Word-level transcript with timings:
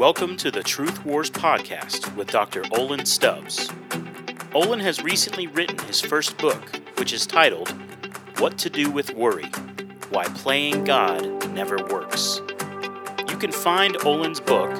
Welcome 0.00 0.36
to 0.38 0.50
the 0.50 0.62
Truth 0.62 1.04
Wars 1.04 1.30
podcast 1.30 2.16
with 2.16 2.30
Dr. 2.30 2.64
Olin 2.72 3.04
Stubbs. 3.04 3.68
Olin 4.54 4.80
has 4.80 5.02
recently 5.02 5.46
written 5.46 5.78
his 5.80 6.00
first 6.00 6.38
book, 6.38 6.80
which 6.98 7.12
is 7.12 7.26
titled 7.26 7.68
What 8.38 8.56
to 8.60 8.70
Do 8.70 8.90
with 8.90 9.12
Worry 9.12 9.50
Why 10.08 10.24
Playing 10.24 10.84
God 10.84 11.52
Never 11.52 11.76
Works. 11.90 12.40
You 13.28 13.36
can 13.36 13.52
find 13.52 14.02
Olin's 14.06 14.40
book 14.40 14.70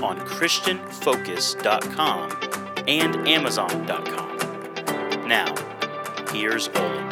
on 0.00 0.20
ChristianFocus.com 0.20 2.84
and 2.86 3.28
Amazon.com. 3.28 4.38
Now, 5.28 5.52
here's 6.32 6.68
Olin. 6.68 7.08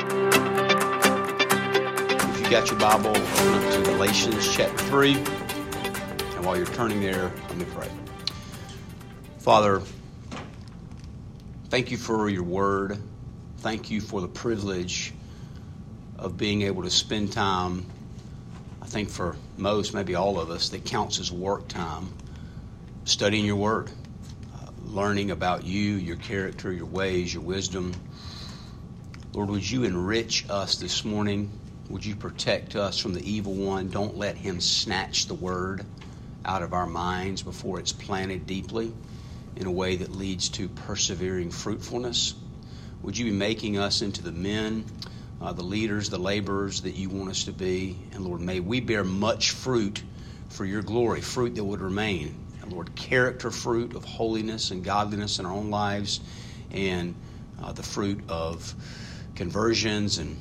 If 2.30 2.40
you 2.40 2.48
got 2.48 2.70
your 2.70 2.78
Bible, 2.78 3.10
open 3.10 3.72
to 3.72 3.82
Galatians 3.90 4.54
chapter 4.54 4.84
3. 4.84 5.45
While 6.46 6.58
you're 6.58 6.66
turning 6.66 7.00
there, 7.00 7.32
let 7.48 7.56
me 7.56 7.64
pray. 7.74 7.88
Father, 9.40 9.82
thank 11.70 11.90
you 11.90 11.96
for 11.96 12.28
your 12.28 12.44
word. 12.44 12.98
Thank 13.58 13.90
you 13.90 14.00
for 14.00 14.20
the 14.20 14.28
privilege 14.28 15.12
of 16.16 16.36
being 16.36 16.62
able 16.62 16.84
to 16.84 16.90
spend 16.90 17.32
time, 17.32 17.84
I 18.80 18.86
think 18.86 19.10
for 19.10 19.34
most, 19.56 19.92
maybe 19.92 20.14
all 20.14 20.38
of 20.38 20.50
us, 20.50 20.68
that 20.68 20.84
counts 20.84 21.18
as 21.18 21.32
work 21.32 21.66
time, 21.66 22.14
studying 23.06 23.44
your 23.44 23.56
word, 23.56 23.90
uh, 24.54 24.70
learning 24.84 25.32
about 25.32 25.64
you, 25.64 25.94
your 25.94 26.14
character, 26.14 26.72
your 26.72 26.86
ways, 26.86 27.34
your 27.34 27.42
wisdom. 27.42 27.92
Lord, 29.32 29.50
would 29.50 29.68
you 29.68 29.82
enrich 29.82 30.48
us 30.48 30.76
this 30.76 31.04
morning? 31.04 31.50
Would 31.90 32.04
you 32.04 32.14
protect 32.14 32.76
us 32.76 33.00
from 33.00 33.14
the 33.14 33.28
evil 33.28 33.54
one? 33.54 33.88
Don't 33.88 34.16
let 34.16 34.36
him 34.36 34.60
snatch 34.60 35.26
the 35.26 35.34
word 35.34 35.84
out 36.46 36.62
of 36.62 36.72
our 36.72 36.86
minds 36.86 37.42
before 37.42 37.78
it's 37.78 37.92
planted 37.92 38.46
deeply 38.46 38.92
in 39.56 39.66
a 39.66 39.70
way 39.70 39.96
that 39.96 40.12
leads 40.12 40.48
to 40.50 40.68
persevering 40.68 41.50
fruitfulness. 41.50 42.34
Would 43.02 43.18
you 43.18 43.26
be 43.26 43.32
making 43.32 43.78
us 43.78 44.02
into 44.02 44.22
the 44.22 44.32
men, 44.32 44.84
uh, 45.40 45.52
the 45.52 45.62
leaders, 45.62 46.08
the 46.08 46.18
laborers 46.18 46.82
that 46.82 46.94
you 46.94 47.08
want 47.10 47.30
us 47.30 47.44
to 47.44 47.52
be? 47.52 47.98
And 48.12 48.24
Lord, 48.24 48.40
may 48.40 48.60
we 48.60 48.80
bear 48.80 49.04
much 49.04 49.50
fruit 49.50 50.02
for 50.48 50.64
your 50.64 50.82
glory, 50.82 51.20
fruit 51.20 51.54
that 51.56 51.64
would 51.64 51.80
remain. 51.80 52.34
And 52.62 52.72
Lord, 52.72 52.94
character 52.94 53.50
fruit 53.50 53.94
of 53.94 54.04
holiness 54.04 54.70
and 54.70 54.84
godliness 54.84 55.38
in 55.38 55.46
our 55.46 55.52
own 55.52 55.70
lives, 55.70 56.20
and 56.70 57.14
uh, 57.62 57.72
the 57.72 57.82
fruit 57.82 58.20
of 58.28 58.74
conversions 59.34 60.18
and 60.18 60.36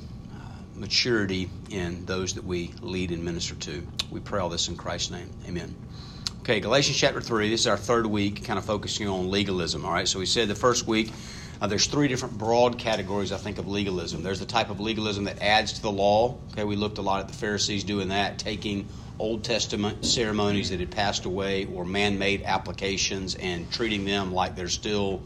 maturity 0.76 1.48
in 1.70 2.04
those 2.06 2.34
that 2.34 2.44
we 2.44 2.72
lead 2.80 3.10
and 3.10 3.24
minister 3.24 3.54
to. 3.54 3.86
We 4.10 4.20
pray 4.20 4.40
all 4.40 4.48
this 4.48 4.68
in 4.68 4.76
Christ's 4.76 5.10
name. 5.10 5.30
Amen. 5.46 5.74
Okay, 6.40 6.60
Galatians 6.60 6.96
chapter 6.96 7.20
3. 7.20 7.50
This 7.50 7.60
is 7.60 7.66
our 7.66 7.76
third 7.76 8.06
week, 8.06 8.44
kind 8.44 8.58
of 8.58 8.64
focusing 8.64 9.08
on 9.08 9.30
legalism. 9.30 9.84
All 9.84 9.92
right, 9.92 10.06
so 10.06 10.18
we 10.18 10.26
said 10.26 10.48
the 10.48 10.54
first 10.54 10.86
week 10.86 11.12
uh, 11.60 11.66
there's 11.66 11.86
three 11.86 12.08
different 12.08 12.36
broad 12.36 12.78
categories, 12.78 13.32
I 13.32 13.38
think, 13.38 13.58
of 13.58 13.66
legalism. 13.66 14.22
There's 14.22 14.40
the 14.40 14.46
type 14.46 14.70
of 14.70 14.78
legalism 14.78 15.24
that 15.24 15.40
adds 15.40 15.72
to 15.74 15.82
the 15.82 15.90
law. 15.90 16.38
Okay, 16.52 16.64
we 16.64 16.76
looked 16.76 16.98
a 16.98 17.02
lot 17.02 17.20
at 17.20 17.28
the 17.28 17.34
Pharisees 17.34 17.82
doing 17.82 18.08
that, 18.08 18.38
taking 18.38 18.86
Old 19.18 19.42
Testament 19.42 20.04
ceremonies 20.04 20.68
that 20.70 20.80
had 20.80 20.90
passed 20.90 21.24
away 21.24 21.66
or 21.72 21.84
man 21.84 22.18
made 22.18 22.42
applications 22.42 23.34
and 23.36 23.70
treating 23.72 24.04
them 24.04 24.32
like 24.32 24.54
they're 24.54 24.68
still 24.68 25.22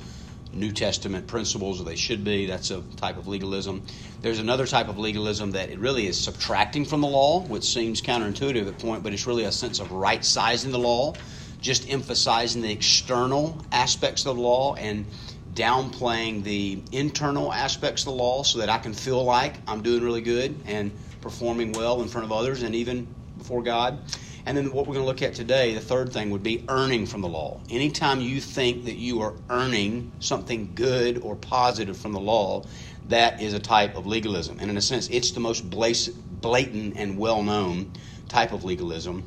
New 0.52 0.72
Testament 0.72 1.26
principles, 1.26 1.80
or 1.80 1.84
they 1.84 1.96
should 1.96 2.24
be. 2.24 2.46
That's 2.46 2.70
a 2.70 2.82
type 2.96 3.16
of 3.16 3.28
legalism. 3.28 3.82
There's 4.20 4.38
another 4.38 4.66
type 4.66 4.88
of 4.88 4.98
legalism 4.98 5.52
that 5.52 5.70
it 5.70 5.78
really 5.78 6.06
is 6.06 6.18
subtracting 6.18 6.84
from 6.84 7.00
the 7.00 7.08
law, 7.08 7.40
which 7.42 7.64
seems 7.64 8.02
counterintuitive 8.02 8.66
at 8.66 8.78
point, 8.78 9.02
but 9.02 9.12
it's 9.12 9.26
really 9.26 9.44
a 9.44 9.52
sense 9.52 9.80
of 9.80 9.92
right 9.92 10.24
sizing 10.24 10.72
the 10.72 10.78
law, 10.78 11.14
just 11.60 11.88
emphasizing 11.90 12.62
the 12.62 12.72
external 12.72 13.64
aspects 13.72 14.26
of 14.26 14.36
the 14.36 14.42
law 14.42 14.74
and 14.74 15.06
downplaying 15.54 16.42
the 16.44 16.80
internal 16.92 17.52
aspects 17.52 18.02
of 18.02 18.06
the 18.06 18.12
law 18.12 18.42
so 18.42 18.58
that 18.58 18.68
I 18.68 18.78
can 18.78 18.94
feel 18.94 19.22
like 19.24 19.54
I'm 19.66 19.82
doing 19.82 20.02
really 20.02 20.20
good 20.20 20.54
and 20.66 20.90
performing 21.20 21.72
well 21.72 22.02
in 22.02 22.08
front 22.08 22.24
of 22.24 22.32
others 22.32 22.62
and 22.62 22.74
even 22.74 23.06
before 23.36 23.62
God. 23.62 23.98
And 24.46 24.56
then 24.56 24.72
what 24.72 24.86
we're 24.86 24.94
going 24.94 25.04
to 25.04 25.08
look 25.08 25.22
at 25.22 25.34
today, 25.34 25.74
the 25.74 25.80
third 25.80 26.12
thing 26.12 26.30
would 26.30 26.42
be 26.42 26.64
earning 26.68 27.06
from 27.06 27.20
the 27.20 27.28
law. 27.28 27.60
Anytime 27.70 28.20
you 28.20 28.40
think 28.40 28.84
that 28.86 28.96
you 28.96 29.20
are 29.22 29.34
earning 29.48 30.12
something 30.20 30.72
good 30.74 31.18
or 31.18 31.36
positive 31.36 31.96
from 31.96 32.12
the 32.12 32.20
law, 32.20 32.64
that 33.08 33.42
is 33.42 33.54
a 33.54 33.58
type 33.58 33.96
of 33.96 34.06
legalism. 34.06 34.58
And 34.60 34.70
in 34.70 34.76
a 34.76 34.82
sense, 34.82 35.08
it's 35.08 35.32
the 35.32 35.40
most 35.40 35.68
blatant 35.68 36.96
and 36.96 37.18
well 37.18 37.42
known 37.42 37.92
type 38.28 38.52
of 38.52 38.64
legalism. 38.64 39.24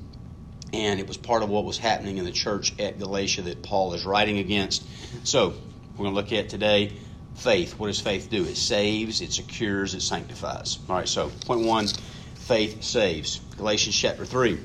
And 0.74 1.00
it 1.00 1.08
was 1.08 1.18
part 1.18 1.44
of 1.44 1.50
what 1.50 1.66
was 1.66 1.78
happening 1.78 2.18
in 2.18 2.26
the 2.26 2.32
church 2.32 2.78
at 2.80 2.98
Galatia 2.98 3.44
that 3.44 3.62
Paul 3.62 3.94
is 3.94 4.06
writing 4.06 4.40
against. 4.40 4.84
So 5.24 5.54
we're 5.92 6.06
going 6.06 6.12
to 6.12 6.16
look 6.16 6.34
at 6.34 6.50
today 6.50 6.94
faith. 7.36 7.78
What 7.78 7.88
does 7.88 8.00
faith 8.00 8.30
do? 8.30 8.44
It 8.44 8.58
saves, 8.58 9.22
it 9.22 9.32
secures, 9.32 9.94
it 9.94 10.02
sanctifies. 10.02 10.80
All 10.90 10.96
right, 10.96 11.08
so 11.08 11.30
point 11.46 11.62
one 11.62 11.88
faith 12.36 12.84
saves. 12.84 13.40
Galatians 13.58 13.96
chapter 13.96 14.26
3. 14.26 14.60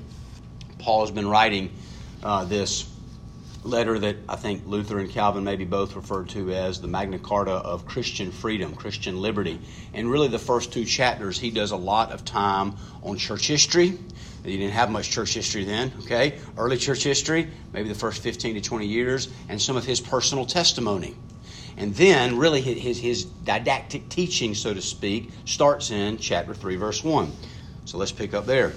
Paul 0.78 1.02
has 1.02 1.10
been 1.10 1.28
writing 1.28 1.70
uh, 2.22 2.44
this 2.44 2.88
letter 3.64 3.98
that 3.98 4.16
I 4.28 4.36
think 4.36 4.66
Luther 4.66 4.98
and 4.98 5.10
Calvin 5.10 5.44
maybe 5.44 5.64
both 5.64 5.96
referred 5.96 6.28
to 6.30 6.52
as 6.52 6.80
the 6.80 6.88
Magna 6.88 7.18
Carta 7.18 7.52
of 7.52 7.86
Christian 7.86 8.30
freedom, 8.30 8.74
Christian 8.74 9.20
liberty. 9.20 9.60
And 9.92 10.10
really, 10.10 10.28
the 10.28 10.38
first 10.38 10.72
two 10.72 10.84
chapters, 10.84 11.38
he 11.38 11.50
does 11.50 11.72
a 11.72 11.76
lot 11.76 12.12
of 12.12 12.24
time 12.24 12.76
on 13.02 13.18
church 13.18 13.46
history. 13.46 13.98
He 14.44 14.56
didn't 14.56 14.72
have 14.72 14.90
much 14.90 15.10
church 15.10 15.34
history 15.34 15.64
then, 15.64 15.92
okay? 16.00 16.38
Early 16.56 16.76
church 16.76 17.02
history, 17.02 17.48
maybe 17.72 17.88
the 17.88 17.94
first 17.94 18.22
15 18.22 18.54
to 18.54 18.60
20 18.60 18.86
years, 18.86 19.28
and 19.48 19.60
some 19.60 19.76
of 19.76 19.84
his 19.84 20.00
personal 20.00 20.46
testimony. 20.46 21.16
And 21.76 21.94
then, 21.94 22.38
really, 22.38 22.60
his, 22.60 22.98
his 22.98 23.24
didactic 23.24 24.08
teaching, 24.08 24.54
so 24.54 24.72
to 24.74 24.82
speak, 24.82 25.30
starts 25.44 25.90
in 25.90 26.18
chapter 26.18 26.54
3, 26.54 26.76
verse 26.76 27.04
1. 27.04 27.30
So 27.84 27.98
let's 27.98 28.12
pick 28.12 28.34
up 28.34 28.46
there. 28.46 28.72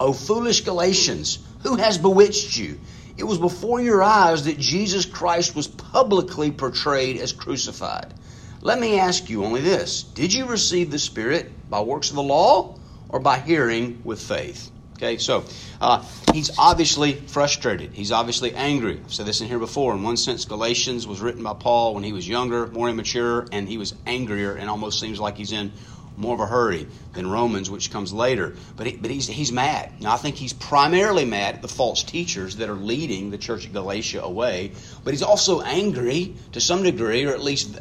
O 0.00 0.12
foolish 0.12 0.62
Galatians, 0.62 1.38
who 1.62 1.76
has 1.76 1.98
bewitched 1.98 2.56
you? 2.56 2.80
It 3.16 3.24
was 3.24 3.38
before 3.38 3.80
your 3.80 4.02
eyes 4.02 4.44
that 4.44 4.58
Jesus 4.58 5.06
Christ 5.06 5.54
was 5.54 5.68
publicly 5.68 6.50
portrayed 6.50 7.18
as 7.18 7.32
crucified. 7.32 8.12
Let 8.60 8.80
me 8.80 8.98
ask 8.98 9.28
you 9.28 9.44
only 9.44 9.60
this 9.60 10.02
Did 10.02 10.32
you 10.32 10.46
receive 10.46 10.90
the 10.90 10.98
Spirit 10.98 11.52
by 11.70 11.80
works 11.80 12.10
of 12.10 12.16
the 12.16 12.22
law 12.22 12.78
or 13.08 13.20
by 13.20 13.38
hearing 13.38 14.00
with 14.04 14.20
faith? 14.20 14.70
Okay, 14.96 15.18
so 15.18 15.44
uh, 15.80 16.04
he's 16.32 16.56
obviously 16.56 17.14
frustrated. 17.14 17.92
He's 17.92 18.12
obviously 18.12 18.54
angry. 18.54 19.00
I've 19.04 19.12
said 19.12 19.26
this 19.26 19.40
in 19.40 19.48
here 19.48 19.58
before. 19.58 19.92
In 19.92 20.02
one 20.02 20.16
sense, 20.16 20.44
Galatians 20.44 21.06
was 21.06 21.20
written 21.20 21.42
by 21.42 21.54
Paul 21.54 21.94
when 21.94 22.04
he 22.04 22.12
was 22.12 22.28
younger, 22.28 22.68
more 22.68 22.88
immature, 22.88 23.46
and 23.50 23.68
he 23.68 23.76
was 23.76 23.94
angrier 24.06 24.54
and 24.54 24.70
almost 24.70 25.00
seems 25.00 25.18
like 25.18 25.36
he's 25.36 25.52
in 25.52 25.72
more 26.16 26.34
of 26.34 26.40
a 26.40 26.46
hurry 26.46 26.86
than 27.12 27.30
Romans, 27.30 27.70
which 27.70 27.90
comes 27.90 28.12
later. 28.12 28.54
But, 28.76 28.86
he, 28.86 28.96
but 28.96 29.10
he's, 29.10 29.26
he's 29.26 29.52
mad. 29.52 30.00
Now, 30.00 30.14
I 30.14 30.16
think 30.16 30.36
he's 30.36 30.52
primarily 30.52 31.24
mad 31.24 31.56
at 31.56 31.62
the 31.62 31.68
false 31.68 32.02
teachers 32.02 32.56
that 32.56 32.68
are 32.68 32.74
leading 32.74 33.30
the 33.30 33.38
church 33.38 33.66
of 33.66 33.72
Galatia 33.72 34.22
away. 34.22 34.72
But 35.02 35.12
he's 35.12 35.22
also 35.22 35.60
angry 35.60 36.34
to 36.52 36.60
some 36.60 36.82
degree, 36.82 37.24
or 37.24 37.30
at 37.30 37.40
least 37.40 37.78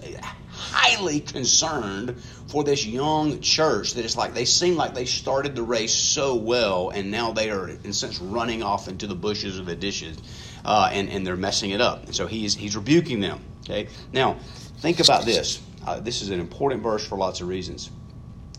highly 0.51 1.19
concerned 1.19 2.21
for 2.47 2.63
this 2.63 2.85
young 2.85 3.39
church 3.41 3.93
that 3.93 4.05
it's 4.05 4.15
like 4.15 4.33
they 4.33 4.45
seem 4.45 4.75
like 4.75 4.93
they 4.93 5.05
started 5.05 5.55
the 5.55 5.63
race 5.63 5.93
so 5.93 6.35
well, 6.35 6.89
and 6.89 7.11
now 7.11 7.31
they 7.31 7.49
are, 7.49 7.69
in 7.69 7.89
a 7.89 7.93
sense, 7.93 8.19
running 8.19 8.63
off 8.63 8.87
into 8.87 9.07
the 9.07 9.15
bushes 9.15 9.59
or 9.59 9.63
the 9.63 9.75
dishes, 9.75 10.17
uh, 10.65 10.89
and, 10.91 11.09
and 11.09 11.25
they're 11.25 11.35
messing 11.35 11.71
it 11.71 11.81
up. 11.81 12.05
And 12.05 12.15
so 12.15 12.27
he's, 12.27 12.55
he's 12.55 12.75
rebuking 12.75 13.19
them. 13.19 13.43
Okay? 13.63 13.87
Now, 14.11 14.37
think 14.77 14.99
about 14.99 15.25
this. 15.25 15.61
Uh, 15.85 15.99
this 15.99 16.21
is 16.21 16.29
an 16.29 16.39
important 16.39 16.81
verse 16.81 17.05
for 17.05 17.17
lots 17.17 17.41
of 17.41 17.47
reasons. 17.47 17.89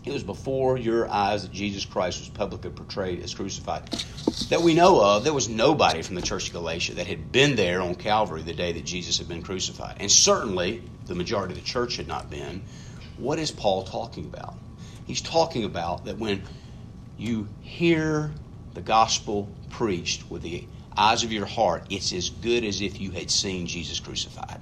It 0.05 0.13
was 0.13 0.23
before 0.23 0.77
your 0.77 1.09
eyes 1.09 1.41
that 1.41 1.51
Jesus 1.51 1.83
Christ 1.83 2.19
was 2.19 2.29
publicly 2.29 2.69
portrayed 2.69 3.23
as 3.23 3.33
crucified. 3.33 3.89
That 4.49 4.61
we 4.61 4.75
know 4.75 5.03
of, 5.03 5.23
there 5.23 5.33
was 5.33 5.49
nobody 5.49 6.03
from 6.03 6.15
the 6.15 6.21
church 6.21 6.47
of 6.47 6.53
Galatia 6.53 6.93
that 6.95 7.07
had 7.07 7.31
been 7.31 7.55
there 7.55 7.81
on 7.81 7.95
Calvary 7.95 8.43
the 8.43 8.53
day 8.53 8.73
that 8.73 8.85
Jesus 8.85 9.17
had 9.17 9.27
been 9.27 9.41
crucified. 9.41 9.97
And 9.99 10.11
certainly, 10.11 10.83
the 11.07 11.15
majority 11.15 11.53
of 11.55 11.59
the 11.59 11.65
church 11.65 11.97
had 11.97 12.07
not 12.07 12.29
been. 12.29 12.61
What 13.17 13.39
is 13.39 13.49
Paul 13.49 13.83
talking 13.83 14.25
about? 14.25 14.55
He's 15.07 15.21
talking 15.21 15.63
about 15.63 16.05
that 16.05 16.19
when 16.19 16.43
you 17.17 17.47
hear 17.61 18.31
the 18.75 18.81
gospel 18.81 19.49
preached 19.69 20.29
with 20.29 20.43
the 20.43 20.67
eyes 20.95 21.23
of 21.23 21.31
your 21.31 21.45
heart, 21.45 21.85
it's 21.89 22.13
as 22.13 22.29
good 22.29 22.63
as 22.63 22.81
if 22.81 23.01
you 23.01 23.11
had 23.11 23.31
seen 23.31 23.65
Jesus 23.65 23.99
crucified. 23.99 24.59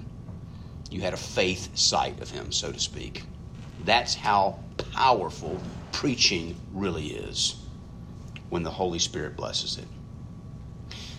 You 0.90 1.02
had 1.02 1.14
a 1.14 1.18
faith 1.18 1.76
sight 1.78 2.22
of 2.22 2.30
him, 2.30 2.52
so 2.52 2.72
to 2.72 2.80
speak. 2.80 3.24
That's 3.86 4.16
how 4.16 4.60
powerful 4.94 5.60
preaching 5.92 6.56
really 6.74 7.08
is 7.08 7.56
when 8.50 8.64
the 8.64 8.72
Holy 8.72 9.00
Spirit 9.00 9.36
blesses 9.36 9.78
it. 9.78 9.88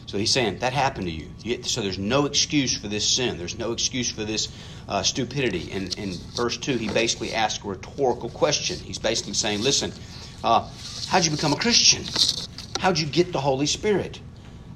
So 0.07 0.19
he's 0.19 0.31
saying 0.31 0.61
that 0.61 0.73
happened 0.73 1.07
to 1.09 1.13
you. 1.13 1.63
So 1.65 1.81
there's 1.81 1.99
no 1.99 2.27
excuse 2.27 2.77
for 2.77 2.87
this 2.87 3.09
sin. 3.09 3.37
There's 3.37 3.59
no 3.59 3.73
excuse 3.73 4.11
for 4.11 4.23
this 4.23 4.49
uh, 4.89 5.03
stupidity. 5.03 5.73
And 5.73 5.93
in 5.99 6.13
verse 6.37 6.57
2, 6.57 6.77
he 6.77 6.89
basically 6.89 7.35
asks 7.35 7.65
a 7.65 7.67
rhetorical 7.69 8.29
question. 8.29 8.79
He's 8.79 8.99
basically 8.99 9.35
saying, 9.35 9.63
listen, 9.63 9.93
uh, 10.45 10.69
how'd 11.09 11.25
you 11.25 11.33
become 11.33 11.53
a 11.53 11.57
Christian? 11.57 12.05
How'd 12.79 12.99
you 12.99 13.07
get 13.07 13.33
the 13.33 13.41
Holy 13.41 13.67
Spirit? 13.67 14.21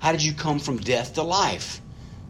How 0.01 0.13
did 0.13 0.25
you 0.25 0.33
come 0.33 0.59
from 0.59 0.79
death 0.79 1.15
to 1.15 1.23
life? 1.23 1.81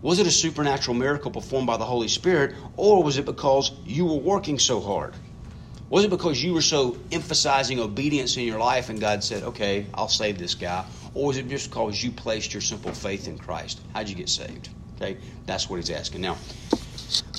Was 0.02 0.19
it 0.19 0.26
a 0.26 0.31
supernatural 0.31 0.96
miracle 0.96 1.31
performed 1.31 1.66
by 1.66 1.76
the 1.76 1.84
Holy 1.84 2.08
Spirit, 2.08 2.54
or 2.76 3.02
was 3.02 3.16
it 3.19 3.25
because 3.25 3.72
you 3.84 4.06
were 4.06 4.19
working 4.19 4.58
so 4.58 4.81
hard? 4.81 5.14
Was 5.90 6.05
it 6.05 6.11
because 6.11 6.43
you 6.43 6.52
were 6.52 6.62
so 6.62 6.99
emphasizing 7.11 7.81
obedience 7.81 8.37
in 8.37 8.44
your 8.44 8.58
life 8.58 8.90
and 8.90 9.00
God 9.00 9.25
said, 9.25 9.43
okay, 9.43 9.87
I'll 9.94 10.08
save 10.08 10.38
this 10.38 10.55
guy? 10.55 10.85
Or 11.14 11.29
was 11.29 11.38
it 11.38 11.49
just 11.49 11.70
because 11.70 12.02
you 12.02 12.11
placed 12.11 12.52
your 12.52 12.61
simple 12.61 12.93
faith 12.93 13.26
in 13.26 13.38
Christ? 13.38 13.81
How'd 13.94 14.08
you 14.08 14.14
get 14.14 14.29
saved? 14.29 14.69
Okay, 14.96 15.17
that's 15.46 15.70
what 15.70 15.76
he's 15.76 15.90
asking. 15.90 16.20
Now, 16.20 16.37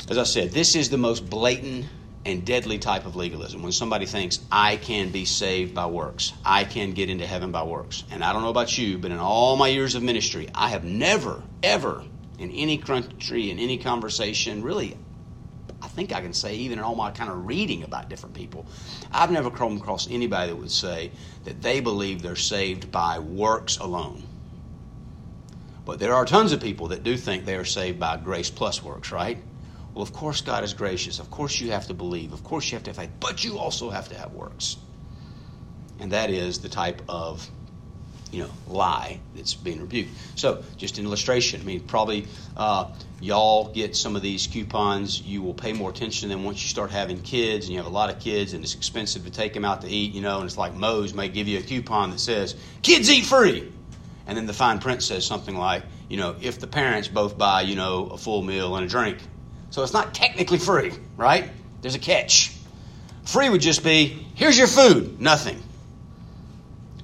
as 0.09 0.17
I 0.17 0.23
said, 0.23 0.51
this 0.51 0.75
is 0.75 0.89
the 0.89 0.97
most 0.97 1.29
blatant 1.29 1.85
and 2.25 2.43
deadly 2.43 2.79
type 2.79 3.05
of 3.05 3.15
legalism 3.15 3.61
when 3.61 3.71
somebody 3.71 4.07
thinks, 4.07 4.39
I 4.51 4.77
can 4.77 5.11
be 5.11 5.25
saved 5.25 5.75
by 5.75 5.85
works. 5.85 6.33
I 6.43 6.63
can 6.63 6.93
get 6.93 7.09
into 7.09 7.27
heaven 7.27 7.51
by 7.51 7.63
works. 7.63 8.03
And 8.09 8.23
I 8.23 8.33
don't 8.33 8.41
know 8.41 8.49
about 8.49 8.75
you, 8.77 8.97
but 8.97 9.11
in 9.11 9.19
all 9.19 9.57
my 9.57 9.67
years 9.67 9.93
of 9.93 10.01
ministry, 10.01 10.49
I 10.55 10.69
have 10.69 10.83
never, 10.83 11.43
ever, 11.61 12.03
in 12.39 12.51
any 12.51 12.77
country, 12.77 13.51
in 13.51 13.59
any 13.59 13.77
conversation, 13.77 14.63
really, 14.63 14.97
think 15.99 16.13
I 16.13 16.21
can 16.21 16.31
say, 16.31 16.55
even 16.55 16.79
in 16.79 16.85
all 16.85 16.95
my 16.95 17.11
kind 17.11 17.29
of 17.29 17.45
reading 17.45 17.83
about 17.83 18.07
different 18.07 18.33
people, 18.33 18.65
I've 19.11 19.31
never 19.31 19.51
come 19.51 19.75
across 19.75 20.09
anybody 20.09 20.49
that 20.49 20.55
would 20.55 20.71
say 20.71 21.11
that 21.43 21.61
they 21.61 21.81
believe 21.81 22.21
they're 22.21 22.37
saved 22.37 22.89
by 22.89 23.19
works 23.19 23.75
alone. 23.79 24.23
But 25.83 25.99
there 25.99 26.13
are 26.13 26.23
tons 26.23 26.53
of 26.53 26.61
people 26.61 26.87
that 26.89 27.03
do 27.03 27.17
think 27.17 27.43
they 27.43 27.55
are 27.55 27.65
saved 27.65 27.99
by 27.99 28.15
grace 28.15 28.49
plus 28.49 28.81
works, 28.81 29.11
right? 29.11 29.39
Well, 29.93 30.01
of 30.01 30.13
course, 30.13 30.39
God 30.39 30.63
is 30.63 30.73
gracious. 30.73 31.19
Of 31.19 31.29
course, 31.29 31.59
you 31.59 31.71
have 31.71 31.87
to 31.87 31.93
believe. 31.93 32.31
Of 32.31 32.45
course, 32.45 32.71
you 32.71 32.77
have 32.77 32.83
to 32.83 32.91
have 32.91 32.97
faith. 32.97 33.11
But 33.19 33.43
you 33.43 33.57
also 33.57 33.89
have 33.89 34.07
to 34.07 34.15
have 34.15 34.31
works. 34.31 34.77
And 35.99 36.13
that 36.13 36.29
is 36.29 36.59
the 36.59 36.69
type 36.69 37.01
of 37.09 37.45
you 38.31 38.43
know, 38.43 38.49
lie 38.67 39.19
that's 39.35 39.53
being 39.53 39.81
rebuked. 39.81 40.11
So, 40.35 40.63
just 40.77 40.97
an 40.97 41.05
illustration. 41.05 41.61
I 41.61 41.63
mean, 41.63 41.79
probably 41.81 42.27
uh, 42.55 42.91
y'all 43.21 43.71
get 43.71 43.95
some 43.95 44.15
of 44.15 44.21
these 44.21 44.47
coupons. 44.47 45.21
You 45.21 45.41
will 45.41 45.53
pay 45.53 45.73
more 45.73 45.89
attention 45.89 46.29
than 46.29 46.43
once 46.43 46.61
you 46.61 46.69
start 46.69 46.91
having 46.91 47.21
kids, 47.21 47.65
and 47.65 47.73
you 47.73 47.79
have 47.79 47.87
a 47.87 47.93
lot 47.93 48.09
of 48.09 48.19
kids, 48.19 48.53
and 48.53 48.63
it's 48.63 48.75
expensive 48.75 49.25
to 49.25 49.31
take 49.31 49.53
them 49.53 49.65
out 49.65 49.81
to 49.81 49.87
eat. 49.87 50.13
You 50.13 50.21
know, 50.21 50.37
and 50.37 50.45
it's 50.45 50.57
like 50.57 50.75
Moe's 50.75 51.13
may 51.13 51.29
give 51.29 51.47
you 51.47 51.59
a 51.59 51.61
coupon 51.61 52.11
that 52.11 52.19
says 52.19 52.55
"Kids 52.81 53.09
eat 53.09 53.25
free," 53.25 53.71
and 54.27 54.37
then 54.37 54.45
the 54.45 54.53
fine 54.53 54.79
print 54.79 55.01
says 55.01 55.25
something 55.25 55.57
like, 55.57 55.83
you 56.07 56.17
know, 56.17 56.35
if 56.41 56.59
the 56.59 56.67
parents 56.67 57.07
both 57.07 57.37
buy, 57.37 57.61
you 57.61 57.75
know, 57.75 58.07
a 58.07 58.17
full 58.17 58.43
meal 58.43 58.75
and 58.75 58.85
a 58.85 58.89
drink. 58.89 59.17
So 59.71 59.83
it's 59.83 59.93
not 59.93 60.13
technically 60.13 60.57
free, 60.57 60.91
right? 61.17 61.49
There's 61.81 61.95
a 61.95 61.99
catch. 61.99 62.55
Free 63.25 63.49
would 63.49 63.61
just 63.61 63.83
be 63.83 64.25
here's 64.35 64.57
your 64.57 64.67
food, 64.67 65.19
nothing. 65.19 65.61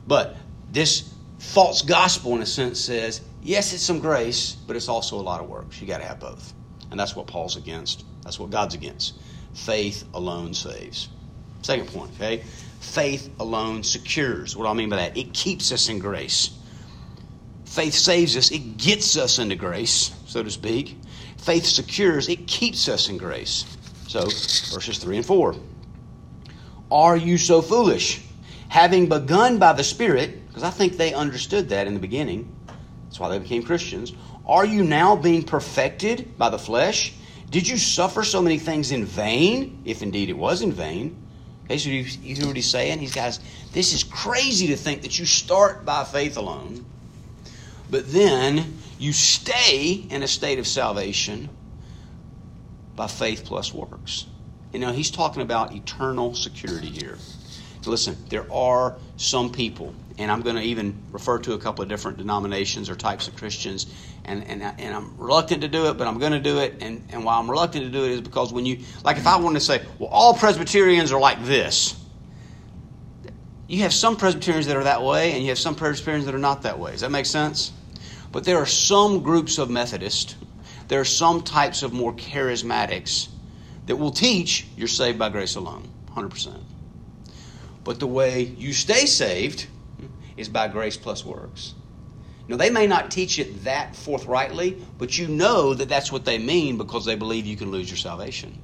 But 0.08 0.36
this 0.72 1.10
false 1.46 1.82
gospel, 1.82 2.36
in 2.36 2.42
a 2.42 2.46
sense, 2.46 2.80
says 2.80 3.22
yes, 3.42 3.74
it's 3.74 3.84
some 3.84 4.00
grace, 4.00 4.56
but 4.68 4.76
it's 4.76 4.90
also 4.90 5.16
a 5.20 5.22
lot 5.22 5.42
of 5.42 5.50
works. 5.50 5.80
You 5.82 5.88
got 5.88 6.00
to 6.00 6.06
have 6.06 6.20
both. 6.20 6.54
And 6.92 7.00
that's 7.00 7.16
what 7.16 7.28
Paul's 7.28 7.58
against. 7.58 8.06
That's 8.24 8.40
what 8.40 8.50
God's 8.50 8.76
against. 8.76 9.16
Faith 9.54 10.04
alone 10.14 10.54
saves. 10.54 11.10
Second 11.62 11.88
point, 11.88 12.12
okay? 12.16 12.44
Faith 12.80 13.30
alone 13.40 13.84
secures. 13.84 14.56
What 14.56 14.66
do 14.66 14.70
I 14.70 14.74
mean 14.74 14.90
by 14.90 14.98
that? 14.98 15.18
It 15.18 15.34
keeps 15.34 15.72
us 15.72 15.90
in 15.90 16.00
grace. 16.00 16.52
Faith 17.66 17.94
saves 17.94 18.38
us, 18.38 18.52
it 18.52 18.78
gets 18.78 19.18
us 19.18 19.40
into 19.40 19.56
grace, 19.56 20.12
so 20.28 20.44
to 20.44 20.52
speak 20.52 20.96
faith 21.46 21.66
secures, 21.66 22.28
it 22.28 22.48
keeps 22.48 22.90
us 22.90 23.08
in 23.08 23.18
grace. 23.18 23.66
So, 24.08 24.22
verses 24.74 24.98
3 24.98 25.18
and 25.18 25.26
4. 25.26 25.56
Are 26.92 27.16
you 27.16 27.38
so 27.38 27.62
foolish? 27.62 28.22
Having 28.70 29.10
begun 29.10 29.60
by 29.60 29.74
the 29.74 29.84
Spirit, 29.84 30.40
because 30.56 30.64
I 30.64 30.72
think 30.72 30.96
they 30.96 31.14
understood 31.14 31.68
that 31.68 31.86
in 31.86 31.96
the 31.96 32.00
beginning, 32.00 32.50
that's 33.04 33.20
why 33.20 33.28
they 33.28 33.40
became 33.40 33.62
Christians. 33.64 34.14
Are 34.48 34.66
you 34.66 34.86
now 34.86 35.18
being 35.18 35.44
perfected 35.44 36.38
by 36.38 36.50
the 36.50 36.58
flesh? 36.58 37.14
Did 37.50 37.68
you 37.68 37.76
suffer 37.76 38.24
so 38.24 38.42
many 38.42 38.58
things 38.58 38.94
in 38.94 39.04
vain, 39.04 39.82
if 39.84 40.02
indeed 40.02 40.30
it 40.30 40.38
was 40.38 40.62
in 40.62 40.72
vain? 40.72 41.22
Okay, 41.66 41.78
so 41.78 41.90
you, 41.90 42.06
you 42.22 42.36
hear 42.38 42.48
what 42.48 42.56
he's 42.56 42.70
saying? 42.70 43.00
He's 43.00 43.14
guys, 43.14 43.42
this 43.74 43.92
is 43.92 44.06
crazy 44.06 44.68
to 44.68 44.78
think 44.78 45.02
that 45.02 45.20
you 45.20 45.26
start 45.26 45.84
by 45.84 46.06
faith 46.06 46.38
alone, 46.38 46.86
but 47.92 48.10
then 48.14 48.78
you 48.98 49.12
stay 49.12 50.06
in 50.10 50.24
a 50.24 50.28
state 50.28 50.58
of 50.58 50.68
salvation 50.68 51.50
by 52.96 53.08
faith 53.08 53.44
plus 53.44 53.74
works. 53.74 54.26
You 54.72 54.80
know, 54.80 54.94
he's 54.94 55.12
talking 55.12 55.42
about 55.42 55.76
eternal 55.76 56.34
security 56.34 56.88
here. 56.88 57.18
Listen, 57.88 58.18
there 58.30 58.52
are 58.52 58.96
some 59.18 59.52
people, 59.52 59.94
and 60.18 60.32
I'm 60.32 60.42
going 60.42 60.56
to 60.56 60.62
even 60.62 60.98
refer 61.12 61.40
to 61.40 61.54
a 61.54 61.58
couple 61.58 61.84
of 61.84 61.90
different 61.90 62.18
denominations 62.18 62.90
or 62.90 62.96
types 62.96 63.28
of 63.28 63.36
Christians, 63.36 63.88
and, 64.24 64.44
and, 64.46 64.62
and 64.62 64.96
I'm 64.96 65.18
reluctant 65.18 65.62
to 65.62 65.68
do 65.68 65.90
it, 65.90 65.98
but 65.98 66.08
I'm 66.08 66.20
going 66.20 66.32
to 66.32 66.40
do 66.40 66.60
it. 66.60 66.82
And, 66.82 67.06
and 67.12 67.24
why 67.24 67.38
I'm 67.38 67.50
reluctant 67.50 67.86
to 67.86 67.92
do 67.92 68.06
it 68.06 68.12
is 68.12 68.22
because 68.22 68.52
when 68.52 68.66
you, 68.66 68.80
like 69.04 69.18
if 69.18 69.28
I 69.28 69.38
wanted 69.38 69.60
to 69.60 69.66
say, 69.66 69.84
well, 70.00 70.10
all 70.10 70.34
Presbyterians 70.34 71.12
are 71.12 71.20
like 71.20 71.44
this, 71.46 72.00
you 73.68 73.82
have 73.82 73.94
some 73.94 74.16
Presbyterians 74.16 74.68
that 74.68 74.78
are 74.78 74.84
that 74.84 75.02
way, 75.04 75.34
and 75.34 75.42
you 75.42 75.50
have 75.50 75.58
some 75.58 75.76
Presbyterians 75.76 76.26
that 76.26 76.36
are 76.36 76.40
not 76.40 76.64
that 76.64 76.80
way. 76.80 76.92
Does 76.92 77.02
that 77.02 77.12
make 77.12 77.26
sense? 77.26 77.72
But 78.32 78.44
there 78.44 78.58
are 78.58 78.66
some 78.66 79.24
groups 79.24 79.58
of 79.58 79.70
Methodists, 79.70 80.36
there 80.88 81.00
are 81.00 81.06
some 81.06 81.42
types 81.42 81.82
of 81.84 81.94
more 81.94 82.14
charismatics 82.14 83.30
that 83.88 83.96
will 83.96 84.12
teach 84.12 84.68
you're 84.76 84.88
saved 84.88 85.18
by 85.18 85.30
grace 85.30 85.56
alone, 85.56 85.88
100%. 86.16 86.60
But 87.86 88.00
the 88.00 88.08
way 88.08 88.44
you 88.44 88.74
stay 88.74 89.06
saved 89.06 89.68
is 90.36 90.50
by 90.50 90.68
grace 90.68 90.98
plus 90.98 91.24
works. 91.24 91.76
Now, 92.48 92.58
they 92.58 92.70
may 92.70 92.88
not 92.88 93.10
teach 93.10 93.40
it 93.40 93.64
that 93.64 93.96
forthrightly, 93.96 94.84
but 94.98 95.18
you 95.18 95.28
know 95.28 95.74
that 95.74 95.88
that's 95.88 96.12
what 96.12 96.26
they 96.26 96.38
mean 96.38 96.78
because 96.78 97.06
they 97.06 97.16
believe 97.16 97.46
you 97.46 97.56
can 97.56 97.72
lose 97.72 97.90
your 97.90 97.98
salvation. 97.98 98.60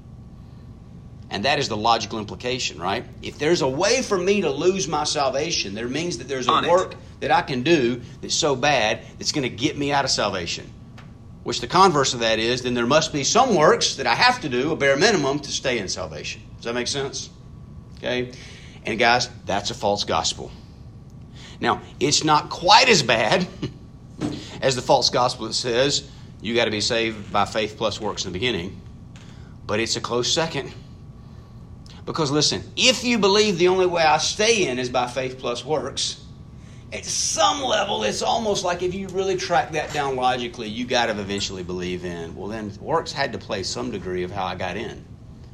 And 1.30 1.46
that 1.46 1.60
is 1.60 1.70
the 1.70 1.78
logical 1.78 2.20
implication, 2.20 2.80
right? 2.80 3.06
If 3.22 3.40
there's 3.40 3.62
a 3.62 3.68
way 3.68 4.02
for 4.02 4.18
me 4.18 4.42
to 4.42 4.50
lose 4.50 4.88
my 4.88 5.06
salvation, 5.06 5.74
there 5.74 5.88
means 5.88 6.18
that 6.18 6.28
there's 6.28 6.48
a 6.48 6.68
work 6.68 6.96
that 7.22 7.32
I 7.32 7.42
can 7.42 7.64
do 7.64 8.02
that's 8.22 8.36
so 8.36 8.56
bad 8.56 9.02
that's 9.18 9.32
going 9.32 9.44
to 9.44 9.56
get 9.56 9.78
me 9.78 9.94
out 9.94 10.04
of 10.04 10.12
salvation. 10.12 10.70
Which 11.44 11.62
the 11.62 11.68
converse 11.68 12.14
of 12.14 12.20
that 12.20 12.38
is, 12.38 12.64
then 12.64 12.74
there 12.74 12.86
must 12.86 13.14
be 13.14 13.24
some 13.24 13.56
works 13.56 13.96
that 13.96 14.06
I 14.06 14.14
have 14.14 14.42
to 14.42 14.50
do, 14.50 14.74
a 14.74 14.76
bare 14.76 14.98
minimum, 14.98 15.40
to 15.40 15.52
stay 15.52 15.80
in 15.80 15.88
salvation. 15.88 16.42
Does 16.58 16.66
that 16.66 16.74
make 16.74 16.88
sense? 16.88 17.30
Okay? 17.98 18.32
And 18.86 18.98
guys, 18.98 19.30
that's 19.46 19.72
a 19.72 19.74
false 19.74 20.04
gospel. 20.04 20.52
Now, 21.60 21.82
it's 22.00 22.24
not 22.24 22.50
quite 22.50 22.90
as 22.90 23.04
bad 23.04 23.48
as 24.62 24.76
the 24.76 24.82
false 24.82 25.10
gospel 25.10 25.48
that 25.48 25.54
says 25.54 26.10
you 26.42 26.56
got 26.56 26.66
to 26.66 26.72
be 26.72 26.82
saved 26.82 27.32
by 27.32 27.46
faith 27.46 27.78
plus 27.78 28.02
works 28.02 28.26
in 28.26 28.32
the 28.32 28.34
beginning, 28.34 28.82
but 29.68 29.80
it's 29.80 29.96
a 29.96 30.02
close 30.02 30.32
second. 30.32 30.74
Because 32.06 32.32
listen, 32.32 32.64
if 32.76 33.04
you 33.04 33.20
believe 33.20 33.60
the 33.60 33.68
only 33.68 33.86
way 33.86 34.02
I 34.02 34.18
stay 34.18 34.68
in 34.68 34.80
is 34.80 34.90
by 34.90 35.08
faith 35.08 35.38
plus 35.38 35.64
works, 35.64 36.22
at 36.92 37.06
some 37.06 37.62
level, 37.62 38.04
it's 38.04 38.22
almost 38.22 38.66
like 38.66 38.82
if 38.82 38.94
you 38.94 39.08
really 39.10 39.38
track 39.38 39.72
that 39.72 39.94
down 39.94 40.16
logically, 40.16 40.68
you 40.68 40.86
got 40.86 41.06
to 41.06 41.12
eventually 41.12 41.64
believe 41.64 42.04
in. 42.04 42.36
Well, 42.36 42.50
then 42.50 42.74
works 42.82 43.12
had 43.12 43.32
to 43.34 43.38
play 43.38 43.64
some 43.64 43.92
degree 43.92 44.24
of 44.24 44.32
how 44.32 44.46
I 44.46 44.56
got 44.56 44.76
in. 44.76 45.06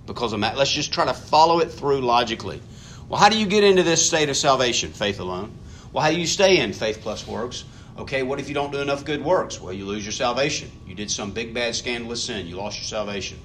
Because 0.05 0.33
of 0.33 0.41
that, 0.41 0.57
let's 0.57 0.71
just 0.71 0.91
try 0.91 1.05
to 1.05 1.13
follow 1.13 1.59
it 1.59 1.69
through 1.69 2.01
logically. 2.01 2.61
Well, 3.09 3.19
how 3.19 3.29
do 3.29 3.39
you 3.39 3.45
get 3.45 3.63
into 3.63 3.83
this 3.83 4.05
state 4.05 4.29
of 4.29 4.37
salvation? 4.37 4.91
Faith 4.91 5.19
alone. 5.19 5.57
Well, 5.93 6.03
how 6.03 6.11
do 6.11 6.19
you 6.19 6.27
stay 6.27 6.59
in 6.59 6.73
faith 6.73 6.99
plus 7.01 7.25
works? 7.25 7.63
Okay, 7.97 8.21
what 8.21 8.39
if 8.39 8.47
you 8.47 8.53
don't 8.53 8.71
do 8.71 8.79
enough 8.79 9.05
good 9.05 9.23
works? 9.23 9.59
Well, 9.59 9.73
you 9.73 9.85
lose 9.85 10.05
your 10.05 10.11
salvation. 10.11 10.69
You 10.85 10.93
did 10.93 11.09
some 11.09 11.31
big, 11.31 11.53
bad, 11.53 11.75
scandalous 11.75 12.23
sin. 12.23 12.45
You 12.45 12.57
lost 12.57 12.77
your 12.77 12.85
salvation. 12.85 13.39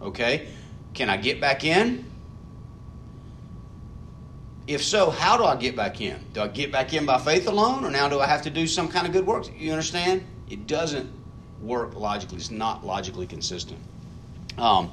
Okay, 0.00 0.48
can 0.94 1.10
I 1.10 1.16
get 1.16 1.40
back 1.40 1.64
in? 1.64 2.04
If 4.66 4.82
so, 4.82 5.10
how 5.10 5.36
do 5.36 5.44
I 5.44 5.56
get 5.56 5.74
back 5.74 6.00
in? 6.00 6.24
Do 6.32 6.40
I 6.40 6.48
get 6.48 6.70
back 6.70 6.94
in 6.94 7.04
by 7.04 7.18
faith 7.18 7.48
alone, 7.48 7.84
or 7.84 7.90
now 7.90 8.08
do 8.08 8.20
I 8.20 8.26
have 8.26 8.42
to 8.42 8.50
do 8.50 8.66
some 8.66 8.88
kind 8.88 9.06
of 9.06 9.12
good 9.12 9.26
works? 9.26 9.50
You 9.56 9.72
understand? 9.72 10.24
It 10.48 10.66
doesn't 10.66 11.12
work 11.60 11.96
logically. 11.96 12.36
It's 12.36 12.50
not 12.50 12.86
logically 12.86 13.26
consistent. 13.26 13.80
Um, 14.58 14.92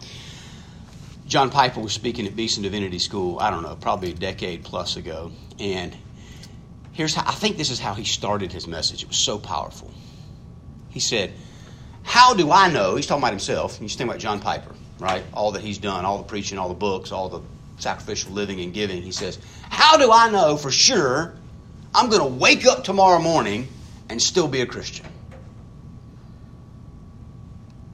John 1.29 1.51
Piper 1.51 1.79
was 1.79 1.93
speaking 1.93 2.25
at 2.25 2.35
Beeson 2.35 2.63
Divinity 2.63 2.97
School, 2.97 3.39
I 3.39 3.51
don't 3.51 3.61
know, 3.61 3.75
probably 3.75 4.09
a 4.09 4.15
decade 4.15 4.63
plus 4.63 4.95
ago. 4.95 5.31
And 5.59 5.95
here's 6.91 7.13
how 7.13 7.21
I 7.21 7.33
think 7.33 7.55
this 7.55 7.69
is 7.69 7.79
how 7.79 7.93
he 7.93 8.03
started 8.03 8.51
his 8.51 8.65
message. 8.65 9.03
It 9.03 9.09
was 9.09 9.17
so 9.17 9.37
powerful. 9.37 9.91
He 10.89 10.99
said, 10.99 11.31
How 12.01 12.33
do 12.33 12.51
I 12.51 12.71
know? 12.71 12.95
He's 12.95 13.05
talking 13.05 13.21
about 13.21 13.31
himself. 13.31 13.77
He's 13.77 13.91
thinking 13.91 14.09
about 14.09 14.19
John 14.19 14.39
Piper, 14.39 14.73
right? 14.97 15.23
All 15.31 15.51
that 15.51 15.61
he's 15.61 15.77
done, 15.77 16.03
all 16.03 16.17
the 16.17 16.23
preaching, 16.23 16.57
all 16.57 16.67
the 16.67 16.73
books, 16.73 17.11
all 17.11 17.29
the 17.29 17.41
sacrificial 17.77 18.31
living 18.31 18.59
and 18.61 18.73
giving. 18.73 19.03
He 19.03 19.11
says, 19.11 19.37
How 19.69 19.97
do 19.97 20.11
I 20.11 20.31
know 20.31 20.57
for 20.57 20.71
sure 20.71 21.35
I'm 21.93 22.09
going 22.09 22.23
to 22.23 22.39
wake 22.39 22.65
up 22.65 22.83
tomorrow 22.83 23.21
morning 23.21 23.67
and 24.09 24.19
still 24.19 24.47
be 24.47 24.61
a 24.61 24.65
Christian? 24.65 25.05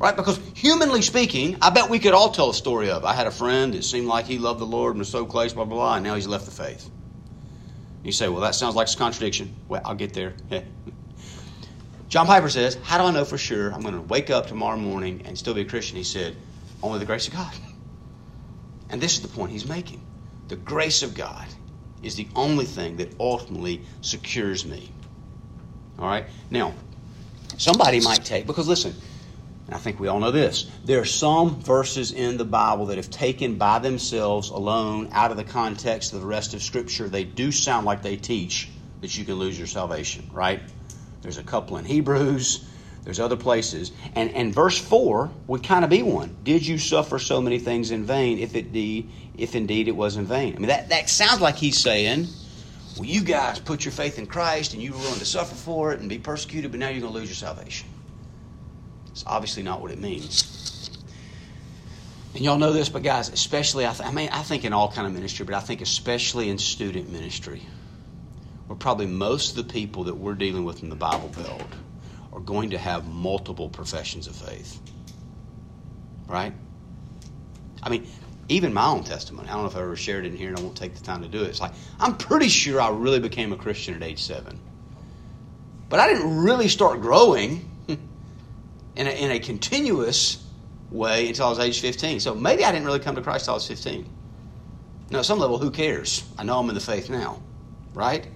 Right? 0.05 0.15
Because 0.15 0.39
humanly 0.53 1.01
speaking, 1.01 1.57
I 1.63 1.71
bet 1.71 1.89
we 1.89 1.97
could 1.97 2.13
all 2.13 2.29
tell 2.29 2.51
a 2.51 2.53
story 2.53 2.91
of. 2.91 3.05
I 3.05 3.15
had 3.15 3.25
a 3.25 3.31
friend 3.31 3.73
that 3.73 3.83
seemed 3.83 4.05
like 4.05 4.27
he 4.27 4.37
loved 4.37 4.59
the 4.59 4.65
Lord 4.65 4.91
and 4.91 4.99
was 4.99 5.09
so 5.09 5.25
close, 5.25 5.51
blah, 5.53 5.65
blah, 5.65 5.77
blah, 5.77 5.95
and 5.95 6.03
now 6.03 6.13
he's 6.13 6.27
left 6.27 6.45
the 6.45 6.51
faith. 6.51 6.87
You 8.03 8.11
say, 8.11 8.29
well, 8.29 8.41
that 8.41 8.53
sounds 8.53 8.75
like 8.75 8.87
a 8.87 8.95
contradiction. 8.95 9.55
Well, 9.67 9.81
I'll 9.83 9.95
get 9.95 10.13
there. 10.13 10.35
John 12.07 12.27
Piper 12.27 12.49
says, 12.49 12.77
How 12.83 12.99
do 12.99 13.05
I 13.05 13.11
know 13.13 13.25
for 13.25 13.39
sure 13.39 13.73
I'm 13.73 13.81
going 13.81 13.95
to 13.95 14.01
wake 14.01 14.29
up 14.29 14.45
tomorrow 14.45 14.77
morning 14.77 15.23
and 15.25 15.35
still 15.35 15.55
be 15.55 15.61
a 15.61 15.65
Christian? 15.65 15.97
He 15.97 16.03
said, 16.03 16.35
Only 16.83 16.99
the 16.99 17.05
grace 17.05 17.27
of 17.27 17.33
God. 17.33 17.55
And 18.91 19.01
this 19.01 19.13
is 19.13 19.23
the 19.23 19.27
point 19.27 19.53
he's 19.53 19.67
making. 19.67 20.05
The 20.49 20.55
grace 20.57 21.01
of 21.01 21.15
God 21.15 21.47
is 22.03 22.15
the 22.15 22.27
only 22.35 22.65
thing 22.65 22.97
that 22.97 23.11
ultimately 23.19 23.81
secures 24.01 24.67
me. 24.67 24.91
All 25.97 26.05
right? 26.05 26.27
Now, 26.51 26.75
somebody 27.57 28.01
might 28.01 28.23
take, 28.23 28.45
because 28.45 28.67
listen, 28.67 28.93
I 29.69 29.79
think 29.79 29.99
we 29.99 30.07
all 30.07 30.19
know 30.19 30.31
this. 30.31 30.69
There 30.83 30.99
are 30.99 31.05
some 31.05 31.59
verses 31.61 32.11
in 32.11 32.37
the 32.37 32.45
Bible 32.45 32.85
that, 32.87 32.99
if 32.99 33.09
taken 33.09 33.55
by 33.55 33.79
themselves 33.79 34.49
alone, 34.49 35.09
out 35.11 35.31
of 35.31 35.37
the 35.37 35.43
context 35.43 36.13
of 36.13 36.21
the 36.21 36.27
rest 36.27 36.53
of 36.53 36.61
Scripture, 36.61 37.09
they 37.09 37.23
do 37.23 37.51
sound 37.51 37.85
like 37.85 38.03
they 38.03 38.15
teach 38.15 38.69
that 39.01 39.17
you 39.17 39.25
can 39.25 39.35
lose 39.35 39.57
your 39.57 39.67
salvation, 39.67 40.29
right? 40.31 40.61
There's 41.21 41.39
a 41.39 41.43
couple 41.43 41.77
in 41.77 41.85
Hebrews, 41.85 42.67
there's 43.03 43.19
other 43.19 43.35
places. 43.35 43.91
And, 44.13 44.31
and 44.31 44.53
verse 44.53 44.77
4 44.77 45.31
would 45.47 45.63
kind 45.63 45.83
of 45.83 45.89
be 45.89 46.03
one. 46.03 46.37
Did 46.43 46.65
you 46.65 46.77
suffer 46.77 47.17
so 47.17 47.41
many 47.41 47.57
things 47.57 47.89
in 47.89 48.03
vain 48.03 48.37
if, 48.37 48.55
it 48.55 48.71
de, 48.71 49.07
if 49.35 49.55
indeed 49.55 49.87
it 49.87 49.95
was 49.95 50.15
in 50.15 50.25
vain? 50.25 50.55
I 50.55 50.59
mean, 50.59 50.67
that, 50.67 50.89
that 50.89 51.09
sounds 51.09 51.41
like 51.41 51.55
he's 51.55 51.79
saying, 51.79 52.27
well, 52.97 53.05
you 53.05 53.23
guys 53.23 53.59
put 53.59 53.83
your 53.83 53.91
faith 53.91 54.19
in 54.19 54.27
Christ 54.27 54.73
and 54.73 54.81
you 54.81 54.91
were 54.91 54.99
willing 54.99 55.19
to 55.19 55.25
suffer 55.25 55.55
for 55.55 55.91
it 55.91 55.99
and 55.99 56.09
be 56.09 56.19
persecuted, 56.19 56.69
but 56.69 56.79
now 56.79 56.89
you're 56.89 57.01
going 57.01 57.13
to 57.13 57.19
lose 57.19 57.29
your 57.29 57.35
salvation. 57.35 57.89
It's 59.15 59.23
obviously 59.25 59.63
not 59.63 59.79
what 59.79 59.91
it 59.91 60.01
means. 60.01 60.89
And 62.33 62.43
y'all 62.43 62.57
know 62.57 62.73
this, 62.73 62.89
but 62.89 63.01
guys, 63.01 63.29
especially 63.29 63.87
I, 63.87 63.93
th- 63.93 64.09
I 64.09 64.11
mean, 64.11 64.27
I 64.29 64.41
think 64.41 64.65
in 64.65 64.73
all 64.73 64.91
kind 64.91 65.07
of 65.07 65.13
ministry, 65.13 65.45
but 65.45 65.55
I 65.55 65.61
think 65.61 65.79
especially 65.79 66.49
in 66.49 66.57
student 66.57 67.09
ministry, 67.09 67.61
where 68.67 68.75
probably 68.75 69.05
most 69.05 69.51
of 69.51 69.65
the 69.65 69.71
people 69.73 70.03
that 70.03 70.15
we're 70.15 70.33
dealing 70.33 70.65
with 70.65 70.83
in 70.83 70.89
the 70.89 70.97
Bible 70.97 71.29
Belt 71.29 71.63
are 72.33 72.41
going 72.41 72.71
to 72.71 72.77
have 72.77 73.07
multiple 73.07 73.69
professions 73.69 74.27
of 74.27 74.35
faith. 74.35 74.81
Right? 76.27 76.51
I 77.81 77.87
mean, 77.87 78.05
even 78.49 78.73
my 78.73 78.87
own 78.87 79.05
testimony. 79.05 79.47
I 79.47 79.53
don't 79.53 79.61
know 79.61 79.69
if 79.69 79.77
I 79.77 79.81
ever 79.81 79.95
shared 79.95 80.25
it 80.25 80.33
in 80.33 80.37
here, 80.37 80.49
and 80.49 80.59
I 80.59 80.61
won't 80.61 80.75
take 80.75 80.93
the 80.93 81.03
time 81.05 81.21
to 81.21 81.29
do 81.29 81.41
it. 81.41 81.47
It's 81.47 81.61
like 81.61 81.71
I'm 82.01 82.17
pretty 82.17 82.49
sure 82.49 82.81
I 82.81 82.89
really 82.89 83.21
became 83.21 83.53
a 83.53 83.57
Christian 83.57 83.95
at 83.95 84.03
age 84.03 84.21
seven, 84.21 84.59
but 85.87 86.01
I 86.01 86.09
didn't 86.09 86.43
really 86.43 86.67
start 86.67 86.99
growing 86.99 87.71
in 88.95 89.07
a, 89.07 89.09
in 89.09 89.31
a 89.31 89.39
continuous 89.39 90.43
way 90.91 91.27
until 91.27 91.47
I 91.47 91.49
was 91.49 91.59
age 91.59 91.81
15. 91.81 92.19
So 92.19 92.33
maybe 92.35 92.63
I 92.63 92.71
didn't 92.71 92.85
really 92.85 92.99
come 92.99 93.15
to 93.15 93.21
Christ 93.21 93.43
until 93.43 93.53
I 93.53 93.57
was 93.57 93.67
15. 93.67 94.09
Now, 95.11 95.19
at 95.19 95.25
some 95.25 95.39
level, 95.39 95.57
who 95.57 95.71
cares? 95.71 96.27
I 96.37 96.43
know 96.43 96.59
I'm 96.59 96.69
in 96.69 96.75
the 96.75 96.81
faith 96.81 97.09
now, 97.09 97.41
right? 97.93 98.27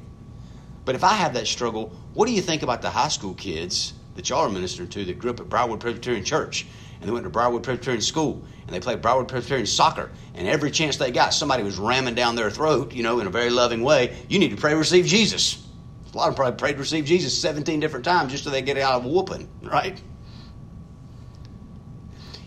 But 0.86 0.96
if 0.96 1.04
I 1.04 1.14
have 1.14 1.34
that 1.34 1.48
struggle, 1.48 1.96
what 2.14 2.28
do 2.28 2.34
you 2.34 2.42
think 2.42 2.62
about 2.62 2.82
the 2.82 2.90
high 2.90 3.08
school 3.08 3.34
kids 3.34 3.94
that 4.16 4.30
y'all 4.30 4.40
are 4.40 4.50
ministering 4.50 4.90
to 4.90 5.06
that 5.06 5.20
grew 5.20 5.32
up 5.32 5.40
at 5.40 5.50
Briarwood 5.50 5.80
Presbyterian 5.80 6.26
Church 6.26 6.66
and 7.00 7.08
they 7.08 7.14
went 7.14 7.24
to 7.24 7.30
Briarwood 7.30 7.64
Presbyterian 7.64 8.02
School 8.02 8.44
and 8.66 8.76
they 8.76 8.80
played 8.80 9.02
Briarwood 9.02 9.28
Presbyterian 9.28 9.66
soccer 9.66 10.10
and 10.36 10.48
every 10.48 10.72
chance 10.72 10.98
they 10.98 11.12
got, 11.12 11.34
somebody 11.34 11.64
was 11.64 11.78
ramming 11.78 12.16
down 12.16 12.36
their 12.36 12.52
throat, 12.52 12.94
you 12.94 13.04
know, 13.04 13.20
in 13.20 13.28
a 13.28 13.30
very 13.30 13.50
loving 13.50 13.82
way, 13.82 14.18
you 14.28 14.40
need 14.40 14.52
to 14.52 14.58
pray 14.58 14.74
receive 14.74 15.06
Jesus. 15.06 15.66
A 16.14 16.18
lot 16.18 16.28
of 16.28 16.34
them 16.34 16.38
probably 16.38 16.58
prayed 16.58 16.74
to 16.74 16.80
receive 16.80 17.06
Jesus 17.06 17.40
17 17.40 17.80
different 17.80 18.04
times 18.04 18.32
just 18.32 18.44
so 18.44 18.50
they 18.50 18.62
get 18.62 18.78
out 18.78 18.96
of 18.96 19.06
a 19.06 19.08
whooping, 19.08 19.48
right? 19.62 20.02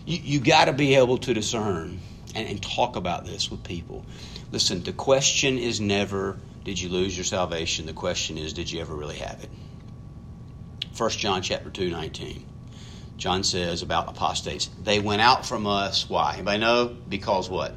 You, 0.05 0.19
you 0.23 0.39
got 0.39 0.65
to 0.65 0.73
be 0.73 0.95
able 0.95 1.17
to 1.19 1.33
discern 1.33 1.99
and, 2.35 2.47
and 2.47 2.61
talk 2.61 2.95
about 2.95 3.25
this 3.25 3.49
with 3.49 3.63
people. 3.63 4.05
Listen, 4.51 4.83
the 4.83 4.93
question 4.93 5.57
is 5.57 5.79
never, 5.81 6.37
did 6.63 6.79
you 6.79 6.89
lose 6.89 7.17
your 7.17 7.25
salvation? 7.25 7.85
The 7.85 7.93
question 7.93 8.37
is, 8.37 8.53
did 8.53 8.71
you 8.71 8.81
ever 8.81 8.95
really 8.95 9.17
have 9.17 9.43
it? 9.43 9.49
1 10.95 11.09
John 11.11 11.41
chapter 11.41 11.69
2, 11.69 11.89
19. 11.89 12.45
John 13.17 13.43
says 13.43 13.81
about 13.81 14.09
apostates, 14.09 14.69
they 14.83 14.99
went 14.99 15.21
out 15.21 15.45
from 15.45 15.65
us. 15.65 16.09
Why? 16.09 16.33
Anybody 16.33 16.59
know? 16.59 16.95
Because 17.09 17.49
what? 17.49 17.75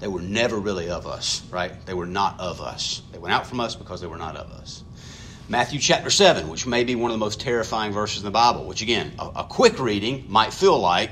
They 0.00 0.08
were 0.08 0.20
never 0.20 0.58
really 0.58 0.90
of 0.90 1.06
us, 1.06 1.42
right? 1.50 1.72
They 1.86 1.94
were 1.94 2.06
not 2.06 2.38
of 2.38 2.60
us. 2.60 3.00
They 3.12 3.18
went 3.18 3.32
out 3.32 3.46
from 3.46 3.60
us 3.60 3.74
because 3.74 4.00
they 4.00 4.06
were 4.06 4.18
not 4.18 4.36
of 4.36 4.50
us. 4.50 4.84
Matthew 5.46 5.78
chapter 5.78 6.08
7, 6.08 6.48
which 6.48 6.66
may 6.66 6.84
be 6.84 6.94
one 6.94 7.10
of 7.10 7.14
the 7.14 7.24
most 7.24 7.38
terrifying 7.38 7.92
verses 7.92 8.18
in 8.18 8.24
the 8.24 8.30
Bible, 8.30 8.64
which 8.64 8.80
again, 8.80 9.12
a, 9.18 9.28
a 9.36 9.44
quick 9.44 9.78
reading 9.78 10.24
might 10.26 10.54
feel 10.54 10.78
like 10.78 11.10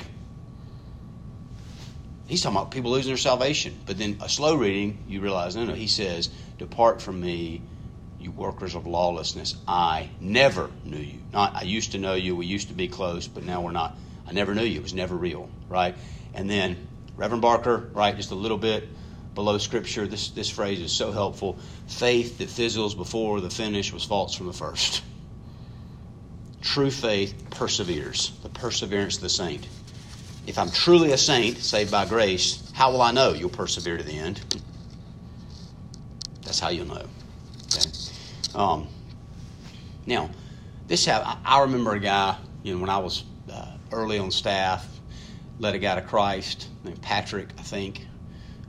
he's 2.29 2.43
talking 2.43 2.57
about 2.57 2.71
people 2.71 2.93
losing 2.93 3.11
their 3.11 3.19
salvation. 3.19 3.79
But 3.85 3.99
then 3.99 4.17
a 4.23 4.31
slow 4.31 4.55
reading, 4.55 5.05
you 5.07 5.21
realize, 5.21 5.55
no, 5.55 5.67
no, 5.67 5.75
he 5.75 5.87
says, 5.87 6.31
Depart 6.57 7.03
from 7.03 7.21
me, 7.21 7.61
you 8.19 8.31
workers 8.31 8.75
of 8.75 8.87
lawlessness. 8.87 9.57
I 9.69 10.09
never 10.19 10.71
knew 10.83 10.97
you. 10.97 11.19
Not, 11.35 11.55
I 11.55 11.63
used 11.63 11.93
to 11.93 11.99
know 11.99 12.15
you, 12.15 12.35
we 12.35 12.47
used 12.47 12.69
to 12.69 12.75
be 12.75 12.89
close, 12.89 13.29
but 13.29 13.45
now 13.45 13.61
we're 13.61 13.73
not. 13.73 13.99
I 14.27 14.33
never 14.33 14.55
knew 14.55 14.65
you. 14.65 14.79
It 14.79 14.83
was 14.83 14.95
never 14.95 15.15
real, 15.15 15.51
right? 15.69 15.95
And 16.33 16.49
then 16.49 16.89
Reverend 17.17 17.43
Barker, 17.43 17.91
right, 17.93 18.17
just 18.17 18.31
a 18.31 18.35
little 18.35 18.57
bit 18.57 18.89
below 19.35 19.59
Scripture. 19.59 20.07
This, 20.07 20.31
this 20.31 20.51
phrase 20.51 20.81
is 20.81 20.93
so 20.93 21.13
helpful. 21.13 21.59
Faith 21.87 22.39
that 22.39 22.49
fizzles 22.49 22.95
before 22.95 23.41
the 23.41 23.51
finish 23.51 23.93
was 23.93 24.05
false 24.05 24.35
from 24.35 24.47
the 24.47 24.53
first. 24.53 25.03
True 26.61 26.91
faith 26.91 27.35
perseveres, 27.51 28.33
the 28.43 28.49
perseverance 28.49 29.17
of 29.17 29.23
the 29.23 29.29
saint. 29.29 29.67
If 30.47 30.59
I'm 30.59 30.71
truly 30.71 31.13
a 31.13 31.19
saint, 31.19 31.59
saved 31.59 31.91
by 31.91 32.07
grace, 32.07 32.71
how 32.73 32.91
will 32.91 33.03
I 33.03 33.13
know 33.13 33.33
you'll 33.33 33.51
persevere 33.51 33.97
to 33.97 34.03
the 34.03 34.19
end? 34.19 34.41
That's 36.43 36.61
how 36.61 36.71
you'll 36.71 36.87
know. 36.87 37.07
Okay. 37.67 37.91
Um, 38.55 38.89
now, 40.07 40.31
this 40.89 41.09
I 41.09 41.61
remember 41.61 41.95
a 41.95 42.01
guy. 42.01 42.37
You 42.63 42.75
know, 42.75 42.81
when 42.81 42.91
I 42.91 42.99
was 42.99 43.25
uh, 43.53 43.77
early 43.93 44.19
on 44.19 44.31
staff, 44.31 44.87
led 45.59 45.75
a 45.75 45.79
guy 45.79 45.95
to 45.95 46.03
Christ 46.03 46.69
named 46.85 47.01
Patrick, 47.03 47.49
I 47.59 47.63
think. 47.63 48.07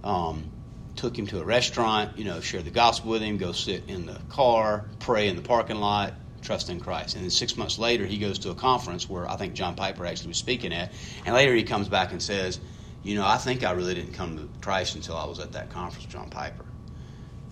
Um, 0.04 0.50
took 0.96 1.18
him 1.18 1.28
to 1.28 1.42
a 1.42 1.44
restaurant, 1.44 2.18
you 2.18 2.24
know, 2.24 2.40
shared 2.40 2.66
the 2.66 2.72
gospel 2.72 3.12
with 3.12 3.22
him, 3.22 3.38
go 3.38 3.52
sit 3.52 3.84
in 3.88 4.06
the 4.06 4.20
car, 4.30 4.86
pray 5.00 5.28
in 5.28 5.36
the 5.36 5.42
parking 5.42 5.80
lot, 5.80 6.14
trust 6.42 6.70
in 6.70 6.80
Christ. 6.80 7.16
And 7.16 7.24
then 7.24 7.32
six 7.32 7.58
months 7.58 7.80
later, 7.80 8.06
he 8.06 8.18
goes 8.18 8.40
to 8.40 8.52
a 8.52 8.56
conference 8.56 9.10
where 9.10 9.30
I 9.30 9.36
think 9.36 9.54
John 9.54 9.76
Piper 9.76 10.06
actually 10.06 10.30
was 10.30 10.38
speaking 10.38 10.74
at. 10.74 10.92
And 11.26 11.34
later 11.34 11.54
he 11.56 11.64
comes 11.64 11.90
back 11.90 12.12
and 12.12 12.22
says, 12.22 12.60
You 13.02 13.16
know, 13.16 13.26
I 13.26 13.38
think 13.38 13.64
I 13.64 13.72
really 13.72 13.96
didn't 13.96 14.14
come 14.14 14.38
to 14.38 14.50
Christ 14.62 14.96
until 14.96 15.18
I 15.18 15.26
was 15.26 15.40
at 15.40 15.54
that 15.54 15.70
conference 15.70 16.06
with 16.06 16.14
John 16.14 16.30
Piper. 16.30 16.66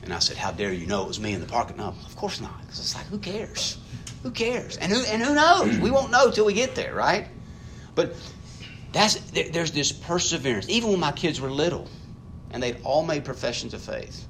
And 0.03 0.13
I 0.13 0.19
said, 0.19 0.37
How 0.37 0.51
dare 0.51 0.73
you 0.73 0.85
know 0.85 1.03
it 1.03 1.07
was 1.07 1.19
me 1.19 1.33
in 1.33 1.41
the 1.41 1.47
parking 1.47 1.77
lot? 1.77 1.95
No, 1.95 2.05
of 2.05 2.15
course 2.15 2.41
not. 2.41 2.61
Because 2.61 2.79
it's 2.79 2.95
like, 2.95 3.05
who 3.07 3.17
cares? 3.17 3.77
Who 4.23 4.31
cares? 4.31 4.77
And 4.77 4.91
who, 4.91 5.01
and 5.05 5.21
who 5.21 5.33
knows? 5.33 5.77
We 5.79 5.89
won't 5.89 6.11
know 6.11 6.29
till 6.31 6.45
we 6.45 6.53
get 6.53 6.75
there, 6.75 6.93
right? 6.93 7.27
But 7.95 8.15
that's, 8.91 9.15
there's 9.31 9.71
this 9.71 9.91
perseverance. 9.91 10.69
Even 10.69 10.91
when 10.91 10.99
my 10.99 11.11
kids 11.11 11.41
were 11.41 11.49
little, 11.49 11.87
and 12.51 12.61
they'd 12.61 12.77
all 12.83 13.03
made 13.03 13.25
professions 13.25 13.73
of 13.73 13.81
faith. 13.81 14.27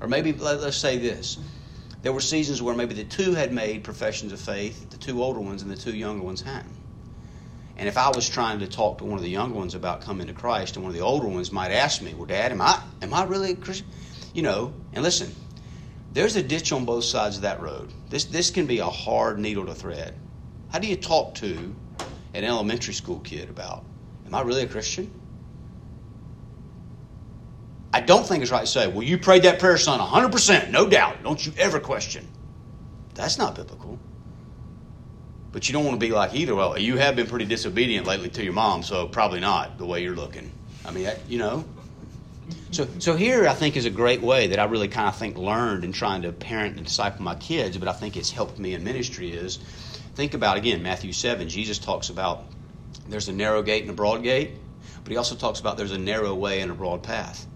Or 0.00 0.08
maybe, 0.08 0.32
let's 0.32 0.76
say 0.76 0.98
this. 0.98 1.38
There 2.02 2.12
were 2.12 2.20
seasons 2.20 2.62
where 2.62 2.74
maybe 2.74 2.94
the 2.94 3.04
two 3.04 3.34
had 3.34 3.52
made 3.52 3.84
professions 3.84 4.32
of 4.32 4.40
faith, 4.40 4.88
the 4.90 4.96
two 4.96 5.22
older 5.22 5.40
ones 5.40 5.62
and 5.62 5.70
the 5.70 5.76
two 5.76 5.94
younger 5.94 6.24
ones 6.24 6.40
hadn't. 6.40 6.74
And 7.76 7.88
if 7.88 7.96
I 7.96 8.08
was 8.10 8.28
trying 8.28 8.58
to 8.60 8.66
talk 8.66 8.98
to 8.98 9.04
one 9.04 9.18
of 9.18 9.22
the 9.22 9.30
younger 9.30 9.56
ones 9.56 9.74
about 9.74 10.02
coming 10.02 10.26
to 10.26 10.32
Christ, 10.32 10.76
and 10.76 10.84
one 10.84 10.90
of 10.90 10.96
the 10.96 11.04
older 11.04 11.26
ones 11.26 11.52
might 11.52 11.70
ask 11.70 12.02
me, 12.02 12.14
Well, 12.14 12.26
Dad, 12.26 12.52
am 12.52 12.60
I, 12.60 12.80
am 13.02 13.12
I 13.12 13.24
really 13.24 13.52
a 13.52 13.56
Christian? 13.56 13.86
You 14.34 14.42
know, 14.42 14.72
and 14.92 15.02
listen, 15.02 15.34
there's 16.12 16.36
a 16.36 16.42
ditch 16.42 16.72
on 16.72 16.84
both 16.84 17.04
sides 17.04 17.36
of 17.36 17.42
that 17.42 17.60
road. 17.60 17.92
This, 18.08 18.24
this 18.24 18.50
can 18.50 18.66
be 18.66 18.78
a 18.78 18.86
hard 18.86 19.38
needle 19.38 19.66
to 19.66 19.74
thread. 19.74 20.14
How 20.70 20.78
do 20.78 20.88
you 20.88 20.96
talk 20.96 21.34
to 21.36 21.74
an 22.34 22.44
elementary 22.44 22.94
school 22.94 23.20
kid 23.20 23.50
about, 23.50 23.84
Am 24.26 24.34
I 24.34 24.42
really 24.42 24.62
a 24.62 24.68
Christian? 24.68 25.10
I 27.92 28.00
don't 28.00 28.26
think 28.26 28.42
it's 28.42 28.52
right 28.52 28.60
to 28.60 28.66
say, 28.66 28.86
well, 28.86 29.02
you 29.02 29.18
prayed 29.18 29.42
that 29.42 29.58
prayer, 29.58 29.76
son, 29.76 29.98
100%, 29.98 30.70
no 30.70 30.88
doubt. 30.88 31.22
Don't 31.22 31.44
you 31.44 31.52
ever 31.58 31.80
question. 31.80 32.26
That's 33.14 33.36
not 33.36 33.56
biblical. 33.56 33.98
But 35.52 35.68
you 35.68 35.72
don't 35.72 35.84
want 35.84 36.00
to 36.00 36.06
be 36.06 36.12
like 36.12 36.34
either. 36.34 36.54
Well, 36.54 36.78
you 36.78 36.96
have 36.98 37.16
been 37.16 37.26
pretty 37.26 37.44
disobedient 37.44 38.06
lately 38.06 38.28
to 38.30 38.44
your 38.44 38.52
mom, 38.52 38.84
so 38.84 39.08
probably 39.08 39.40
not 39.40 39.78
the 39.78 39.84
way 39.84 40.02
you're 40.02 40.14
looking. 40.14 40.52
I 40.84 40.92
mean, 40.92 41.10
you 41.28 41.38
know. 41.38 41.64
So, 42.70 42.86
so 43.00 43.16
here 43.16 43.48
I 43.48 43.54
think 43.54 43.76
is 43.76 43.84
a 43.84 43.90
great 43.90 44.22
way 44.22 44.46
that 44.48 44.60
I 44.60 44.64
really 44.64 44.86
kind 44.86 45.08
of 45.08 45.16
think 45.16 45.36
learned 45.36 45.84
in 45.84 45.92
trying 45.92 46.22
to 46.22 46.32
parent 46.32 46.76
and 46.76 46.86
disciple 46.86 47.22
my 47.22 47.34
kids, 47.34 47.76
but 47.76 47.88
I 47.88 47.92
think 47.92 48.16
it's 48.16 48.30
helped 48.30 48.60
me 48.60 48.74
in 48.74 48.84
ministry 48.84 49.32
is 49.32 49.58
think 50.14 50.34
about 50.34 50.56
again 50.56 50.82
Matthew 50.82 51.12
seven. 51.12 51.48
Jesus 51.48 51.78
talks 51.78 52.10
about 52.10 52.44
there's 53.08 53.28
a 53.28 53.32
narrow 53.32 53.62
gate 53.62 53.82
and 53.82 53.90
a 53.90 53.94
broad 53.94 54.22
gate, 54.22 54.52
but 55.02 55.10
he 55.10 55.16
also 55.16 55.34
talks 55.34 55.58
about 55.58 55.76
there's 55.76 55.90
a 55.90 55.98
narrow 55.98 56.34
way 56.34 56.60
and 56.60 56.70
a 56.70 56.74
broad 56.74 57.02
path. 57.02 57.46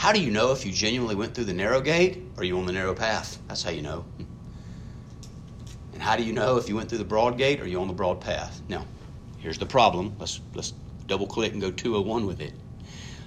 How 0.00 0.12
do 0.12 0.20
you 0.22 0.30
know 0.30 0.50
if 0.50 0.64
you 0.64 0.72
genuinely 0.72 1.14
went 1.14 1.34
through 1.34 1.44
the 1.44 1.52
narrow 1.52 1.78
gate 1.78 2.22
or 2.38 2.42
you 2.42 2.56
on 2.56 2.64
the 2.64 2.72
narrow 2.72 2.94
path? 2.94 3.38
That's 3.48 3.62
how 3.62 3.68
you 3.68 3.82
know. 3.82 4.06
And 5.92 6.00
how 6.00 6.16
do 6.16 6.22
you 6.22 6.32
know 6.32 6.56
if 6.56 6.70
you 6.70 6.76
went 6.76 6.88
through 6.88 6.96
the 6.96 7.04
broad 7.04 7.36
gate 7.36 7.60
or 7.60 7.66
you 7.66 7.78
on 7.82 7.86
the 7.86 7.92
broad 7.92 8.18
path? 8.18 8.62
Now, 8.66 8.86
here's 9.40 9.58
the 9.58 9.66
problem. 9.66 10.16
Let's 10.18 10.40
let's 10.54 10.72
double 11.06 11.26
click 11.26 11.52
and 11.52 11.60
go 11.60 11.70
201 11.70 12.24
with 12.24 12.40
it. 12.40 12.54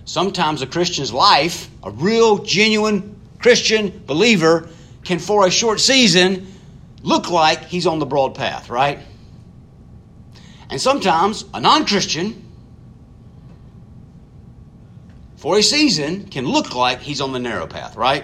Sometimes 0.05 0.63
a 0.63 0.65
Christian's 0.65 1.13
life, 1.13 1.69
a 1.83 1.91
real 1.91 2.39
genuine 2.39 3.21
Christian 3.37 4.01
believer, 4.07 4.67
can 5.03 5.19
for 5.19 5.45
a 5.45 5.51
short 5.51 5.79
season 5.79 6.47
look 7.03 7.29
like 7.29 7.65
he's 7.65 7.85
on 7.85 7.99
the 7.99 8.07
broad 8.07 8.33
path, 8.33 8.71
right? 8.71 8.97
And 10.71 10.81
sometimes 10.81 11.45
a 11.53 11.61
non 11.61 11.85
Christian, 11.85 12.43
for 15.43 15.57
a 15.57 15.61
season, 15.61 16.25
can 16.27 16.45
look 16.45 16.73
like 16.73 17.01
he's 17.01 17.19
on 17.19 17.33
the 17.33 17.39
narrow 17.39 17.67
path, 17.67 17.97
right? 17.97 18.23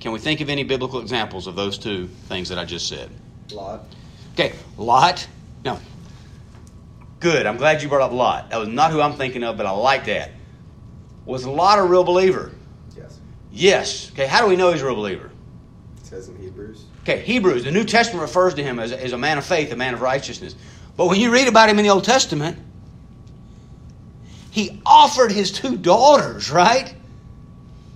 Can 0.00 0.10
we 0.10 0.18
think 0.18 0.40
of 0.40 0.50
any 0.50 0.64
biblical 0.64 0.98
examples 0.98 1.46
of 1.46 1.54
those 1.54 1.78
two 1.78 2.08
things 2.26 2.48
that 2.48 2.58
I 2.58 2.64
just 2.64 2.88
said? 2.88 3.08
Lot. 3.52 3.84
Okay, 4.32 4.52
Lot. 4.76 5.28
No. 5.64 5.78
Good. 7.20 7.46
I'm 7.46 7.58
glad 7.58 7.80
you 7.80 7.88
brought 7.88 8.02
up 8.02 8.10
Lot. 8.10 8.50
That 8.50 8.56
was 8.56 8.66
not 8.66 8.90
who 8.90 9.00
I'm 9.00 9.12
thinking 9.12 9.44
of, 9.44 9.56
but 9.56 9.66
I 9.66 9.70
like 9.70 10.06
that. 10.06 10.32
Was 11.26 11.46
Lot 11.46 11.78
a 11.78 11.84
real 11.84 12.02
believer? 12.02 12.50
Yes. 12.96 13.20
Yes. 13.52 14.10
Okay, 14.10 14.26
how 14.26 14.42
do 14.42 14.48
we 14.48 14.56
know 14.56 14.72
he's 14.72 14.82
a 14.82 14.86
real 14.86 14.96
believer? 14.96 15.30
It 15.98 16.06
says 16.06 16.28
in 16.28 16.36
Hebrews. 16.38 16.86
Okay, 17.02 17.20
Hebrews. 17.20 17.62
The 17.62 17.70
New 17.70 17.84
Testament 17.84 18.22
refers 18.22 18.54
to 18.54 18.64
him 18.64 18.80
as, 18.80 18.90
as 18.90 19.12
a 19.12 19.18
man 19.18 19.38
of 19.38 19.46
faith, 19.46 19.70
a 19.70 19.76
man 19.76 19.94
of 19.94 20.00
righteousness. 20.00 20.56
But 20.96 21.06
when 21.06 21.20
you 21.20 21.30
read 21.30 21.46
about 21.46 21.68
him 21.68 21.78
in 21.78 21.84
the 21.84 21.92
Old 21.92 22.02
Testament, 22.02 22.58
he 24.58 24.82
offered 24.84 25.30
his 25.30 25.52
two 25.52 25.76
daughters, 25.76 26.50
right? 26.50 26.92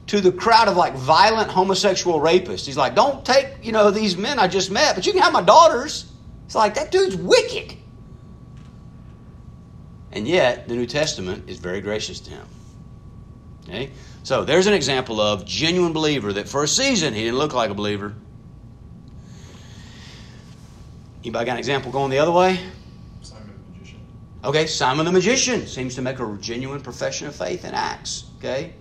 To 0.06 0.20
the 0.20 0.30
crowd 0.30 0.68
of 0.68 0.76
like 0.76 0.94
violent 0.94 1.50
homosexual 1.50 2.20
rapists. 2.20 2.64
He's 2.64 2.76
like, 2.76 2.94
don't 2.94 3.26
take, 3.26 3.48
you 3.64 3.72
know, 3.72 3.90
these 3.90 4.16
men 4.16 4.38
I 4.38 4.46
just 4.46 4.70
met, 4.70 4.94
but 4.94 5.04
you 5.04 5.12
can 5.12 5.22
have 5.22 5.32
my 5.32 5.42
daughters. 5.42 6.08
It's 6.46 6.54
like, 6.54 6.74
that 6.74 6.92
dude's 6.92 7.16
wicked. 7.16 7.76
And 10.12 10.28
yet, 10.28 10.68
the 10.68 10.76
New 10.76 10.86
Testament 10.86 11.50
is 11.50 11.58
very 11.58 11.80
gracious 11.80 12.20
to 12.20 12.30
him. 12.30 12.46
Okay? 13.64 13.90
So 14.22 14.44
there's 14.44 14.68
an 14.68 14.74
example 14.74 15.20
of 15.20 15.44
genuine 15.44 15.92
believer 15.92 16.32
that 16.32 16.48
for 16.48 16.62
a 16.62 16.68
season 16.68 17.12
he 17.12 17.24
didn't 17.24 17.38
look 17.38 17.54
like 17.54 17.70
a 17.70 17.74
believer. 17.74 18.14
Anybody 21.24 21.44
got 21.44 21.52
an 21.54 21.58
example 21.58 21.90
going 21.90 22.10
the 22.10 22.20
other 22.20 22.30
way? 22.30 22.60
Okay, 24.44 24.66
Simon 24.66 25.06
the 25.06 25.12
magician 25.12 25.66
seems 25.66 25.94
to 25.94 26.02
make 26.02 26.18
a 26.18 26.36
genuine 26.40 26.80
profession 26.80 27.28
of 27.28 27.36
faith 27.36 27.64
in 27.64 27.74
Acts. 27.74 28.24
Okay? 28.38 28.74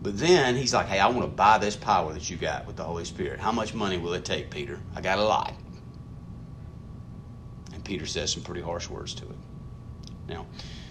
But 0.00 0.16
then 0.18 0.54
he's 0.54 0.72
like, 0.72 0.86
hey, 0.86 1.00
I 1.00 1.08
want 1.08 1.22
to 1.22 1.26
buy 1.26 1.58
this 1.58 1.74
power 1.74 2.12
that 2.12 2.30
you 2.30 2.36
got 2.36 2.66
with 2.66 2.76
the 2.76 2.84
Holy 2.84 3.04
Spirit. 3.04 3.40
How 3.40 3.50
much 3.50 3.74
money 3.74 3.98
will 3.98 4.14
it 4.14 4.24
take, 4.24 4.50
Peter? 4.50 4.78
I 4.94 5.00
got 5.00 5.18
a 5.18 5.24
lot. 5.24 5.54
And 7.74 7.84
Peter 7.84 8.06
says 8.06 8.32
some 8.32 8.44
pretty 8.44 8.60
harsh 8.60 8.88
words 8.88 9.14
to 9.14 9.24
it. 9.24 9.36
Now, 10.28 10.46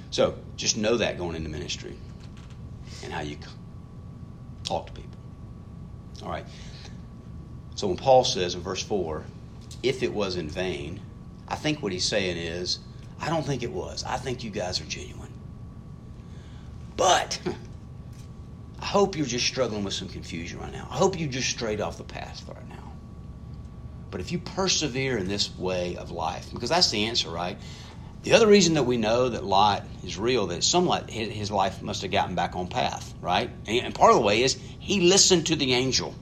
so 0.09 0.35
just 0.57 0.75
know 0.75 0.97
that 0.97 1.17
going 1.17 1.37
into 1.37 1.49
ministry 1.49 1.95
and 3.03 3.13
how 3.13 3.21
you 3.21 3.37
talk 4.65 4.87
to 4.87 4.93
people. 4.93 5.17
All 6.23 6.29
right. 6.29 6.45
So 7.75 7.87
when 7.87 7.95
Paul 7.97 8.25
says 8.25 8.55
in 8.55 8.61
verse 8.61 8.83
4, 8.83 9.23
if 9.83 10.03
it 10.03 10.11
was 10.11 10.35
in 10.35 10.49
vain, 10.49 10.99
I 11.47 11.55
think 11.55 11.81
what 11.81 11.93
he's 11.93 12.05
saying 12.05 12.35
is, 12.35 12.79
I 13.19 13.29
don't 13.29 13.45
think 13.45 13.63
it 13.63 13.71
was. 13.71 14.03
I 14.03 14.17
think 14.17 14.43
you 14.43 14.49
guys 14.49 14.79
are 14.81 14.85
genuine. 14.85 15.33
But 16.95 17.39
I 18.81 18.85
hope 18.85 19.17
you're 19.17 19.25
just 19.25 19.45
struggling 19.45 19.83
with 19.83 19.93
some 19.93 20.09
confusion 20.09 20.59
right 20.59 20.71
now. 20.71 20.87
I 20.89 20.97
hope 20.97 21.19
you 21.19 21.27
just 21.27 21.49
strayed 21.49 21.81
off 21.81 21.97
the 21.97 22.03
path 22.03 22.43
right 22.47 22.69
now. 22.69 22.93
But 24.11 24.21
if 24.21 24.31
you 24.31 24.39
persevere 24.39 25.17
in 25.17 25.27
this 25.27 25.55
way 25.57 25.97
of 25.97 26.11
life, 26.11 26.51
because 26.53 26.69
that's 26.69 26.91
the 26.91 27.05
answer, 27.05 27.29
right? 27.29 27.57
The 28.23 28.33
other 28.33 28.47
reason 28.47 28.73
that 28.75 28.83
we 28.83 28.97
know 28.97 29.29
that 29.29 29.43
Lot 29.43 29.83
is 30.03 30.17
real, 30.17 30.47
that 30.47 30.63
somewhat 30.63 31.09
his 31.09 31.51
life 31.51 31.81
must 31.81 32.01
have 32.01 32.11
gotten 32.11 32.35
back 32.35 32.55
on 32.55 32.67
path, 32.67 33.13
right? 33.21 33.49
And 33.67 33.93
part 33.93 34.11
of 34.11 34.17
the 34.17 34.25
way 34.25 34.43
is 34.43 34.57
he 34.79 35.01
listened 35.01 35.47
to 35.47 35.55
the 35.55 35.73
angel. 35.73 36.15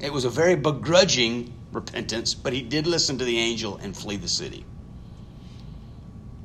It 0.00 0.12
was 0.12 0.24
a 0.24 0.30
very 0.30 0.56
begrudging 0.56 1.52
repentance, 1.72 2.34
but 2.34 2.52
he 2.52 2.62
did 2.62 2.86
listen 2.86 3.18
to 3.18 3.24
the 3.24 3.38
angel 3.38 3.78
and 3.78 3.96
flee 3.96 4.16
the 4.16 4.28
city. 4.28 4.64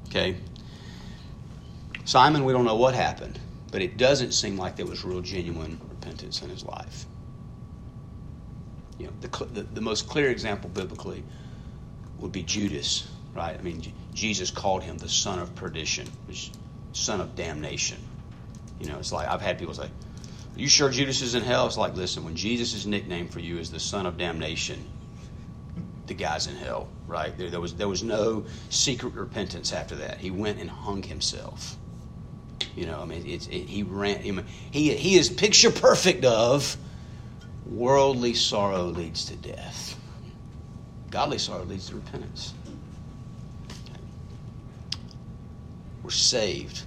Okay? 0.10 0.38
Simon, 2.06 2.46
we 2.46 2.54
don't 2.54 2.66
know 2.66 2.76
what 2.76 2.96
happened, 2.96 3.40
but 3.72 3.82
it 3.82 3.98
doesn't 3.98 4.32
seem 4.32 4.58
like 4.58 4.76
there 4.76 4.86
was 4.86 5.04
real 5.04 5.22
genuine 5.22 5.80
repentance 5.90 6.42
in 6.42 6.50
his 6.50 6.64
life. 6.64 7.06
You 8.98 9.08
know, 9.08 9.14
the, 9.22 9.46
the, 9.46 9.62
the 9.64 9.82
most 9.82 10.08
clear 10.08 10.30
example 10.30 10.70
biblically 10.70 11.24
would 12.20 12.32
be 12.32 12.44
Judas, 12.44 13.08
right? 13.36 13.58
I 13.58 13.62
mean, 13.62 13.82
Jesus 14.14 14.50
called 14.50 14.84
him 14.84 14.98
the 14.98 15.10
son 15.10 15.40
of 15.40 15.54
perdition, 15.56 16.08
which 16.28 16.52
son 16.94 17.22
of 17.22 17.36
damnation. 17.36 17.98
You 18.80 18.88
know, 18.88 18.98
it's 18.98 19.12
like 19.12 19.28
I've 19.28 19.42
had 19.42 19.60
people 19.60 19.74
say, 19.74 19.84
Are 19.84 20.60
you 20.60 20.68
sure 20.68 20.90
Judas 20.90 21.22
is 21.22 21.36
in 21.36 21.44
hell? 21.44 21.68
It's 21.68 21.78
like, 21.78 21.96
listen, 21.96 22.24
when 22.24 22.36
Jesus' 22.36 22.86
nickname 22.86 23.28
for 23.28 23.40
you 23.40 23.60
is 23.60 23.72
the 23.72 23.80
son 23.80 24.06
of 24.06 24.18
damnation, 24.18 24.88
the 26.08 26.14
guy's 26.14 26.48
in 26.48 26.56
hell, 26.56 26.88
right? 27.08 27.38
There, 27.38 27.50
there, 27.50 27.60
was 27.60 27.76
there 27.76 27.88
was 27.88 28.04
no 28.04 28.46
secret 28.70 29.14
repentance 29.14 29.74
after 29.74 29.96
that. 29.96 30.18
He 30.18 30.32
went 30.32 30.60
and 30.60 30.70
hung 30.70 31.04
himself. 31.04 31.78
You 32.76 32.86
know, 32.86 33.02
I 33.02 33.06
mean, 33.06 33.26
it's 33.26 33.48
it, 33.48 33.66
he 33.66 33.84
ran. 33.84 34.20
I 34.20 34.32
mean, 34.32 34.46
He 34.72 34.94
he 34.96 35.18
is 35.18 35.30
picture 35.30 35.72
perfect 35.72 36.26
of 36.26 36.78
worldly 37.66 38.34
sorrow 38.34 38.86
leads 38.86 39.26
to 39.26 39.36
death. 39.36 40.00
Godly 41.10 41.38
sorrow 41.38 41.64
leads 41.64 41.90
to 41.90 41.96
repentance. 41.96 42.54
We're 46.04 46.12
saved 46.12 46.84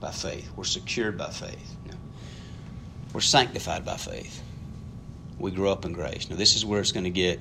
by 0.00 0.10
faith. 0.10 0.50
We're 0.56 0.64
secured 0.64 1.16
by 1.16 1.30
faith. 1.30 1.76
We're 3.12 3.20
sanctified 3.20 3.84
by 3.84 3.96
faith. 3.96 4.42
We 5.38 5.50
grow 5.50 5.72
up 5.72 5.84
in 5.86 5.92
grace. 5.92 6.28
Now, 6.28 6.36
this 6.36 6.54
is 6.54 6.64
where 6.64 6.80
it's 6.80 6.92
going 6.92 7.04
to 7.04 7.10
get 7.10 7.40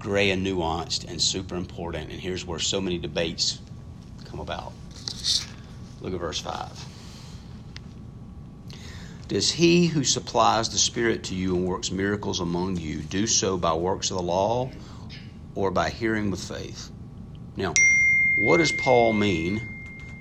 gray 0.00 0.30
and 0.30 0.44
nuanced 0.44 1.08
and 1.08 1.20
super 1.20 1.54
important. 1.54 2.10
And 2.10 2.20
here's 2.20 2.44
where 2.44 2.58
so 2.58 2.80
many 2.80 2.98
debates 2.98 3.60
come 4.24 4.40
about. 4.40 4.72
Look 6.00 6.14
at 6.14 6.18
verse 6.18 6.40
5. 6.40 6.86
Does 9.28 9.52
he 9.52 9.86
who 9.86 10.02
supplies 10.02 10.70
the 10.70 10.78
Spirit 10.78 11.22
to 11.24 11.36
you 11.36 11.54
and 11.54 11.64
works 11.64 11.92
miracles 11.92 12.40
among 12.40 12.78
you 12.78 12.98
do 12.98 13.28
so 13.28 13.56
by 13.56 13.72
works 13.74 14.10
of 14.10 14.16
the 14.16 14.22
law 14.24 14.72
or 15.54 15.70
by 15.70 15.88
hearing 15.90 16.32
with 16.32 16.42
faith? 16.42 16.90
Now, 17.56 17.74
what 18.36 18.56
does 18.56 18.72
Paul 18.72 19.12
mean 19.12 19.62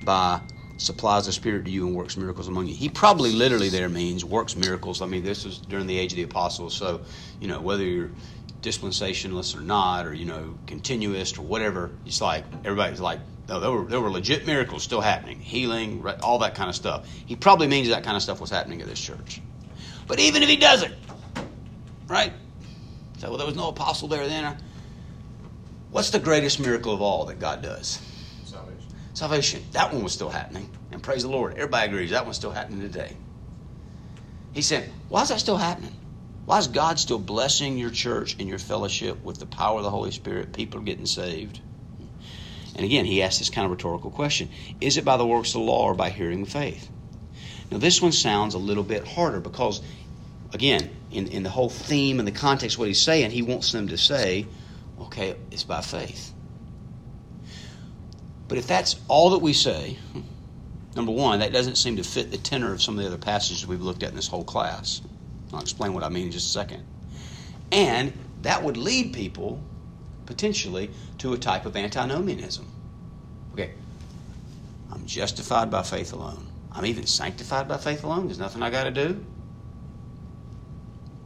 by 0.03 0.41
supplies 0.77 1.25
the 1.25 1.31
Spirit 1.31 1.65
to 1.65 1.71
you 1.71 1.87
and 1.87 1.95
works 1.95 2.17
miracles 2.17 2.47
among 2.49 2.67
you? 2.67 2.75
He 2.75 2.87
probably 2.87 3.31
literally 3.31 3.69
there 3.69 3.89
means 3.89 4.23
works 4.23 4.55
miracles. 4.55 5.01
I 5.01 5.07
mean, 5.07 5.23
this 5.23 5.43
was 5.43 5.57
during 5.57 5.87
the 5.87 5.97
age 5.97 6.11
of 6.11 6.17
the 6.17 6.23
apostles, 6.23 6.75
so, 6.75 7.01
you 7.39 7.47
know, 7.47 7.61
whether 7.61 7.83
you're 7.83 8.11
dispensationalists 8.61 9.57
or 9.57 9.61
not, 9.61 10.05
or 10.05 10.13
you 10.13 10.25
know, 10.25 10.55
continuist 10.67 11.39
or 11.39 11.43
whatever. 11.43 11.91
It's 12.05 12.21
like 12.21 12.43
everybody's 12.65 12.99
like, 12.99 13.19
oh, 13.49 13.59
there 13.59 13.71
were 13.71 13.85
there 13.85 14.01
were 14.01 14.11
legit 14.11 14.45
miracles 14.45 14.83
still 14.83 15.01
happening, 15.01 15.39
healing, 15.39 16.05
all 16.21 16.39
that 16.39 16.55
kind 16.55 16.69
of 16.69 16.75
stuff. 16.75 17.07
He 17.25 17.35
probably 17.35 17.67
means 17.67 17.89
that 17.89 18.03
kind 18.03 18.17
of 18.17 18.23
stuff 18.23 18.41
was 18.41 18.49
happening 18.49 18.81
at 18.81 18.87
this 18.87 18.99
church. 18.99 19.41
But 20.07 20.19
even 20.19 20.43
if 20.43 20.49
he 20.49 20.57
doesn't, 20.57 20.93
right? 22.07 22.33
So 23.19 23.29
well, 23.29 23.37
there 23.37 23.47
was 23.47 23.55
no 23.55 23.69
apostle 23.69 24.07
there 24.07 24.27
then. 24.27 24.57
What's 25.91 26.09
the 26.09 26.19
greatest 26.19 26.59
miracle 26.59 26.93
of 26.93 27.01
all 27.01 27.25
that 27.25 27.39
God 27.39 27.61
does? 27.61 27.99
Salvation. 28.45 28.83
Salvation. 29.13 29.63
That 29.71 29.93
one 29.93 30.03
was 30.03 30.13
still 30.13 30.29
happening, 30.29 30.69
and 30.91 31.01
praise 31.01 31.23
the 31.23 31.29
Lord, 31.29 31.53
everybody 31.53 31.87
agrees 31.87 32.11
that 32.11 32.25
one's 32.25 32.37
still 32.37 32.51
happening 32.51 32.81
today. 32.81 33.15
He 34.53 34.61
said, 34.61 34.91
"Why 35.09 35.21
is 35.21 35.29
that 35.29 35.39
still 35.39 35.57
happening?" 35.57 35.95
Why 36.49 36.57
is 36.57 36.67
God 36.67 36.97
still 36.97 37.19
blessing 37.19 37.77
your 37.77 37.91
church 37.91 38.35
and 38.39 38.49
your 38.49 38.57
fellowship 38.57 39.23
with 39.23 39.37
the 39.37 39.45
power 39.45 39.77
of 39.77 39.83
the 39.83 39.91
Holy 39.91 40.09
Spirit? 40.09 40.51
People 40.51 40.79
are 40.79 40.83
getting 40.83 41.05
saved. 41.05 41.61
And 42.75 42.83
again, 42.83 43.05
he 43.05 43.21
asked 43.21 43.37
this 43.37 43.51
kind 43.51 43.65
of 43.65 43.71
rhetorical 43.71 44.09
question 44.09 44.49
Is 44.81 44.97
it 44.97 45.05
by 45.05 45.17
the 45.17 45.27
works 45.27 45.49
of 45.49 45.61
the 45.61 45.67
law 45.67 45.83
or 45.83 45.93
by 45.93 46.09
hearing 46.09 46.45
faith? 46.45 46.89
Now, 47.69 47.77
this 47.77 48.01
one 48.01 48.11
sounds 48.11 48.55
a 48.55 48.57
little 48.57 48.81
bit 48.81 49.07
harder 49.07 49.39
because, 49.39 49.83
again, 50.51 50.89
in, 51.11 51.27
in 51.27 51.43
the 51.43 51.51
whole 51.51 51.69
theme 51.69 52.17
and 52.17 52.27
the 52.27 52.31
context 52.31 52.79
what 52.79 52.87
he's 52.87 52.99
saying, 52.99 53.29
he 53.29 53.43
wants 53.43 53.71
them 53.71 53.87
to 53.89 53.97
say, 53.99 54.47
okay, 55.01 55.35
it's 55.51 55.63
by 55.63 55.81
faith. 55.81 56.33
But 58.47 58.57
if 58.57 58.65
that's 58.65 58.95
all 59.07 59.29
that 59.29 59.43
we 59.43 59.53
say, 59.53 59.99
hmm, 60.13 60.21
number 60.95 61.11
one, 61.11 61.41
that 61.41 61.53
doesn't 61.53 61.75
seem 61.75 61.97
to 61.97 62.03
fit 62.03 62.31
the 62.31 62.39
tenor 62.39 62.73
of 62.73 62.81
some 62.81 62.97
of 62.97 63.03
the 63.03 63.07
other 63.07 63.19
passages 63.19 63.67
we've 63.67 63.83
looked 63.83 64.01
at 64.01 64.09
in 64.09 64.15
this 64.15 64.29
whole 64.29 64.43
class. 64.43 65.03
I'll 65.53 65.61
explain 65.61 65.93
what 65.93 66.03
I 66.03 66.09
mean 66.09 66.25
in 66.25 66.31
just 66.31 66.47
a 66.47 66.51
second. 66.51 66.85
And 67.71 68.13
that 68.41 68.63
would 68.63 68.77
lead 68.77 69.13
people 69.13 69.61
potentially 70.25 70.91
to 71.19 71.33
a 71.33 71.37
type 71.37 71.65
of 71.65 71.75
antinomianism. 71.75 72.67
Okay, 73.53 73.73
I'm 74.91 75.05
justified 75.05 75.71
by 75.71 75.83
faith 75.83 76.13
alone. 76.13 76.47
I'm 76.71 76.85
even 76.85 77.05
sanctified 77.05 77.67
by 77.67 77.77
faith 77.77 78.03
alone. 78.03 78.27
There's 78.27 78.39
nothing 78.39 78.61
I 78.61 78.69
got 78.69 78.83
to 78.83 78.91
do. 78.91 79.25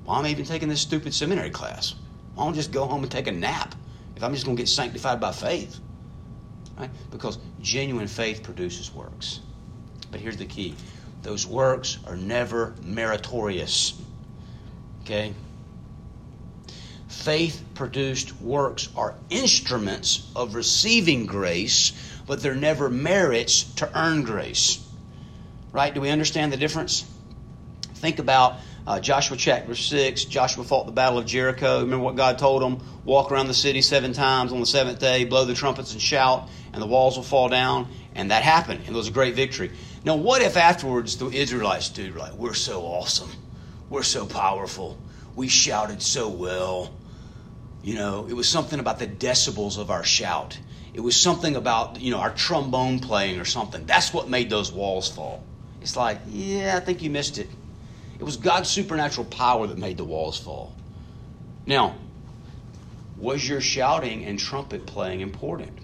Why 0.06 0.20
am 0.20 0.26
I 0.26 0.30
even 0.30 0.46
taking 0.46 0.70
this 0.70 0.82
stupid 0.82 1.14
seminary 1.14 1.50
class? 1.50 1.96
Why 2.36 2.46
don't 2.46 2.54
I 2.54 2.56
just 2.56 2.72
go 2.72 2.86
home 2.86 3.04
and 3.04 3.12
take 3.12 3.28
a 3.28 3.32
nap 3.32 3.76
if 4.16 4.24
I'm 4.24 4.34
just 4.34 4.46
going 4.46 4.58
to 4.58 4.62
get 4.62 4.70
sanctified 4.70 5.20
by 5.20 5.32
faith? 5.32 5.80
Right? 6.78 6.90
Because 7.12 7.38
genuine 7.62 8.08
faith 8.08 8.44
produces 8.44 8.94
works. 8.94 9.42
But 10.12 10.20
here's 10.20 10.38
the 10.38 10.46
key 10.46 10.76
those 11.24 11.48
works 11.48 12.00
are 12.06 12.18
never 12.18 12.76
meritorious. 12.84 14.00
Okay? 15.04 15.34
Faith 17.08 17.63
produced 17.76 18.42
works 18.42 18.89
are 18.96 19.16
instruments 19.30 20.30
of 20.36 20.56
receiving 20.56 21.26
grace, 21.26 21.94
but 22.26 22.42
they're 22.42 22.56
never 22.56 22.89
merits 22.89 23.63
to 23.76 23.89
earn 23.98 24.24
grace. 24.24 24.86
Right? 25.72 25.94
Do 25.94 26.02
we 26.02 26.10
understand 26.10 26.52
the 26.52 26.58
difference? 26.58 27.06
Think 27.96 28.20
about 28.20 28.56
uh, 28.86 29.00
Joshua 29.00 29.38
chapter 29.38 29.76
6. 29.76 30.26
Joshua 30.26 30.63
fought 30.63 30.86
the 30.86 30.92
battle 30.92 31.18
of 31.18 31.26
Jericho. 31.26 31.82
Remember 31.82 32.04
what 32.04 32.16
God 32.16 32.38
told 32.38 32.62
him? 32.62 32.86
Walk 33.06 33.32
around 33.32 33.48
the 33.48 33.54
city 33.54 33.82
seven 33.82 34.13
times 34.13 34.52
on 34.52 34.60
the 34.60 34.66
seventh 34.66 35.00
day, 35.00 35.24
blow 35.24 35.46
the 35.46 35.54
trumpets 35.54 35.94
and 35.94 36.02
shout, 36.02 36.50
and 36.74 36.82
the 36.82 36.86
walls 36.86 37.16
will 37.16 37.24
fall 37.24 37.50
down. 37.50 37.88
And 38.16 38.32
that 38.32 38.44
happened, 38.44 38.82
and 38.86 38.89
it 38.89 38.98
was 38.98 39.08
a 39.08 39.12
great 39.12 39.36
victory. 39.36 39.72
Now, 40.04 40.16
what 40.16 40.42
if 40.42 40.58
afterwards 40.58 41.18
the 41.18 41.30
Israelites 41.30 41.89
do 41.89 42.12
like, 42.12 42.34
we're 42.34 42.54
so 42.54 42.82
awesome, 42.82 43.32
we're 43.89 44.04
so 44.04 44.26
powerful, 44.26 44.98
we 45.36 45.48
shouted 45.48 46.02
so 46.02 46.30
well. 46.30 46.93
You 47.84 47.96
know, 47.96 48.28
it 48.30 48.34
was 48.34 48.48
something 48.48 48.80
about 48.80 49.00
the 49.00 49.08
decibels 49.08 49.78
of 49.78 49.91
our 49.91 50.04
shout. 50.04 50.58
It 50.93 51.02
was 51.02 51.15
something 51.15 51.56
about, 51.56 52.00
you 52.00 52.12
know, 52.12 52.19
our 52.19 52.34
trombone 52.34 53.00
playing 53.00 53.39
or 53.39 53.46
something. 53.46 53.86
That's 53.86 54.13
what 54.13 54.30
made 54.30 54.50
those 54.50 54.72
walls 54.72 55.10
fall. 55.10 55.43
It's 55.82 55.98
like, 55.98 56.19
yeah, 56.28 56.78
I 56.78 56.80
think 56.80 57.02
you 57.02 57.10
missed 57.10 57.38
it. 57.38 57.50
It 58.19 58.24
was 58.24 58.38
God's 58.38 58.69
supernatural 58.69 59.26
power 59.26 59.67
that 59.67 59.78
made 59.78 59.98
the 59.98 60.06
walls 60.06 60.39
fall. 60.39 60.74
Now, 61.65 61.96
was 63.17 63.48
your 63.48 63.60
shouting 63.60 64.24
and 64.26 64.39
trumpet 64.39 64.86
playing 64.86 65.22
important? 65.22 65.78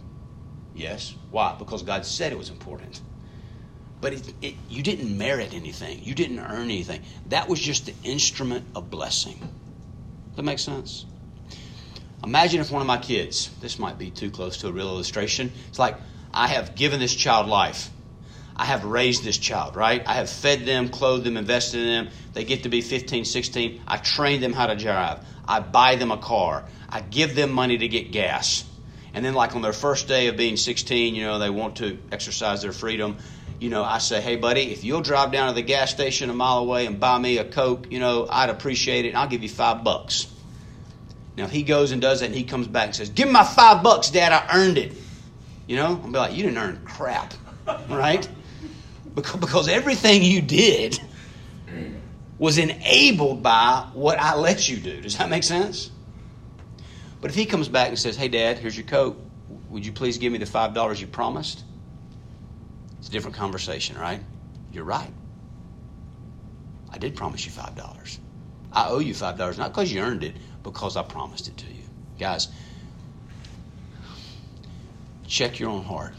Yes. 0.75 1.15
Why? 1.31 1.55
Because 1.57 1.83
God 1.83 2.05
said 2.05 2.31
it 2.31 2.37
was 2.37 2.49
important. 2.49 3.01
But 4.01 4.13
it, 4.13 4.33
it, 4.41 4.55
you 4.69 4.81
didn't 4.81 5.17
merit 5.17 5.53
anything. 5.53 6.01
You 6.03 6.15
didn't 6.15 6.39
earn 6.39 6.63
anything. 6.63 7.01
That 7.27 7.49
was 7.49 7.59
just 7.59 7.85
the 7.85 7.93
instrument 8.03 8.65
of 8.75 8.89
blessing. 8.89 9.37
Does 9.39 10.35
that 10.37 10.43
make 10.43 10.59
sense? 10.59 11.05
Imagine 12.23 12.61
if 12.61 12.71
one 12.71 12.81
of 12.81 12.87
my 12.87 12.97
kids, 12.97 13.49
this 13.61 13.79
might 13.79 13.97
be 13.97 14.09
too 14.09 14.29
close 14.29 14.57
to 14.57 14.67
a 14.67 14.71
real 14.71 14.89
illustration. 14.89 15.51
It's 15.69 15.79
like 15.79 15.95
I 16.33 16.47
have 16.47 16.75
given 16.75 16.99
this 16.99 17.15
child 17.15 17.47
life. 17.47 17.89
I 18.55 18.65
have 18.65 18.83
raised 18.83 19.23
this 19.23 19.37
child, 19.37 19.77
right? 19.77 20.05
I 20.05 20.15
have 20.15 20.29
fed 20.29 20.65
them, 20.65 20.89
clothed 20.89 21.23
them, 21.23 21.37
invested 21.37 21.79
in 21.79 21.87
them. 21.87 22.09
They 22.33 22.43
get 22.43 22.63
to 22.63 22.69
be 22.69 22.81
15, 22.81 23.23
16. 23.23 23.81
I 23.87 23.97
train 23.97 24.41
them 24.41 24.51
how 24.51 24.67
to 24.67 24.75
drive. 24.75 25.19
I 25.47 25.61
buy 25.61 25.95
them 25.95 26.11
a 26.11 26.17
car. 26.17 26.65
I 26.89 26.99
give 26.99 27.35
them 27.35 27.51
money 27.51 27.77
to 27.77 27.87
get 27.87 28.11
gas. 28.11 28.65
And 29.13 29.23
then, 29.23 29.33
like 29.33 29.55
on 29.55 29.61
their 29.61 29.73
first 29.73 30.07
day 30.07 30.27
of 30.27 30.35
being 30.35 30.57
16, 30.57 31.15
you 31.15 31.23
know, 31.23 31.39
they 31.39 31.49
want 31.49 31.77
to 31.77 31.97
exercise 32.11 32.61
their 32.61 32.73
freedom. 32.73 33.17
You 33.59 33.69
know, 33.69 33.83
I 33.83 33.97
say, 33.97 34.21
hey, 34.21 34.37
buddy, 34.37 34.71
if 34.71 34.83
you'll 34.85 35.01
drive 35.01 35.31
down 35.33 35.49
to 35.49 35.53
the 35.53 35.61
gas 35.61 35.91
station 35.91 36.29
a 36.29 36.33
mile 36.33 36.59
away 36.59 36.85
and 36.85 36.99
buy 36.99 37.17
me 37.19 37.37
a 37.39 37.43
Coke, 37.43 37.91
you 37.91 37.99
know, 37.99 38.25
I'd 38.29 38.49
appreciate 38.49 39.05
it, 39.05 39.09
and 39.09 39.17
I'll 39.17 39.27
give 39.27 39.43
you 39.43 39.49
five 39.49 39.83
bucks. 39.83 40.31
Now, 41.35 41.47
he 41.47 41.63
goes 41.63 41.91
and 41.91 42.01
does 42.01 42.21
that, 42.21 42.27
and 42.27 42.35
he 42.35 42.43
comes 42.43 42.67
back 42.67 42.85
and 42.85 42.95
says, 42.95 43.09
give 43.09 43.27
me 43.27 43.33
my 43.33 43.43
five 43.43 43.83
bucks, 43.83 44.09
Dad, 44.11 44.31
I 44.31 44.57
earned 44.57 44.77
it. 44.77 44.93
You 45.67 45.75
know, 45.75 45.87
I'll 45.87 46.11
be 46.11 46.17
like, 46.17 46.35
you 46.35 46.43
didn't 46.43 46.57
earn 46.57 46.81
crap, 46.85 47.33
right? 47.89 48.27
Because, 49.13 49.39
because 49.39 49.67
everything 49.67 50.23
you 50.23 50.41
did 50.41 50.99
was 52.37 52.57
enabled 52.57 53.43
by 53.43 53.85
what 53.93 54.17
I 54.19 54.35
let 54.35 54.69
you 54.69 54.77
do. 54.77 55.01
Does 55.01 55.17
that 55.17 55.29
make 55.29 55.43
sense? 55.43 55.91
But 57.21 57.29
if 57.29 57.35
he 57.35 57.45
comes 57.45 57.67
back 57.67 57.89
and 57.89 57.99
says, 57.99 58.15
Hey, 58.15 58.29
Dad, 58.29 58.57
here's 58.57 58.77
your 58.77 58.85
Coke, 58.85 59.17
Would 59.69 59.85
you 59.85 59.91
please 59.91 60.17
give 60.17 60.31
me 60.31 60.37
the 60.37 60.45
$5 60.45 61.01
you 61.01 61.07
promised? 61.07 61.63
It's 62.99 63.07
a 63.07 63.11
different 63.11 63.35
conversation, 63.35 63.97
right? 63.97 64.21
You're 64.71 64.83
right. 64.83 65.11
I 66.91 66.97
did 66.97 67.15
promise 67.15 67.45
you 67.45 67.51
$5. 67.51 68.19
I 68.71 68.89
owe 68.89 68.99
you 68.99 69.13
$5, 69.13 69.57
not 69.57 69.71
because 69.71 69.91
you 69.91 70.01
earned 70.01 70.23
it, 70.23 70.35
because 70.63 70.95
I 70.95 71.03
promised 71.03 71.47
it 71.47 71.57
to 71.57 71.67
you. 71.67 71.83
Guys, 72.19 72.49
check 75.25 75.59
your 75.59 75.69
own 75.69 75.83
heart. 75.83 76.13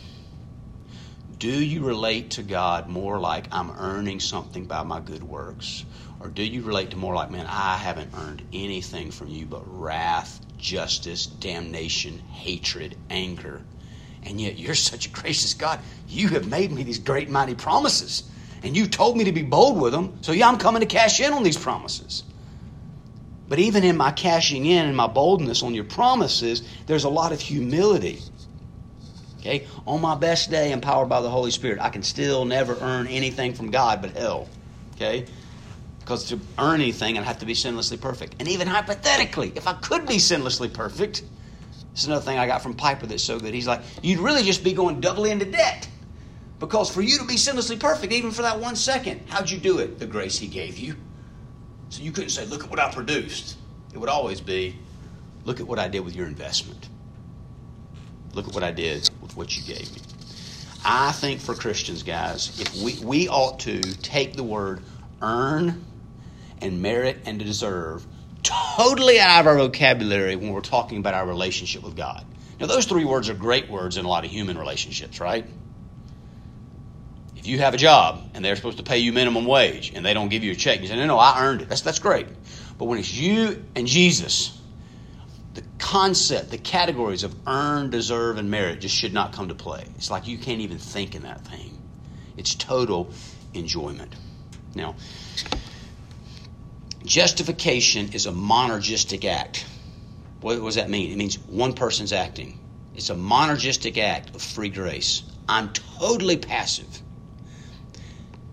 Do 1.38 1.48
you 1.48 1.84
relate 1.84 2.30
to 2.32 2.42
God 2.42 2.88
more 2.88 3.18
like 3.18 3.46
I'm 3.52 3.70
earning 3.78 4.20
something 4.20 4.66
by 4.66 4.82
my 4.82 5.00
good 5.00 5.22
works? 5.22 5.84
Or 6.18 6.28
do 6.28 6.42
you 6.42 6.62
relate 6.62 6.90
to 6.90 6.96
more 6.96 7.14
like, 7.14 7.30
man, 7.30 7.46
I 7.48 7.76
haven't 7.76 8.10
earned 8.14 8.42
anything 8.52 9.10
from 9.10 9.28
you 9.28 9.46
but 9.46 9.62
wrath, 9.66 10.40
justice, 10.58 11.26
damnation, 11.26 12.18
hatred, 12.18 12.96
anger? 13.08 13.62
And 14.24 14.40
yet 14.40 14.58
you're 14.58 14.74
such 14.74 15.06
a 15.06 15.10
gracious 15.10 15.54
God. 15.54 15.80
You 16.08 16.28
have 16.28 16.48
made 16.48 16.72
me 16.72 16.82
these 16.82 16.98
great, 16.98 17.30
mighty 17.30 17.54
promises. 17.54 18.24
And 18.62 18.76
you 18.76 18.86
told 18.86 19.16
me 19.16 19.24
to 19.24 19.32
be 19.32 19.42
bold 19.42 19.80
with 19.80 19.92
them. 19.92 20.18
So, 20.20 20.32
yeah, 20.32 20.48
I'm 20.48 20.58
coming 20.58 20.80
to 20.80 20.86
cash 20.86 21.20
in 21.20 21.32
on 21.32 21.42
these 21.42 21.56
promises. 21.56 22.24
But 23.48 23.58
even 23.58 23.82
in 23.82 23.96
my 23.96 24.12
cashing 24.12 24.66
in 24.66 24.86
and 24.86 24.96
my 24.96 25.06
boldness 25.06 25.62
on 25.62 25.74
your 25.74 25.84
promises, 25.84 26.62
there's 26.86 27.04
a 27.04 27.08
lot 27.08 27.32
of 27.32 27.40
humility. 27.40 28.20
Okay? 29.40 29.66
On 29.86 30.00
my 30.00 30.14
best 30.14 30.50
day, 30.50 30.70
empowered 30.70 31.08
by 31.08 31.20
the 31.20 31.30
Holy 31.30 31.50
Spirit, 31.50 31.80
I 31.80 31.88
can 31.88 32.02
still 32.02 32.44
never 32.44 32.76
earn 32.80 33.06
anything 33.08 33.54
from 33.54 33.70
God 33.70 34.02
but 34.02 34.12
hell. 34.12 34.48
Okay? 34.94 35.26
Because 35.98 36.26
to 36.26 36.38
earn 36.58 36.80
anything, 36.80 37.18
I'd 37.18 37.24
have 37.24 37.38
to 37.38 37.46
be 37.46 37.54
sinlessly 37.54 38.00
perfect. 38.00 38.36
And 38.38 38.48
even 38.48 38.68
hypothetically, 38.68 39.52
if 39.56 39.66
I 39.66 39.72
could 39.74 40.06
be 40.06 40.16
sinlessly 40.16 40.72
perfect, 40.72 41.22
is 41.94 42.06
another 42.06 42.24
thing 42.24 42.38
I 42.38 42.46
got 42.46 42.62
from 42.62 42.74
Piper 42.74 43.06
that's 43.06 43.22
so 43.22 43.38
good. 43.38 43.52
He's 43.52 43.66
like, 43.66 43.80
you'd 44.02 44.20
really 44.20 44.42
just 44.42 44.62
be 44.62 44.72
going 44.72 45.00
doubly 45.00 45.30
into 45.30 45.44
debt. 45.44 45.88
Because 46.58 46.90
for 46.90 47.00
you 47.02 47.18
to 47.18 47.24
be 47.24 47.34
sinlessly 47.34 47.80
perfect, 47.80 48.12
even 48.12 48.30
for 48.30 48.42
that 48.42 48.60
one 48.60 48.76
second, 48.76 49.22
how'd 49.28 49.50
you 49.50 49.58
do 49.58 49.78
it? 49.78 49.98
The 49.98 50.06
grace 50.06 50.38
He 50.38 50.46
gave 50.46 50.78
you. 50.78 50.94
So 51.88 52.02
you 52.02 52.12
couldn't 52.12 52.30
say, 52.30 52.46
look 52.46 52.62
at 52.62 52.70
what 52.70 52.78
I 52.78 52.92
produced. 52.92 53.56
It 53.92 53.98
would 53.98 54.08
always 54.08 54.40
be, 54.40 54.76
look 55.44 55.58
at 55.58 55.66
what 55.66 55.78
I 55.78 55.88
did 55.88 56.00
with 56.00 56.14
your 56.14 56.26
investment. 56.26 56.88
Look 58.34 58.46
at 58.46 58.54
what 58.54 58.62
I 58.62 58.70
did 58.70 59.10
with 59.20 59.36
what 59.36 59.56
you 59.56 59.62
gave 59.64 59.92
me. 59.92 60.02
I 60.84 61.12
think 61.12 61.40
for 61.40 61.54
Christians, 61.54 62.02
guys, 62.02 62.60
if 62.60 62.82
we, 62.82 63.04
we 63.04 63.28
ought 63.28 63.58
to 63.60 63.80
take 63.80 64.34
the 64.34 64.44
word 64.44 64.82
earn 65.20 65.84
and 66.62 66.80
merit 66.80 67.18
and 67.24 67.38
deserve 67.38 68.06
totally 68.76 69.20
out 69.20 69.40
of 69.40 69.46
our 69.46 69.56
vocabulary 69.56 70.36
when 70.36 70.52
we're 70.52 70.60
talking 70.60 70.98
about 70.98 71.14
our 71.14 71.26
relationship 71.26 71.82
with 71.82 71.96
God. 71.96 72.24
Now, 72.58 72.66
those 72.66 72.84
three 72.84 73.04
words 73.04 73.28
are 73.28 73.34
great 73.34 73.70
words 73.70 73.96
in 73.96 74.04
a 74.04 74.08
lot 74.08 74.24
of 74.24 74.30
human 74.30 74.58
relationships, 74.58 75.20
right? 75.20 75.46
If 77.36 77.46
you 77.46 77.58
have 77.58 77.72
a 77.72 77.78
job 77.78 78.22
and 78.34 78.44
they're 78.44 78.56
supposed 78.56 78.76
to 78.76 78.82
pay 78.82 78.98
you 78.98 79.12
minimum 79.14 79.46
wage 79.46 79.92
and 79.94 80.04
they 80.04 80.12
don't 80.12 80.28
give 80.28 80.44
you 80.44 80.52
a 80.52 80.54
check, 80.54 80.82
you 80.82 80.88
say, 80.88 80.96
no, 80.96 81.06
no, 81.06 81.18
I 81.18 81.42
earned 81.42 81.62
it. 81.62 81.68
That's, 81.70 81.80
that's 81.80 81.98
great. 81.98 82.26
But 82.76 82.84
when 82.84 82.98
it's 82.98 83.12
you 83.14 83.64
and 83.74 83.86
Jesus, 83.86 84.58
the 85.54 85.62
concept, 85.78 86.50
the 86.50 86.58
categories 86.58 87.24
of 87.24 87.34
earn, 87.46 87.88
deserve, 87.88 88.36
and 88.36 88.50
merit 88.50 88.80
just 88.80 88.94
should 88.94 89.14
not 89.14 89.32
come 89.32 89.48
to 89.48 89.54
play. 89.54 89.84
It's 89.96 90.10
like 90.10 90.28
you 90.28 90.36
can't 90.36 90.60
even 90.60 90.78
think 90.78 91.14
in 91.14 91.22
that 91.22 91.40
thing. 91.46 91.78
It's 92.36 92.54
total 92.54 93.10
enjoyment. 93.54 94.14
Now, 94.74 94.96
Justification 97.04 98.12
is 98.12 98.26
a 98.26 98.32
monergistic 98.32 99.24
act. 99.24 99.64
What 100.40 100.60
does 100.60 100.74
that 100.74 100.90
mean? 100.90 101.10
It 101.10 101.16
means 101.16 101.38
one 101.38 101.72
person's 101.72 102.12
acting. 102.12 102.58
It's 102.94 103.10
a 103.10 103.14
monergistic 103.14 103.98
act 103.98 104.34
of 104.34 104.42
free 104.42 104.68
grace. 104.68 105.22
I'm 105.48 105.72
totally 105.72 106.36
passive, 106.36 107.00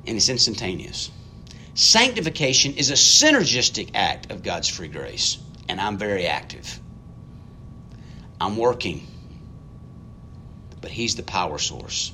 and 0.06 0.16
it's 0.16 0.30
instantaneous. 0.30 1.12
Sanctification 1.74 2.74
is 2.76 2.90
a 2.90 2.94
synergistic 2.94 3.92
act 3.94 4.32
of 4.32 4.44
God's 4.44 4.68
free 4.68 4.88
grace, 4.88 5.38
and 5.68 5.80
I'm 5.80 5.98
very 5.98 6.26
active. 6.26 6.80
I'm 8.40 8.58
working, 8.58 9.06
but 10.82 10.90
He's 10.90 11.16
the 11.16 11.24
power 11.24 11.58
source. 11.58 12.14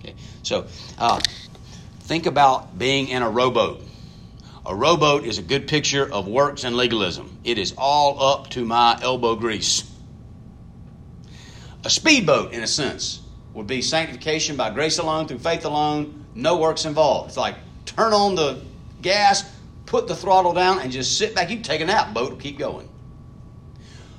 Okay, 0.00 0.14
so 0.42 0.66
uh, 0.98 1.20
think 2.00 2.26
about 2.26 2.76
being 2.76 3.08
in 3.08 3.22
a 3.22 3.30
rowboat 3.30 3.85
a 4.66 4.74
rowboat 4.74 5.24
is 5.24 5.38
a 5.38 5.42
good 5.42 5.68
picture 5.68 6.12
of 6.12 6.26
works 6.26 6.64
and 6.64 6.76
legalism. 6.76 7.38
It 7.44 7.56
is 7.56 7.74
all 7.78 8.20
up 8.20 8.50
to 8.50 8.64
my 8.64 8.98
elbow 9.00 9.36
grease. 9.36 9.88
A 11.84 11.90
speedboat, 11.90 12.52
in 12.52 12.64
a 12.64 12.66
sense, 12.66 13.20
would 13.54 13.68
be 13.68 13.80
sanctification 13.80 14.56
by 14.56 14.70
grace 14.70 14.98
alone, 14.98 15.28
through 15.28 15.38
faith 15.38 15.64
alone, 15.64 16.26
no 16.34 16.56
works 16.56 16.84
involved. 16.84 17.28
It's 17.28 17.36
like 17.36 17.54
turn 17.84 18.12
on 18.12 18.34
the 18.34 18.60
gas, 19.02 19.48
put 19.86 20.08
the 20.08 20.16
throttle 20.16 20.52
down, 20.52 20.80
and 20.80 20.90
just 20.90 21.16
sit 21.16 21.34
back. 21.34 21.48
You 21.48 21.60
take 21.60 21.80
a 21.80 21.84
nap, 21.84 22.12
boat 22.12 22.40
keep 22.40 22.58
going. 22.58 22.88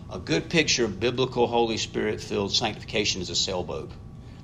A 0.09 0.17
good 0.17 0.49
picture 0.49 0.85
of 0.85 0.99
biblical 1.01 1.47
Holy 1.47 1.75
Spirit 1.75 2.21
filled 2.21 2.53
sanctification 2.53 3.21
is 3.21 3.29
a 3.29 3.35
sailboat. 3.35 3.91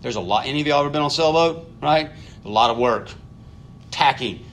There's 0.01 0.17
a 0.17 0.21
lot. 0.21 0.45
Any 0.45 0.59
of 0.59 0.67
y'all 0.67 0.81
ever 0.81 0.89
been 0.89 1.01
on 1.01 1.07
a 1.07 1.09
sailboat? 1.09 1.65
Right? 1.81 2.11
A 2.43 2.49
lot 2.49 2.69
of 2.69 2.77
work. 2.77 3.09
Tacking, 3.89 4.45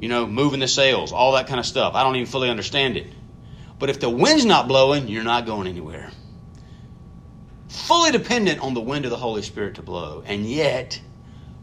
you 0.00 0.08
know, 0.08 0.26
moving 0.26 0.60
the 0.60 0.68
sails, 0.68 1.12
all 1.12 1.32
that 1.32 1.46
kind 1.46 1.58
of 1.58 1.66
stuff. 1.66 1.94
I 1.94 2.02
don't 2.02 2.16
even 2.16 2.26
fully 2.26 2.50
understand 2.50 2.96
it. 2.96 3.06
But 3.78 3.90
if 3.90 4.00
the 4.00 4.10
wind's 4.10 4.44
not 4.44 4.68
blowing, 4.68 5.08
you're 5.08 5.24
not 5.24 5.46
going 5.46 5.66
anywhere. 5.66 6.10
Fully 7.68 8.10
dependent 8.10 8.60
on 8.60 8.74
the 8.74 8.80
wind 8.80 9.04
of 9.04 9.10
the 9.10 9.16
Holy 9.16 9.42
Spirit 9.42 9.76
to 9.76 9.82
blow. 9.82 10.22
And 10.26 10.46
yet, 10.46 11.00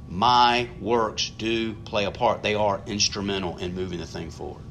my 0.07 0.69
works 0.79 1.29
do 1.29 1.73
play 1.73 2.05
a 2.05 2.11
part. 2.11 2.43
They 2.43 2.55
are 2.55 2.81
instrumental 2.85 3.57
in 3.57 3.75
moving 3.75 3.99
the 3.99 4.05
thing 4.05 4.31
forward. 4.31 4.63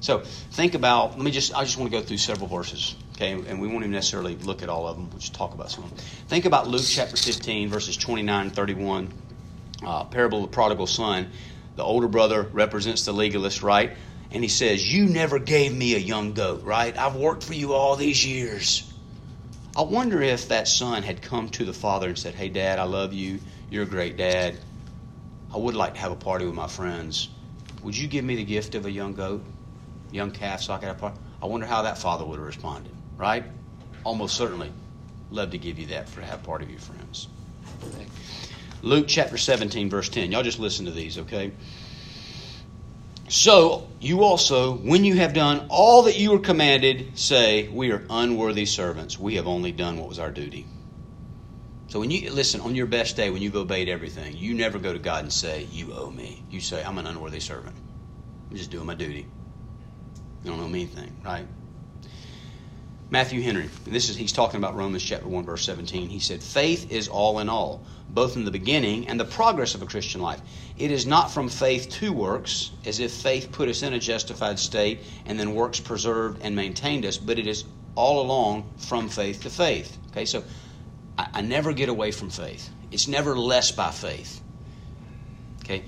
So 0.00 0.20
think 0.20 0.74
about. 0.74 1.12
Let 1.12 1.20
me 1.20 1.30
just. 1.30 1.54
I 1.54 1.64
just 1.64 1.76
want 1.78 1.90
to 1.90 1.98
go 1.98 2.04
through 2.04 2.18
several 2.18 2.48
verses. 2.48 2.96
Okay, 3.14 3.32
and 3.32 3.60
we 3.60 3.68
won't 3.68 3.80
even 3.80 3.90
necessarily 3.90 4.34
look 4.36 4.62
at 4.62 4.70
all 4.70 4.88
of 4.88 4.96
them. 4.96 5.10
We'll 5.10 5.18
just 5.18 5.34
talk 5.34 5.52
about 5.52 5.70
some 5.70 5.84
of 5.84 5.90
them. 5.90 5.98
Think 6.28 6.46
about 6.46 6.68
Luke 6.68 6.82
chapter 6.86 7.16
15, 7.16 7.68
verses 7.68 7.96
29 7.98 8.46
and 8.46 8.54
31. 8.54 9.12
Uh, 9.84 10.04
parable 10.04 10.44
of 10.44 10.50
the 10.50 10.54
prodigal 10.54 10.86
son. 10.86 11.30
The 11.76 11.84
older 11.84 12.08
brother 12.08 12.48
represents 12.52 13.04
the 13.04 13.12
legalist, 13.12 13.62
right? 13.62 13.96
And 14.30 14.42
he 14.42 14.48
says, 14.48 14.92
"You 14.92 15.06
never 15.06 15.38
gave 15.38 15.74
me 15.74 15.94
a 15.94 15.98
young 15.98 16.32
goat, 16.32 16.62
right? 16.64 16.96
I've 16.96 17.16
worked 17.16 17.42
for 17.42 17.54
you 17.54 17.74
all 17.74 17.96
these 17.96 18.24
years." 18.24 18.84
I 19.76 19.82
wonder 19.82 20.20
if 20.20 20.48
that 20.48 20.68
son 20.68 21.02
had 21.02 21.22
come 21.22 21.48
to 21.50 21.64
the 21.64 21.72
father 21.72 22.08
and 22.08 22.18
said, 22.18 22.34
"Hey, 22.34 22.48
Dad, 22.48 22.78
I 22.78 22.84
love 22.84 23.12
you. 23.12 23.40
You're 23.70 23.84
a 23.84 23.86
great 23.86 24.16
dad. 24.16 24.58
I 25.54 25.58
would 25.58 25.74
like 25.74 25.94
to 25.94 26.00
have 26.00 26.12
a 26.12 26.16
party 26.16 26.44
with 26.44 26.54
my 26.54 26.66
friends. 26.66 27.28
Would 27.82 27.96
you 27.96 28.08
give 28.08 28.24
me 28.24 28.36
the 28.36 28.44
gift 28.44 28.74
of 28.74 28.84
a 28.84 28.90
young 28.90 29.14
goat, 29.14 29.44
young 30.10 30.32
calf, 30.32 30.62
so 30.62 30.74
I 30.74 30.78
could 30.78 30.88
have 30.88 30.96
a 30.96 31.00
party? 31.00 31.16
I 31.42 31.46
wonder 31.46 31.66
how 31.66 31.82
that 31.82 31.98
father 31.98 32.24
would 32.24 32.36
have 32.36 32.46
responded, 32.46 32.92
right? 33.16 33.44
Almost 34.04 34.36
certainly. 34.36 34.70
Love 35.30 35.50
to 35.52 35.58
give 35.58 35.78
you 35.78 35.86
that 35.86 36.08
for 36.08 36.20
have 36.20 36.42
part 36.42 36.62
of 36.62 36.70
your 36.70 36.80
friends. 36.80 37.28
Luke 38.82 39.06
chapter 39.08 39.36
17, 39.36 39.90
verse 39.90 40.08
10. 40.08 40.32
Y'all 40.32 40.42
just 40.42 40.58
listen 40.58 40.86
to 40.86 40.90
these, 40.90 41.18
okay? 41.18 41.52
So 43.28 43.88
you 44.00 44.24
also, 44.24 44.76
when 44.76 45.04
you 45.04 45.16
have 45.16 45.34
done 45.34 45.66
all 45.68 46.02
that 46.04 46.18
you 46.18 46.32
were 46.32 46.38
commanded, 46.38 47.18
say, 47.18 47.68
We 47.68 47.92
are 47.92 48.04
unworthy 48.10 48.64
servants. 48.64 49.18
We 49.18 49.36
have 49.36 49.46
only 49.46 49.72
done 49.72 49.98
what 49.98 50.08
was 50.08 50.18
our 50.18 50.30
duty. 50.30 50.66
So 51.90 51.98
when 51.98 52.12
you 52.12 52.30
listen 52.30 52.60
on 52.60 52.76
your 52.76 52.86
best 52.86 53.16
day, 53.16 53.30
when 53.30 53.42
you've 53.42 53.56
obeyed 53.56 53.88
everything, 53.88 54.36
you 54.36 54.54
never 54.54 54.78
go 54.78 54.92
to 54.92 54.98
God 55.00 55.24
and 55.24 55.32
say, 55.32 55.66
"You 55.72 55.92
owe 55.92 56.08
me." 56.08 56.44
You 56.48 56.60
say, 56.60 56.84
"I'm 56.84 56.98
an 56.98 57.06
unworthy 57.08 57.40
servant. 57.40 57.74
I'm 58.48 58.56
just 58.56 58.70
doing 58.70 58.86
my 58.86 58.94
duty. 58.94 59.26
You 60.44 60.50
don't 60.50 60.60
owe 60.60 60.68
me 60.68 60.82
anything, 60.82 61.16
right?" 61.24 61.48
Matthew 63.12 63.42
Henry, 63.42 63.68
this 63.84 64.08
is 64.08 64.16
he's 64.16 64.30
talking 64.30 64.58
about 64.58 64.76
Romans 64.76 65.02
chapter 65.02 65.26
one 65.26 65.44
verse 65.44 65.64
seventeen. 65.64 66.08
He 66.08 66.20
said, 66.20 66.42
"Faith 66.42 66.92
is 66.92 67.08
all 67.08 67.40
in 67.40 67.48
all, 67.48 67.82
both 68.08 68.36
in 68.36 68.44
the 68.44 68.52
beginning 68.52 69.08
and 69.08 69.18
the 69.18 69.24
progress 69.24 69.74
of 69.74 69.82
a 69.82 69.86
Christian 69.86 70.20
life. 70.20 70.40
It 70.78 70.92
is 70.92 71.06
not 71.06 71.32
from 71.32 71.48
faith 71.48 71.88
to 71.98 72.12
works, 72.12 72.70
as 72.84 73.00
if 73.00 73.12
faith 73.12 73.50
put 73.50 73.68
us 73.68 73.82
in 73.82 73.92
a 73.94 73.98
justified 73.98 74.60
state 74.60 75.00
and 75.26 75.38
then 75.40 75.54
works 75.54 75.80
preserved 75.80 76.40
and 76.42 76.54
maintained 76.54 77.04
us, 77.04 77.18
but 77.18 77.38
it 77.38 77.48
is 77.48 77.64
all 77.96 78.20
along 78.20 78.70
from 78.76 79.08
faith 79.08 79.42
to 79.42 79.50
faith." 79.50 79.98
Okay, 80.12 80.24
so 80.24 80.44
I, 81.18 81.26
I 81.34 81.40
never 81.40 81.72
get 81.72 81.88
away 81.88 82.12
from 82.12 82.30
faith. 82.30 82.70
It's 82.92 83.08
never 83.08 83.36
less 83.36 83.72
by 83.72 83.90
faith. 83.90 84.40
Okay? 85.64 85.82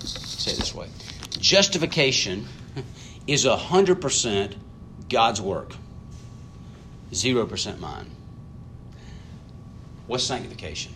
Say 0.00 0.52
it 0.52 0.58
this 0.58 0.74
way 0.74 0.88
Justification 1.38 2.46
is 3.26 3.44
100% 3.44 4.54
God's 5.08 5.40
work, 5.40 5.74
0% 7.14 7.78
mine. 7.78 8.10
What's 10.06 10.24
sanctification? 10.24 10.92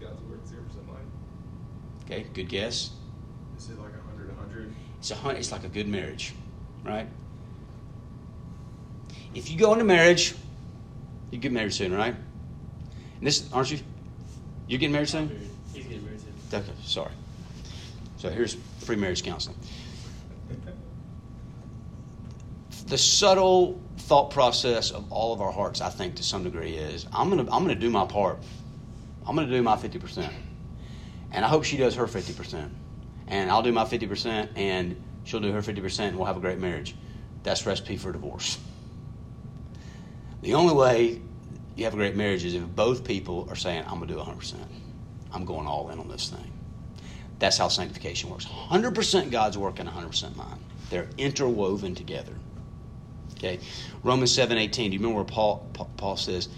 God's 0.00 0.22
work, 0.22 0.44
0% 0.44 0.86
mine. 0.86 0.96
Okay, 2.04 2.26
good 2.32 2.48
guess. 2.48 2.90
Is 3.58 3.68
it 3.68 3.78
like 3.78 3.92
100, 3.92 4.28
100? 4.36 4.74
It's, 4.98 5.10
a, 5.10 5.14
hun- 5.14 5.36
it's 5.36 5.52
like 5.52 5.64
a 5.64 5.68
good 5.68 5.88
marriage 5.88 6.34
right? 6.84 7.08
If 9.34 9.50
you 9.50 9.58
go 9.58 9.72
into 9.72 9.84
marriage, 9.84 10.34
you 11.30 11.38
get 11.38 11.50
married 11.50 11.72
soon, 11.72 11.92
right? 11.92 12.14
And 13.18 13.26
this, 13.26 13.50
aren't 13.52 13.72
you? 13.72 13.80
You're 14.68 14.78
getting 14.78 14.92
married 14.92 15.08
soon? 15.08 15.28
He's 15.72 15.84
getting 15.84 16.04
married 16.04 16.20
soon. 16.20 16.60
Okay, 16.60 16.72
sorry. 16.84 17.10
So 18.18 18.30
here's 18.30 18.56
free 18.84 18.96
marriage 18.96 19.22
counseling. 19.22 19.56
The 22.86 22.98
subtle 22.98 23.80
thought 23.98 24.30
process 24.30 24.90
of 24.90 25.10
all 25.10 25.32
of 25.32 25.40
our 25.40 25.50
hearts, 25.50 25.80
I 25.80 25.88
think, 25.88 26.16
to 26.16 26.22
some 26.22 26.44
degree, 26.44 26.76
is 26.76 27.06
I'm 27.12 27.30
gonna 27.30 27.50
I'm 27.50 27.62
gonna 27.62 27.74
do 27.74 27.90
my 27.90 28.06
part. 28.06 28.38
I'm 29.26 29.34
gonna 29.34 29.48
do 29.48 29.62
my 29.62 29.76
fifty 29.76 29.98
percent, 29.98 30.32
and 31.32 31.44
I 31.44 31.48
hope 31.48 31.64
she 31.64 31.76
does 31.76 31.94
her 31.94 32.06
fifty 32.06 32.34
percent, 32.34 32.72
and 33.26 33.50
I'll 33.50 33.62
do 33.62 33.72
my 33.72 33.86
fifty 33.86 34.06
percent, 34.06 34.50
and 34.56 35.02
She'll 35.24 35.40
do 35.40 35.52
her 35.52 35.60
50% 35.60 36.00
and 36.00 36.16
we'll 36.16 36.26
have 36.26 36.36
a 36.36 36.40
great 36.40 36.58
marriage. 36.58 36.94
That's 37.42 37.66
recipe 37.66 37.96
for 37.96 38.12
divorce. 38.12 38.58
The 40.42 40.54
only 40.54 40.74
way 40.74 41.22
you 41.76 41.84
have 41.84 41.94
a 41.94 41.96
great 41.96 42.14
marriage 42.14 42.44
is 42.44 42.54
if 42.54 42.62
both 42.62 43.04
people 43.04 43.46
are 43.50 43.56
saying, 43.56 43.84
I'm 43.86 44.00
to 44.00 44.06
do 44.06 44.16
100%. 44.16 44.54
I'm 45.32 45.44
going 45.44 45.66
all 45.66 45.90
in 45.90 45.98
on 45.98 46.08
this 46.08 46.28
thing. 46.28 46.52
That's 47.38 47.58
how 47.58 47.68
sanctification 47.68 48.30
works. 48.30 48.46
100% 48.46 49.30
God's 49.30 49.58
work 49.58 49.78
and 49.78 49.88
100% 49.88 50.36
mine. 50.36 50.58
They're 50.90 51.08
interwoven 51.18 51.94
together. 51.94 52.32
Okay? 53.36 53.58
Romans 54.02 54.32
7 54.32 54.56
18. 54.56 54.90
Do 54.90 54.94
you 54.94 55.00
remember 55.00 55.16
where 55.16 55.24
Paul, 55.24 55.68
Paul 55.96 56.16
says, 56.16 56.48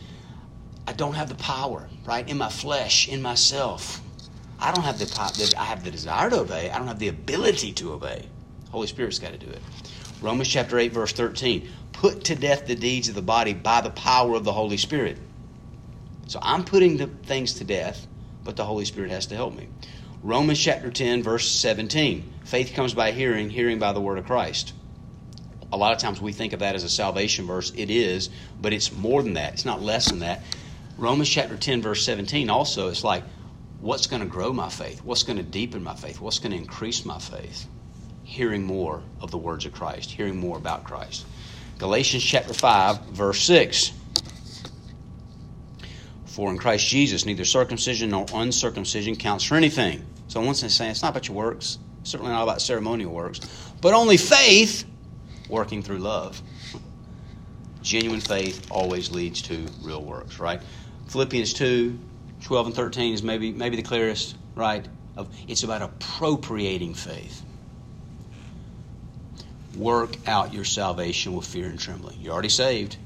I 0.87 0.93
don't 0.93 1.15
have 1.15 1.29
the 1.29 1.35
power, 1.37 1.89
right? 2.05 2.29
In 2.29 2.39
my 2.39 2.49
flesh, 2.49 3.09
in 3.09 3.21
myself. 3.23 4.01
I 4.59 4.73
don't 4.73 4.85
have 4.85 4.99
the 4.99 5.07
power. 5.07 5.31
I 5.59 5.65
have 5.65 5.85
the 5.85 5.91
desire 5.91 6.31
to 6.31 6.41
obey. 6.41 6.71
I 6.71 6.79
don't 6.79 6.87
have 6.87 6.99
the 6.99 7.09
ability 7.09 7.73
to 7.75 7.93
obey. 7.93 8.27
Holy 8.71 8.87
Spirit's 8.87 9.19
got 9.19 9.33
to 9.33 9.39
do 9.39 9.49
it. 9.49 9.61
Romans 10.21 10.49
chapter 10.49 10.79
8, 10.79 10.93
verse 10.93 11.13
13. 11.13 11.69
Put 11.93 12.25
to 12.25 12.35
death 12.35 12.67
the 12.67 12.75
deeds 12.75 13.09
of 13.09 13.15
the 13.15 13.23
body 13.23 13.53
by 13.53 13.81
the 13.81 13.91
power 13.91 14.35
of 14.35 14.45
the 14.45 14.53
Holy 14.53 14.77
Spirit. 14.77 15.19
So 16.27 16.39
I'm 16.43 16.65
putting 16.65 16.97
the 16.97 17.07
things 17.07 17.55
to 17.55 17.65
death, 17.65 18.07
but 18.45 18.57
the 18.57 18.65
Holy 18.65 18.85
Spirit 18.85 19.11
has 19.11 19.27
to 19.27 19.35
help 19.35 19.55
me. 19.55 19.69
Romans 20.23 20.59
chapter 20.59 20.91
10, 20.91 21.23
verse 21.23 21.51
17. 21.51 22.33
Faith 22.45 22.75
comes 22.75 22.95
by 22.95 23.13
hearing, 23.13 23.51
hearing 23.51 23.79
by 23.79 23.93
the 23.93 24.01
word 24.01 24.19
of 24.19 24.27
Christ. 24.27 24.73
A 25.73 25.77
lot 25.77 25.93
of 25.93 25.99
times 25.99 26.21
we 26.21 26.33
think 26.33 26.53
of 26.53 26.61
that 26.61 26.75
as 26.75 26.85
a 26.85 26.89
salvation 26.89 27.47
verse. 27.47 27.73
It 27.77 27.91
is, 27.91 28.31
but 28.61 28.73
it's 28.73 28.93
more 28.93 29.23
than 29.23 29.35
that. 29.35 29.55
It's 29.55 29.65
not 29.65 29.83
less 29.83 30.09
than 30.09 30.21
that. 30.21 30.43
Romans 30.97 31.29
chapter 31.29 31.57
10, 31.57 31.83
verse 31.83 32.05
17 32.05 32.49
also, 32.51 32.89
it's 32.89 33.05
like, 33.05 33.23
what's 33.81 34.07
going 34.07 34.23
to 34.23 34.29
grow 34.29 34.53
my 34.53 34.69
faith? 34.69 35.05
What's 35.05 35.23
going 35.23 35.37
to 35.37 35.43
deepen 35.43 35.83
my 35.83 35.95
faith? 35.95 36.21
What's 36.21 36.39
going 36.39 36.53
to 36.53 36.59
increase 36.59 37.05
my 37.05 37.19
faith? 37.19 37.67
hearing 38.27 38.65
more 38.65 39.03
of 39.21 39.31
the 39.31 39.39
words 39.39 39.65
of 39.67 39.73
Christ, 39.73 40.11
hearing 40.11 40.37
more 40.37 40.59
about 40.59 40.85
Christ. 40.85 41.25
Galatians 41.79 42.25
chapter 42.25 42.53
5, 42.53 43.07
verse 43.07 43.41
6. 43.43 43.93
For 46.37 46.51
in 46.51 46.59
Christ 46.59 46.87
Jesus, 46.87 47.25
neither 47.25 47.47
circumcision 47.47 48.11
nor 48.11 48.27
uncircumcision 48.35 49.17
counts 49.17 49.43
for 49.43 49.55
anything. 49.55 50.05
So, 50.29 50.39
once 50.43 50.61
they 50.61 50.69
say 50.69 50.91
it's 50.91 51.01
not 51.01 51.13
about 51.13 51.29
your 51.29 51.35
works, 51.35 51.79
certainly 52.03 52.31
not 52.31 52.43
about 52.43 52.61
ceremonial 52.61 53.11
works, 53.11 53.41
but 53.81 53.95
only 53.95 54.19
faith 54.19 54.85
working 55.49 55.83
through 55.83 55.97
love. 55.97 56.43
Genuine 57.81 58.21
faith 58.21 58.67
always 58.71 59.11
leads 59.11 59.41
to 59.43 59.67
real 59.81 60.03
works, 60.05 60.39
right? 60.39 60.61
Philippians 61.09 61.55
2, 61.55 61.99
12 62.43 62.67
and 62.67 62.77
13 62.77 63.15
is 63.15 63.23
maybe, 63.23 63.51
maybe 63.51 63.77
the 63.77 63.83
clearest, 63.83 64.37
right? 64.55 64.87
Of, 65.17 65.35
it's 65.49 65.63
about 65.63 65.81
appropriating 65.81 66.93
faith 66.93 67.43
work 69.75 70.17
out 70.27 70.53
your 70.53 70.65
salvation 70.65 71.33
with 71.33 71.47
fear 71.47 71.67
and 71.67 71.81
trembling. 71.81 72.19
You're 72.21 72.35
already 72.35 72.51
saved. 72.51 72.99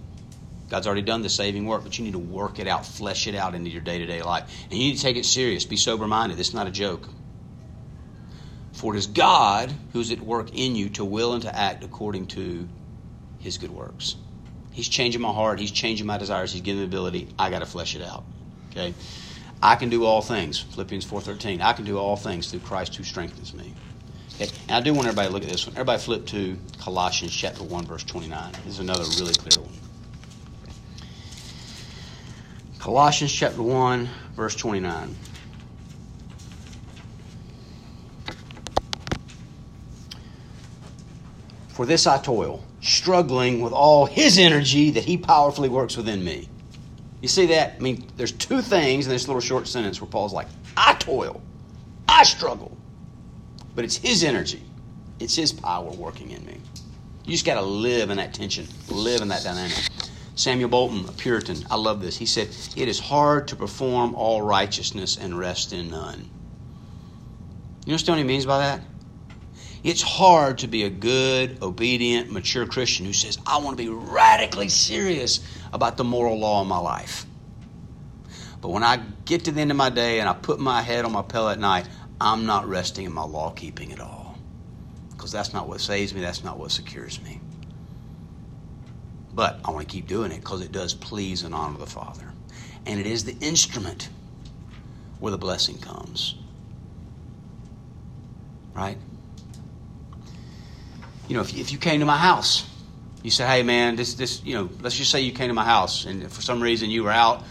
God's 0.70 0.86
already 0.86 1.02
done 1.02 1.20
the 1.20 1.28
saving 1.28 1.66
work, 1.66 1.82
but 1.82 1.98
you 1.98 2.04
need 2.04 2.12
to 2.12 2.18
work 2.18 2.60
it 2.60 2.68
out, 2.68 2.86
flesh 2.86 3.26
it 3.26 3.34
out 3.34 3.56
into 3.56 3.70
your 3.70 3.80
day 3.80 3.98
to 3.98 4.06
day 4.06 4.22
life. 4.22 4.48
And 4.70 4.78
you 4.78 4.90
need 4.90 4.96
to 4.96 5.02
take 5.02 5.16
it 5.16 5.26
serious. 5.26 5.64
Be 5.64 5.76
sober 5.76 6.06
minded. 6.06 6.38
It's 6.38 6.54
not 6.54 6.68
a 6.68 6.70
joke. 6.70 7.08
For 8.72 8.94
it 8.94 8.98
is 8.98 9.08
God 9.08 9.74
who's 9.92 10.12
at 10.12 10.20
work 10.20 10.54
in 10.54 10.76
you 10.76 10.88
to 10.90 11.04
will 11.04 11.34
and 11.34 11.42
to 11.42 11.54
act 11.54 11.82
according 11.82 12.28
to 12.28 12.68
his 13.40 13.58
good 13.58 13.70
works. 13.70 14.14
He's 14.70 14.88
changing 14.88 15.20
my 15.20 15.32
heart. 15.32 15.58
He's 15.58 15.72
changing 15.72 16.06
my 16.06 16.18
desires. 16.18 16.52
He's 16.52 16.62
giving 16.62 16.80
me 16.80 16.86
ability. 16.86 17.28
I 17.36 17.50
got 17.50 17.58
to 17.58 17.66
flesh 17.66 17.96
it 17.96 18.02
out. 18.02 18.24
Okay? 18.70 18.94
I 19.60 19.74
can 19.74 19.90
do 19.90 20.04
all 20.04 20.22
things. 20.22 20.60
Philippians 20.60 21.04
4.13. 21.04 21.60
I 21.60 21.72
can 21.72 21.84
do 21.84 21.98
all 21.98 22.16
things 22.16 22.48
through 22.48 22.60
Christ 22.60 22.94
who 22.94 23.02
strengthens 23.02 23.52
me. 23.52 23.74
Okay. 24.36 24.50
And 24.68 24.76
I 24.76 24.80
do 24.80 24.94
want 24.94 25.08
everybody 25.08 25.28
to 25.28 25.34
look 25.34 25.42
at 25.42 25.50
this 25.50 25.66
one. 25.66 25.74
Everybody 25.74 26.00
flip 26.00 26.26
to 26.26 26.56
Colossians 26.78 27.34
chapter 27.34 27.64
1, 27.64 27.86
verse 27.86 28.04
29. 28.04 28.52
This 28.64 28.74
is 28.74 28.78
another 28.78 29.04
really 29.18 29.34
clear 29.34 29.62
one. 29.62 29.89
Colossians 32.80 33.30
chapter 33.30 33.62
1, 33.62 34.08
verse 34.34 34.56
29. 34.56 35.14
For 41.68 41.84
this 41.84 42.06
I 42.06 42.16
toil, 42.22 42.64
struggling 42.80 43.60
with 43.60 43.74
all 43.74 44.06
his 44.06 44.38
energy 44.38 44.90
that 44.92 45.04
he 45.04 45.18
powerfully 45.18 45.68
works 45.68 45.98
within 45.98 46.24
me. 46.24 46.48
You 47.20 47.28
see 47.28 47.44
that? 47.46 47.74
I 47.76 47.80
mean, 47.80 48.06
there's 48.16 48.32
two 48.32 48.62
things 48.62 49.06
in 49.06 49.12
this 49.12 49.28
little 49.28 49.42
short 49.42 49.68
sentence 49.68 50.00
where 50.00 50.08
Paul's 50.08 50.32
like, 50.32 50.48
I 50.74 50.94
toil, 50.94 51.42
I 52.08 52.22
struggle, 52.22 52.74
but 53.74 53.84
it's 53.84 53.96
His 53.96 54.24
energy, 54.24 54.62
it's 55.18 55.36
His 55.36 55.52
power 55.52 55.90
working 55.90 56.30
in 56.30 56.46
me. 56.46 56.56
You 57.26 57.32
just 57.32 57.44
got 57.44 57.56
to 57.56 57.62
live 57.62 58.08
in 58.08 58.16
that 58.16 58.32
tension, 58.32 58.66
live 58.88 59.20
in 59.20 59.28
that 59.28 59.44
dynamic. 59.44 59.76
Samuel 60.40 60.70
Bolton, 60.70 61.06
a 61.06 61.12
Puritan, 61.12 61.66
I 61.70 61.76
love 61.76 62.00
this. 62.00 62.16
He 62.16 62.24
said, 62.24 62.48
It 62.74 62.88
is 62.88 62.98
hard 62.98 63.48
to 63.48 63.56
perform 63.56 64.14
all 64.14 64.40
righteousness 64.40 65.18
and 65.18 65.38
rest 65.38 65.74
in 65.74 65.90
none. 65.90 66.30
You 67.84 67.92
understand 67.92 68.16
what 68.16 68.22
he 68.22 68.24
means 68.24 68.46
by 68.46 68.56
that? 68.56 68.80
It's 69.84 70.00
hard 70.00 70.56
to 70.58 70.66
be 70.66 70.84
a 70.84 70.88
good, 70.88 71.62
obedient, 71.62 72.32
mature 72.32 72.64
Christian 72.64 73.04
who 73.04 73.12
says, 73.12 73.36
I 73.46 73.58
want 73.58 73.76
to 73.76 73.84
be 73.84 73.90
radically 73.90 74.70
serious 74.70 75.46
about 75.74 75.98
the 75.98 76.04
moral 76.04 76.38
law 76.38 76.62
of 76.62 76.66
my 76.66 76.78
life. 76.78 77.26
But 78.62 78.70
when 78.70 78.82
I 78.82 78.96
get 79.26 79.44
to 79.44 79.52
the 79.52 79.60
end 79.60 79.70
of 79.70 79.76
my 79.76 79.90
day 79.90 80.20
and 80.20 80.28
I 80.28 80.32
put 80.32 80.58
my 80.58 80.80
head 80.80 81.04
on 81.04 81.12
my 81.12 81.20
pillow 81.20 81.50
at 81.50 81.58
night, 81.58 81.86
I'm 82.18 82.46
not 82.46 82.66
resting 82.66 83.04
in 83.04 83.12
my 83.12 83.24
law 83.24 83.50
keeping 83.50 83.92
at 83.92 84.00
all. 84.00 84.38
Because 85.10 85.32
that's 85.32 85.52
not 85.52 85.68
what 85.68 85.82
saves 85.82 86.14
me, 86.14 86.22
that's 86.22 86.42
not 86.42 86.56
what 86.56 86.70
secures 86.70 87.20
me. 87.22 87.39
But 89.32 89.60
I 89.64 89.70
want 89.70 89.88
to 89.88 89.92
keep 89.92 90.06
doing 90.06 90.32
it 90.32 90.40
because 90.40 90.62
it 90.62 90.72
does 90.72 90.94
please 90.94 91.42
and 91.42 91.54
honor 91.54 91.78
the 91.78 91.86
Father. 91.86 92.32
And 92.86 92.98
it 92.98 93.06
is 93.06 93.24
the 93.24 93.36
instrument 93.40 94.08
where 95.20 95.30
the 95.30 95.38
blessing 95.38 95.78
comes. 95.78 96.34
Right? 98.74 98.98
You 101.28 101.36
know, 101.36 101.42
if 101.42 101.54
you, 101.54 101.60
if 101.60 101.70
you 101.70 101.78
came 101.78 102.00
to 102.00 102.06
my 102.06 102.16
house, 102.16 102.66
you 103.22 103.30
said, 103.30 103.48
hey 103.48 103.62
man, 103.62 103.96
this, 103.96 104.14
this, 104.14 104.42
you 104.44 104.54
know, 104.54 104.70
let's 104.80 104.96
just 104.96 105.10
say 105.10 105.20
you 105.20 105.32
came 105.32 105.48
to 105.48 105.54
my 105.54 105.64
house 105.64 106.06
and 106.06 106.30
for 106.32 106.40
some 106.40 106.62
reason 106.62 106.90
you 106.90 107.04
were 107.04 107.10
out 107.10 107.44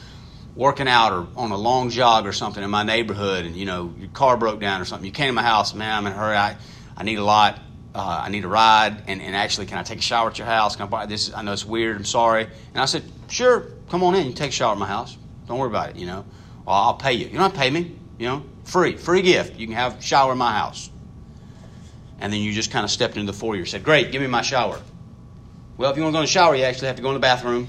working 0.55 0.87
out 0.87 1.13
or 1.13 1.27
on 1.37 1.51
a 1.51 1.57
long 1.57 1.89
jog 1.89 2.25
or 2.25 2.33
something 2.33 2.63
in 2.63 2.69
my 2.69 2.83
neighborhood 2.83 3.45
and, 3.45 3.55
you 3.55 3.65
know, 3.65 3.93
your 3.97 4.09
car 4.09 4.35
broke 4.35 4.59
down 4.59 4.81
or 4.81 4.85
something. 4.85 5.05
You 5.05 5.11
came 5.11 5.27
to 5.27 5.33
my 5.33 5.43
house, 5.43 5.73
man, 5.73 5.93
I'm 5.93 6.07
in 6.07 6.13
a 6.13 6.15
hurry. 6.15 6.35
I, 6.35 6.57
I 6.97 7.03
need 7.03 7.17
a 7.17 7.23
lot. 7.23 7.59
Uh, 7.93 8.21
I 8.25 8.29
need 8.29 8.45
a 8.45 8.47
ride, 8.47 9.03
and, 9.07 9.21
and 9.21 9.35
actually, 9.35 9.65
can 9.65 9.77
I 9.79 9.83
take 9.83 9.99
a 9.99 10.01
shower 10.01 10.29
at 10.29 10.37
your 10.37 10.45
house? 10.45 10.75
Can 10.75 10.83
I 10.83 10.89
buy 10.89 11.05
this? 11.07 11.33
I 11.33 11.41
know 11.41 11.53
it's 11.53 11.65
weird. 11.65 11.97
I'm 11.97 12.05
sorry. 12.05 12.43
And 12.43 12.81
I 12.81 12.85
said, 12.85 13.03
sure, 13.29 13.71
come 13.89 14.03
on 14.03 14.13
in. 14.13 14.27
You 14.27 14.33
take 14.33 14.49
a 14.49 14.53
shower 14.53 14.73
at 14.73 14.77
my 14.77 14.87
house. 14.87 15.17
Don't 15.47 15.57
worry 15.57 15.69
about 15.69 15.89
it. 15.89 15.95
You 15.95 16.05
know, 16.05 16.25
well, 16.65 16.75
I'll 16.75 16.93
pay 16.93 17.13
you. 17.13 17.25
You 17.25 17.33
don't 17.33 17.41
have 17.41 17.53
to 17.53 17.59
pay 17.59 17.71
me. 17.71 17.95
You 18.19 18.27
know, 18.27 18.43
free, 18.65 18.95
free 18.95 19.23
gift. 19.23 19.59
You 19.59 19.65
can 19.65 19.75
have 19.75 20.03
shower 20.03 20.33
in 20.33 20.37
my 20.37 20.51
house. 20.51 20.91
And 22.19 22.31
then 22.31 22.41
you 22.41 22.53
just 22.53 22.69
kind 22.69 22.83
of 22.83 22.91
stepped 22.91 23.17
into 23.17 23.31
the 23.31 23.37
foyer. 23.37 23.65
Said, 23.65 23.83
great, 23.83 24.11
give 24.11 24.21
me 24.21 24.27
my 24.27 24.43
shower. 24.43 24.79
Well, 25.77 25.89
if 25.89 25.97
you 25.97 26.03
want 26.03 26.13
to 26.13 26.17
go 26.17 26.19
in 26.19 26.23
the 26.25 26.27
shower, 26.27 26.55
you 26.55 26.65
actually 26.65 26.87
have 26.87 26.97
to 26.97 27.01
go 27.01 27.07
in 27.07 27.13
the 27.15 27.19
bathroom. 27.21 27.67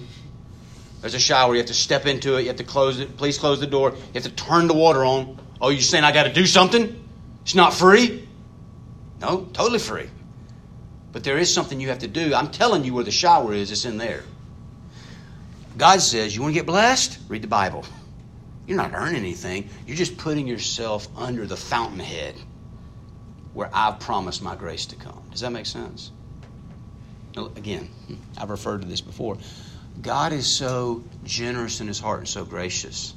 There's 1.01 1.15
a 1.15 1.21
shower. 1.21 1.55
You 1.55 1.59
have 1.59 1.69
to 1.69 1.75
step 1.75 2.05
into 2.05 2.37
it. 2.37 2.43
You 2.43 2.49
have 2.49 2.57
to 2.57 2.65
close 2.65 3.01
it. 3.01 3.17
Please 3.17 3.39
close 3.39 3.61
the 3.61 3.67
door. 3.67 3.93
You 3.93 4.15
have 4.15 4.25
to 4.25 4.31
turn 4.31 4.67
the 4.67 4.75
water 4.75 5.05
on. 5.05 5.41
Oh, 5.61 5.71
you're 5.71 5.81
saying 5.81 6.05
I 6.05 6.13
got 6.13 6.25
to 6.25 6.33
do 6.33 6.45
something? 6.45 7.03
It's 7.43 7.55
not 7.55 7.73
free? 7.73 8.29
No, 9.21 9.49
totally 9.53 9.79
free. 9.79 10.09
But 11.13 11.25
there 11.25 11.39
is 11.39 11.53
something 11.53 11.81
you 11.81 11.89
have 11.89 11.99
to 12.01 12.09
do. 12.09 12.35
I'm 12.35 12.51
telling 12.51 12.85
you 12.85 12.95
where 12.95 13.05
the 13.05 13.11
shower 13.11 13.53
is, 13.53 13.71
it's 13.71 13.85
in 13.85 13.99
there. 13.99 14.23
God 15.77 16.01
says, 16.01 16.35
You 16.35 16.43
want 16.43 16.55
to 16.55 16.59
get 16.59 16.67
blessed? 16.67 17.19
Read 17.29 17.43
the 17.43 17.49
Bible. 17.49 17.85
You're 18.67 18.77
not 18.77 18.93
earning 18.95 19.17
anything, 19.17 19.69
you're 19.87 19.97
just 19.97 20.17
putting 20.17 20.47
yourself 20.47 21.09
under 21.17 21.47
the 21.47 21.57
fountainhead 21.57 22.37
where 23.53 23.69
I've 23.73 23.99
promised 23.99 24.43
my 24.43 24.55
grace 24.55 24.87
to 24.87 24.97
come. 24.97 25.23
Does 25.33 25.41
that 25.41 25.51
make 25.51 25.67
sense? 25.67 26.13
Again, 27.37 27.89
I've 28.39 28.51
referred 28.51 28.83
to 28.83 28.89
this 28.89 29.01
before. 29.01 29.39
God 30.01 30.33
is 30.33 30.47
so 30.47 31.03
generous 31.25 31.81
in 31.81 31.89
his 31.89 31.99
heart 31.99 32.21
and 32.21 32.29
so 32.29 32.45
gracious. 32.45 33.15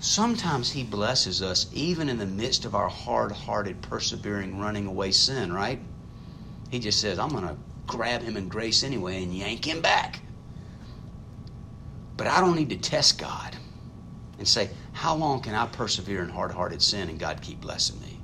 Sometimes 0.00 0.70
he 0.70 0.82
blesses 0.82 1.42
us 1.42 1.66
even 1.74 2.08
in 2.08 2.16
the 2.16 2.26
midst 2.26 2.64
of 2.64 2.74
our 2.74 2.88
hard 2.88 3.30
hearted, 3.32 3.82
persevering, 3.82 4.58
running 4.58 4.86
away 4.86 5.12
sin, 5.12 5.52
right? 5.52 5.78
He 6.70 6.78
just 6.78 7.00
says, 7.02 7.18
I'm 7.18 7.28
going 7.28 7.46
to 7.46 7.56
grab 7.86 8.22
him 8.22 8.38
in 8.38 8.48
grace 8.48 8.82
anyway 8.82 9.22
and 9.22 9.34
yank 9.34 9.66
him 9.66 9.82
back. 9.82 10.20
But 12.16 12.28
I 12.28 12.40
don't 12.40 12.56
need 12.56 12.70
to 12.70 12.78
test 12.78 13.18
God 13.18 13.56
and 14.38 14.48
say, 14.48 14.70
How 14.92 15.14
long 15.14 15.42
can 15.42 15.54
I 15.54 15.66
persevere 15.66 16.22
in 16.22 16.30
hard 16.30 16.52
hearted 16.52 16.80
sin 16.80 17.10
and 17.10 17.18
God 17.18 17.42
keep 17.42 17.60
blessing 17.60 18.00
me? 18.00 18.18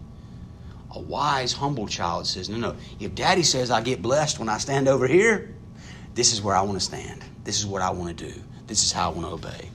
A 0.93 1.01
wise, 1.01 1.53
humble 1.53 1.87
child 1.87 2.27
says, 2.27 2.49
No, 2.49 2.57
no. 2.57 2.77
If 3.01 3.15
daddy 3.15 3.43
says 3.43 3.71
I 3.71 3.83
get 3.83 4.01
blessed 4.01 4.39
when 4.39 4.49
I 4.49 4.57
stand 4.57 4.89
over 4.89 5.07
here, 5.07 5.55
this 6.15 6.33
is 6.33 6.41
where 6.41 6.57
I 6.57 6.63
want 6.63 6.79
to 6.79 6.85
stand. 6.85 7.23
This 7.45 7.59
is 7.59 7.67
what 7.67 7.83
I 7.83 7.91
want 7.91 8.17
to 8.17 8.33
do. 8.33 8.41
This 8.67 8.83
is 8.83 8.93
how 8.93 9.11
I 9.11 9.15
want 9.15 9.29
to 9.29 9.49
obey. 9.49 9.71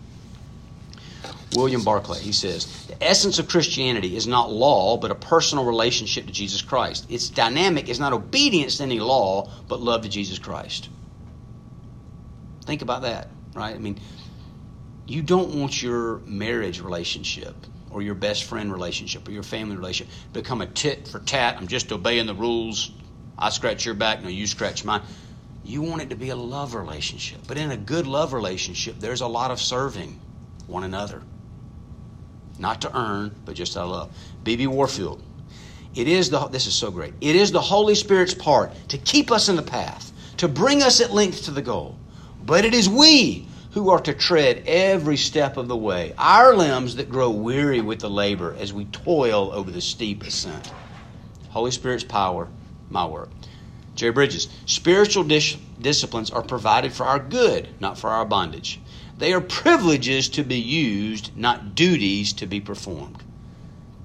William 1.54 1.84
Barclay, 1.84 2.20
he 2.20 2.32
says, 2.32 2.86
the 2.88 3.04
essence 3.04 3.38
of 3.38 3.50
Christianity 3.50 4.16
is 4.16 4.26
not 4.26 4.52
law, 4.52 4.96
but 4.98 5.12
a 5.12 5.16
personal 5.16 5.66
relationship 5.66 6.26
to 6.26 6.32
Jesus 6.32 6.62
Christ. 6.62 7.06
Its 7.10 7.30
dynamic 7.30 7.90
is 7.90 8.00
not 8.00 8.14
obedience 8.14 8.78
to 8.78 8.84
any 8.84 9.00
law, 9.00 9.50
but 9.68 9.82
love 9.82 10.04
to 10.04 10.10
Jesus 10.10 10.40
Christ. 10.40 10.90
Think 12.66 12.82
about 12.82 13.02
that, 13.02 13.28
right? 13.54 13.76
I 13.76 13.80
mean, 13.80 14.00
you 15.08 15.22
don't 15.22 15.56
want 15.56 15.82
your 15.82 16.20
marriage 16.20 16.80
relationship 16.80 17.56
or 17.90 18.02
your 18.02 18.16
best 18.16 18.46
friend 18.46 18.72
relationship 18.72 19.28
or 19.28 19.32
your 19.32 19.44
family 19.44 19.76
relationship 19.76 20.14
become 20.32 20.62
a 20.62 20.68
tit 20.68 21.06
for 21.10 21.20
tat. 21.20 21.58
I'm 21.58 21.68
just 21.68 21.92
obeying 21.92 22.28
the 22.28 22.34
rules. 22.34 22.92
I 23.38 23.50
scratch 23.50 23.86
your 23.86 23.96
back, 23.96 24.24
no, 24.24 24.30
you 24.30 24.48
scratch 24.48 24.86
mine. 24.86 25.02
You 25.66 25.82
want 25.82 26.02
it 26.02 26.12
to 26.12 26.16
be 26.16 26.30
a 26.30 26.36
love 26.36 26.76
relationship. 26.76 27.42
But 27.46 27.58
in 27.58 27.72
a 27.72 27.78
good 27.78 28.08
love 28.08 28.32
relationship, 28.32 29.00
there's 29.00 29.22
a 29.22 29.28
lot 29.28 29.52
of 29.52 29.60
serving 29.60 30.18
one 30.68 30.86
another 30.86 31.22
not 32.62 32.82
to 32.82 32.98
earn, 32.98 33.36
but 33.44 33.56
just 33.56 33.76
out 33.76 33.86
of 33.86 33.90
love. 33.90 34.12
B.B. 34.44 34.68
Warfield. 34.68 35.22
It 35.94 36.08
is 36.08 36.30
the 36.30 36.48
this 36.48 36.68
is 36.68 36.74
so 36.74 36.90
great. 36.90 37.14
It 37.20 37.36
is 37.36 37.52
the 37.52 37.60
Holy 37.60 37.96
Spirit's 37.96 38.34
part 38.34 38.72
to 38.90 38.98
keep 38.98 39.30
us 39.32 39.50
in 39.50 39.58
the 39.58 39.62
path, 39.62 40.14
to 40.38 40.48
bring 40.48 40.82
us 40.82 41.02
at 41.02 41.12
length 41.12 41.44
to 41.46 41.52
the 41.52 41.62
goal. 41.62 41.98
But 42.46 42.64
it 42.64 42.74
is 42.74 42.88
we 42.88 43.48
who 43.72 43.90
are 43.90 44.00
to 44.02 44.14
tread 44.14 44.64
every 44.66 45.18
step 45.18 45.58
of 45.58 45.68
the 45.68 45.76
way, 45.76 46.14
our 46.18 46.56
limbs 46.56 46.96
that 46.96 47.10
grow 47.10 47.30
weary 47.30 47.82
with 47.82 48.00
the 48.00 48.10
labor 48.10 48.56
as 48.60 48.74
we 48.74 48.86
toil 48.86 49.52
over 49.52 49.72
the 49.72 49.82
steep 49.82 50.24
ascent. 50.24 50.72
Holy 51.50 51.72
Spirit's 51.72 52.04
power, 52.04 52.48
my 52.90 53.06
work. 53.06 53.30
Jerry 53.96 54.12
Bridges, 54.12 54.48
spiritual 54.66 55.24
dis- 55.24 55.58
disciplines 55.80 56.32
are 56.32 56.42
provided 56.42 56.94
for 56.94 57.06
our 57.06 57.20
good, 57.20 57.68
not 57.80 57.98
for 57.98 58.10
our 58.10 58.26
bondage. 58.26 58.80
They 59.22 59.34
are 59.34 59.40
privileges 59.40 60.30
to 60.30 60.44
be 60.44 60.60
used, 60.60 61.38
not 61.38 61.76
duties 61.76 62.34
to 62.34 62.48
be 62.48 62.60
performed. 62.60 63.24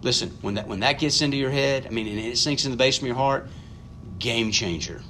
Listen, 0.02 0.36
when 0.42 0.56
that 0.56 0.68
when 0.68 0.80
that 0.80 0.98
gets 0.98 1.22
into 1.22 1.38
your 1.38 1.50
head, 1.50 1.86
I 1.86 1.88
mean, 1.88 2.06
and 2.06 2.18
it 2.18 2.36
sinks 2.36 2.66
in 2.66 2.70
the 2.70 2.76
base 2.76 2.98
of 2.98 3.06
your 3.06 3.16
heart, 3.16 3.48
game 4.18 4.52
changer. 4.52 5.00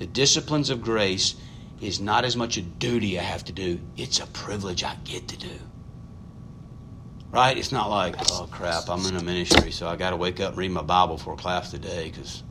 The 0.00 0.08
disciplines 0.08 0.70
of 0.70 0.82
grace 0.82 1.36
is 1.80 2.00
not 2.00 2.24
as 2.24 2.36
much 2.36 2.56
a 2.56 2.62
duty 2.62 3.16
I 3.16 3.22
have 3.22 3.44
to 3.44 3.52
do; 3.52 3.78
it's 3.96 4.18
a 4.18 4.26
privilege 4.26 4.82
I 4.82 4.96
get 5.04 5.28
to 5.28 5.36
do. 5.36 5.56
Right? 7.30 7.56
It's 7.56 7.70
not 7.70 7.88
like, 7.88 8.16
oh 8.32 8.48
crap, 8.50 8.88
I'm 8.88 9.06
in 9.06 9.14
a 9.14 9.22
ministry, 9.22 9.70
so 9.70 9.86
I 9.86 9.94
got 9.94 10.10
to 10.10 10.16
wake 10.16 10.40
up 10.40 10.48
and 10.48 10.58
read 10.58 10.72
my 10.72 10.82
Bible 10.82 11.16
for 11.16 11.36
class 11.36 11.70
today. 11.70 12.10
Because 12.10 12.42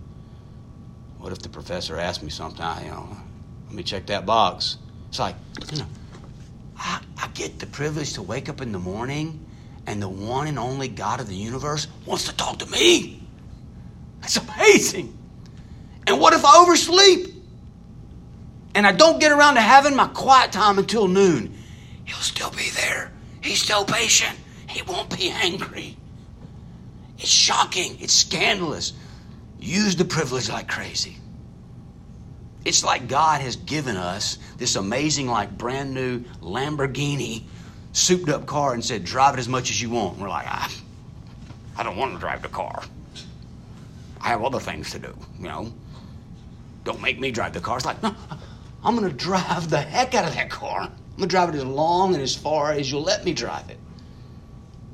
what 1.17 1.33
if 1.33 1.39
the 1.39 1.49
professor 1.49 1.99
asks 1.99 2.23
me 2.23 2.29
something? 2.29 2.61
I, 2.61 2.85
you 2.85 2.91
know, 2.91 3.17
let 3.65 3.75
me 3.75 3.83
check 3.83 4.05
that 4.05 4.25
box. 4.25 4.77
It's 5.09 5.19
like, 5.19 5.35
you 5.73 5.79
know 5.79 5.87
I, 6.77 7.01
I 7.17 7.27
get 7.29 7.59
the 7.59 7.65
privilege 7.65 8.13
to 8.13 8.21
wake 8.21 8.49
up 8.49 8.61
in 8.61 8.71
the 8.71 8.79
morning 8.79 9.45
and 9.87 10.01
the 10.01 10.09
one 10.09 10.47
and 10.47 10.57
only 10.57 10.87
God 10.87 11.19
of 11.19 11.27
the 11.27 11.35
universe 11.35 11.87
wants 12.05 12.25
to 12.25 12.35
talk 12.35 12.59
to 12.59 12.65
me. 12.67 13.21
That's 14.21 14.37
amazing. 14.37 15.17
And 16.07 16.19
what 16.19 16.33
if 16.33 16.43
I 16.43 16.61
oversleep? 16.61 17.33
And 18.73 18.85
I 18.85 18.91
don't 18.91 19.19
get 19.19 19.31
around 19.31 19.55
to 19.55 19.61
having 19.61 19.95
my 19.95 20.07
quiet 20.07 20.51
time 20.51 20.77
until 20.79 21.07
noon. 21.07 21.55
He'll 22.05 22.17
still 22.17 22.51
be 22.51 22.69
there. 22.71 23.11
He's 23.41 23.61
still 23.61 23.85
patient. 23.85 24.37
He 24.67 24.81
won't 24.81 25.15
be 25.15 25.29
angry. 25.29 25.95
It's 27.17 27.29
shocking. 27.29 27.97
It's 28.01 28.13
scandalous. 28.13 28.93
Use 29.59 29.95
the 29.95 30.05
privilege 30.05 30.49
like 30.49 30.67
crazy. 30.67 31.17
It's 32.65 32.83
like 32.83 33.07
God 33.07 33.41
has 33.41 33.55
given 33.55 33.95
us 33.95 34.39
this 34.57 34.75
amazing, 34.75 35.27
like 35.27 35.55
brand 35.55 35.93
new 35.93 36.21
Lamborghini 36.41 37.43
souped 37.93 38.27
up 38.27 38.47
car 38.47 38.73
and 38.73 38.83
said, 38.83 39.05
drive 39.05 39.35
it 39.35 39.39
as 39.39 39.47
much 39.47 39.69
as 39.69 39.79
you 39.79 39.91
want. 39.91 40.13
And 40.13 40.23
we're 40.23 40.29
like, 40.29 40.47
I, 40.47 40.69
I 41.77 41.83
don't 41.83 41.95
want 41.95 42.13
to 42.13 42.19
drive 42.19 42.41
the 42.41 42.49
car. 42.49 42.83
I 44.19 44.29
have 44.29 44.43
other 44.43 44.59
things 44.59 44.89
to 44.91 44.99
do, 44.99 45.15
you 45.37 45.45
know. 45.47 45.71
Don't 46.83 47.01
make 47.01 47.19
me 47.19 47.29
drive 47.29 47.53
the 47.53 47.59
car. 47.59 47.77
It's 47.77 47.85
like, 47.85 48.01
no, 48.01 48.15
I'm 48.83 48.95
going 48.95 49.09
to 49.09 49.15
drive 49.15 49.69
the 49.69 49.77
heck 49.79 50.15
out 50.15 50.27
of 50.27 50.33
that 50.33 50.49
car. 50.49 50.81
I'm 50.81 51.17
going 51.17 51.29
to 51.29 51.33
drive 51.33 51.49
it 51.49 51.55
as 51.55 51.65
long 51.65 52.15
and 52.15 52.23
as 52.23 52.35
far 52.35 52.71
as 52.71 52.91
you'll 52.91 53.03
let 53.03 53.23
me 53.23 53.33
drive 53.33 53.69
it. 53.69 53.79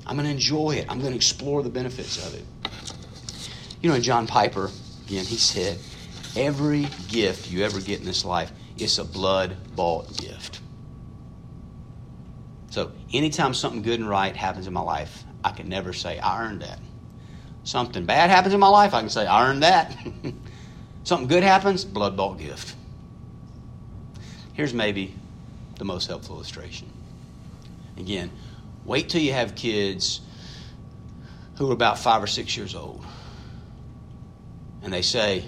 I'm 0.05 0.17
going 0.17 0.25
to 0.25 0.31
enjoy 0.31 0.71
it. 0.71 0.85
I'm 0.89 0.99
going 0.99 1.11
to 1.11 1.15
explore 1.15 1.63
the 1.63 1.69
benefits 1.69 2.25
of 2.25 2.35
it. 2.35 2.43
You 3.81 3.89
know, 3.89 3.99
John 3.99 4.27
Piper, 4.27 4.69
again, 5.05 5.25
he 5.25 5.37
said, 5.37 5.79
Every 6.35 6.87
gift 7.09 7.51
you 7.51 7.63
ever 7.63 7.79
get 7.81 7.99
in 7.99 8.05
this 8.05 8.23
life 8.23 8.51
is 8.77 8.97
a 8.99 9.03
blood 9.03 9.57
bought 9.75 10.15
gift. 10.17 10.61
So, 12.69 12.93
anytime 13.11 13.53
something 13.53 13.81
good 13.81 13.99
and 13.99 14.07
right 14.07 14.33
happens 14.33 14.65
in 14.65 14.73
my 14.73 14.81
life, 14.81 15.25
I 15.43 15.51
can 15.51 15.67
never 15.67 15.91
say, 15.91 16.19
I 16.19 16.45
earned 16.45 16.61
that. 16.61 16.79
Something 17.63 18.05
bad 18.05 18.29
happens 18.29 18.53
in 18.53 18.59
my 18.61 18.69
life, 18.69 18.93
I 18.93 19.01
can 19.01 19.09
say, 19.09 19.27
I 19.27 19.49
earned 19.49 19.63
that. 19.63 19.95
something 21.03 21.27
good 21.27 21.43
happens, 21.43 21.83
blood 21.83 22.15
bought 22.15 22.39
gift. 22.39 22.75
Here's 24.53 24.73
maybe 24.73 25.13
the 25.77 25.85
most 25.85 26.07
helpful 26.07 26.35
illustration. 26.35 26.89
Again, 27.97 28.31
wait 28.85 29.09
till 29.09 29.21
you 29.21 29.33
have 29.33 29.55
kids 29.55 30.21
who 31.55 31.69
are 31.69 31.73
about 31.73 31.99
five 31.99 32.23
or 32.23 32.27
six 32.27 32.55
years 32.55 32.73
old. 32.73 33.05
And 34.81 34.93
they 34.93 35.01
say, 35.01 35.45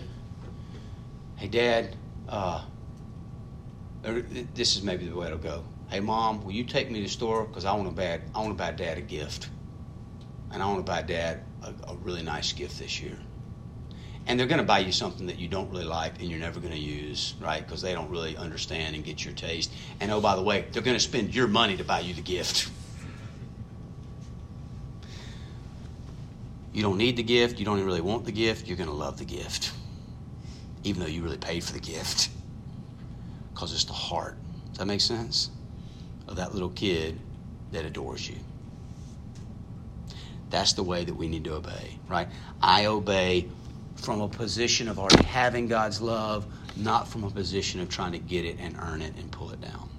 Hey, 1.43 1.49
Dad, 1.49 1.97
uh, 2.29 2.63
this 4.53 4.77
is 4.77 4.81
maybe 4.81 5.09
the 5.09 5.13
way 5.17 5.27
it'll 5.27 5.37
go. 5.37 5.65
Hey, 5.89 5.99
Mom, 5.99 6.41
will 6.41 6.53
you 6.53 6.63
take 6.63 6.89
me 6.89 6.99
to 6.99 7.03
the 7.03 7.09
store? 7.09 7.43
Because 7.43 7.65
I 7.65 7.73
want 7.73 7.89
to 7.89 7.93
buy, 7.93 8.21
I 8.33 8.39
want 8.39 8.51
to 8.51 8.53
buy 8.53 8.71
Dad 8.71 8.97
a 8.97 9.01
gift. 9.01 9.49
And 10.53 10.63
I 10.63 10.65
want 10.67 10.77
to 10.77 10.89
buy 10.89 11.01
Dad 11.01 11.43
a, 11.61 11.73
a 11.91 11.95
really 11.97 12.23
nice 12.23 12.53
gift 12.53 12.79
this 12.79 13.01
year 13.01 13.17
and 14.25 14.39
they're 14.39 14.47
going 14.47 14.59
to 14.59 14.65
buy 14.65 14.79
you 14.79 14.93
something 14.93 15.27
that 15.27 15.37
you 15.37 15.49
don't 15.49 15.69
really 15.69 15.83
like 15.83 16.21
and 16.21 16.29
you're 16.29 16.39
never 16.39 16.61
going 16.61 16.71
to 16.71 16.79
use, 16.79 17.33
right? 17.41 17.61
Because 17.61 17.81
they 17.81 17.91
don't 17.91 18.09
really 18.09 18.37
understand 18.37 18.95
and 18.95 19.03
get 19.03 19.25
your 19.25 19.33
taste. 19.33 19.69
And 19.99 20.09
oh, 20.13 20.21
by 20.21 20.37
the 20.37 20.41
way, 20.41 20.63
they're 20.71 20.81
going 20.81 20.95
to 20.95 21.03
spend 21.03 21.35
your 21.35 21.49
money 21.49 21.75
to 21.75 21.83
buy 21.83 21.99
you 21.99 22.13
the 22.13 22.21
gift. 22.21 22.69
You 26.71 26.83
don't 26.83 26.97
need 26.97 27.17
the 27.17 27.23
gift. 27.23 27.59
You 27.59 27.65
don't 27.65 27.79
even 27.79 27.85
really 27.85 27.99
want 27.99 28.23
the 28.23 28.31
gift. 28.31 28.65
You're 28.65 28.77
going 28.77 28.87
to 28.87 28.95
love 28.95 29.17
the 29.17 29.25
gift, 29.25 29.73
even 30.83 31.01
though 31.01 31.07
you 31.07 31.23
really 31.23 31.37
paid 31.37 31.63
for 31.63 31.73
the 31.73 31.79
gift. 31.79 32.29
Because 33.53 33.71
it's 33.71 33.83
the 33.83 33.93
heart. 33.93 34.35
Does 34.69 34.79
that 34.79 34.87
make 34.87 34.99
sense? 34.99 35.51
Of 36.27 36.37
that 36.37 36.53
little 36.53 36.71
kid 36.71 37.19
that 37.71 37.85
adores 37.85 38.27
you. 38.27 38.37
That's 40.49 40.73
the 40.73 40.81
way 40.81 41.05
that 41.05 41.13
we 41.13 41.27
need 41.27 41.43
to 41.43 41.53
obey, 41.53 41.99
right? 42.09 42.27
I 42.63 42.87
obey 42.87 43.47
from 43.95 44.21
a 44.21 44.27
position 44.27 44.87
of 44.87 44.99
already 44.99 45.23
having 45.23 45.67
God's 45.67 46.01
love, 46.01 46.45
not 46.75 47.07
from 47.07 47.23
a 47.23 47.29
position 47.29 47.79
of 47.79 47.89
trying 47.89 48.13
to 48.13 48.19
get 48.19 48.43
it 48.45 48.57
and 48.59 48.75
earn 48.79 49.01
it 49.01 49.15
and 49.17 49.31
pull 49.31 49.51
it 49.51 49.61
down. 49.61 49.89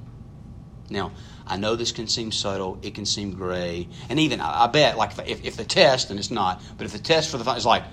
Now, 0.91 1.13
I 1.47 1.57
know 1.57 1.77
this 1.77 1.93
can 1.93 2.07
seem 2.07 2.31
subtle, 2.31 2.79
it 2.83 2.95
can 2.95 3.07
seem 3.07 3.33
gray, 3.33 3.89
and 4.09 4.21
even 4.21 4.41
I, 4.41 4.67
bet, 4.67 4.97
like 4.97 5.13
if, 5.27 5.45
if 5.45 5.57
the 5.57 5.65
test, 5.65 6.11
and 6.11 6.19
it's 6.19 6.31
not, 6.31 6.63
but 6.77 6.87
if 6.87 6.93
the 6.93 6.99
test 6.99 7.31
for 7.31 7.39
the 7.39 7.51
is 7.53 7.65
like, 7.67 7.85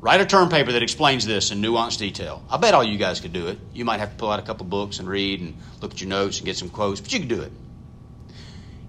write 0.00 0.20
a 0.20 0.26
term 0.26 0.48
paper 0.48 0.72
that 0.72 0.82
explains 0.82 1.26
this 1.26 1.50
in 1.50 1.60
nuanced 1.60 1.98
detail. 1.98 2.44
I 2.50 2.56
bet 2.56 2.74
all 2.74 2.84
you 2.84 2.98
guys 2.98 3.20
could 3.20 3.32
do 3.32 3.48
it. 3.48 3.58
You 3.72 3.84
might 3.84 4.00
have 4.00 4.10
to 4.10 4.16
pull 4.16 4.30
out 4.30 4.38
a 4.38 4.42
couple 4.42 4.66
books 4.66 4.98
and 4.98 5.08
read 5.08 5.40
and 5.40 5.56
look 5.80 5.92
at 5.92 6.00
your 6.00 6.10
notes 6.10 6.38
and 6.38 6.46
get 6.46 6.56
some 6.56 6.68
quotes, 6.68 7.00
but 7.00 7.12
you 7.12 7.20
could 7.20 7.28
do 7.28 7.42
it. 7.42 7.52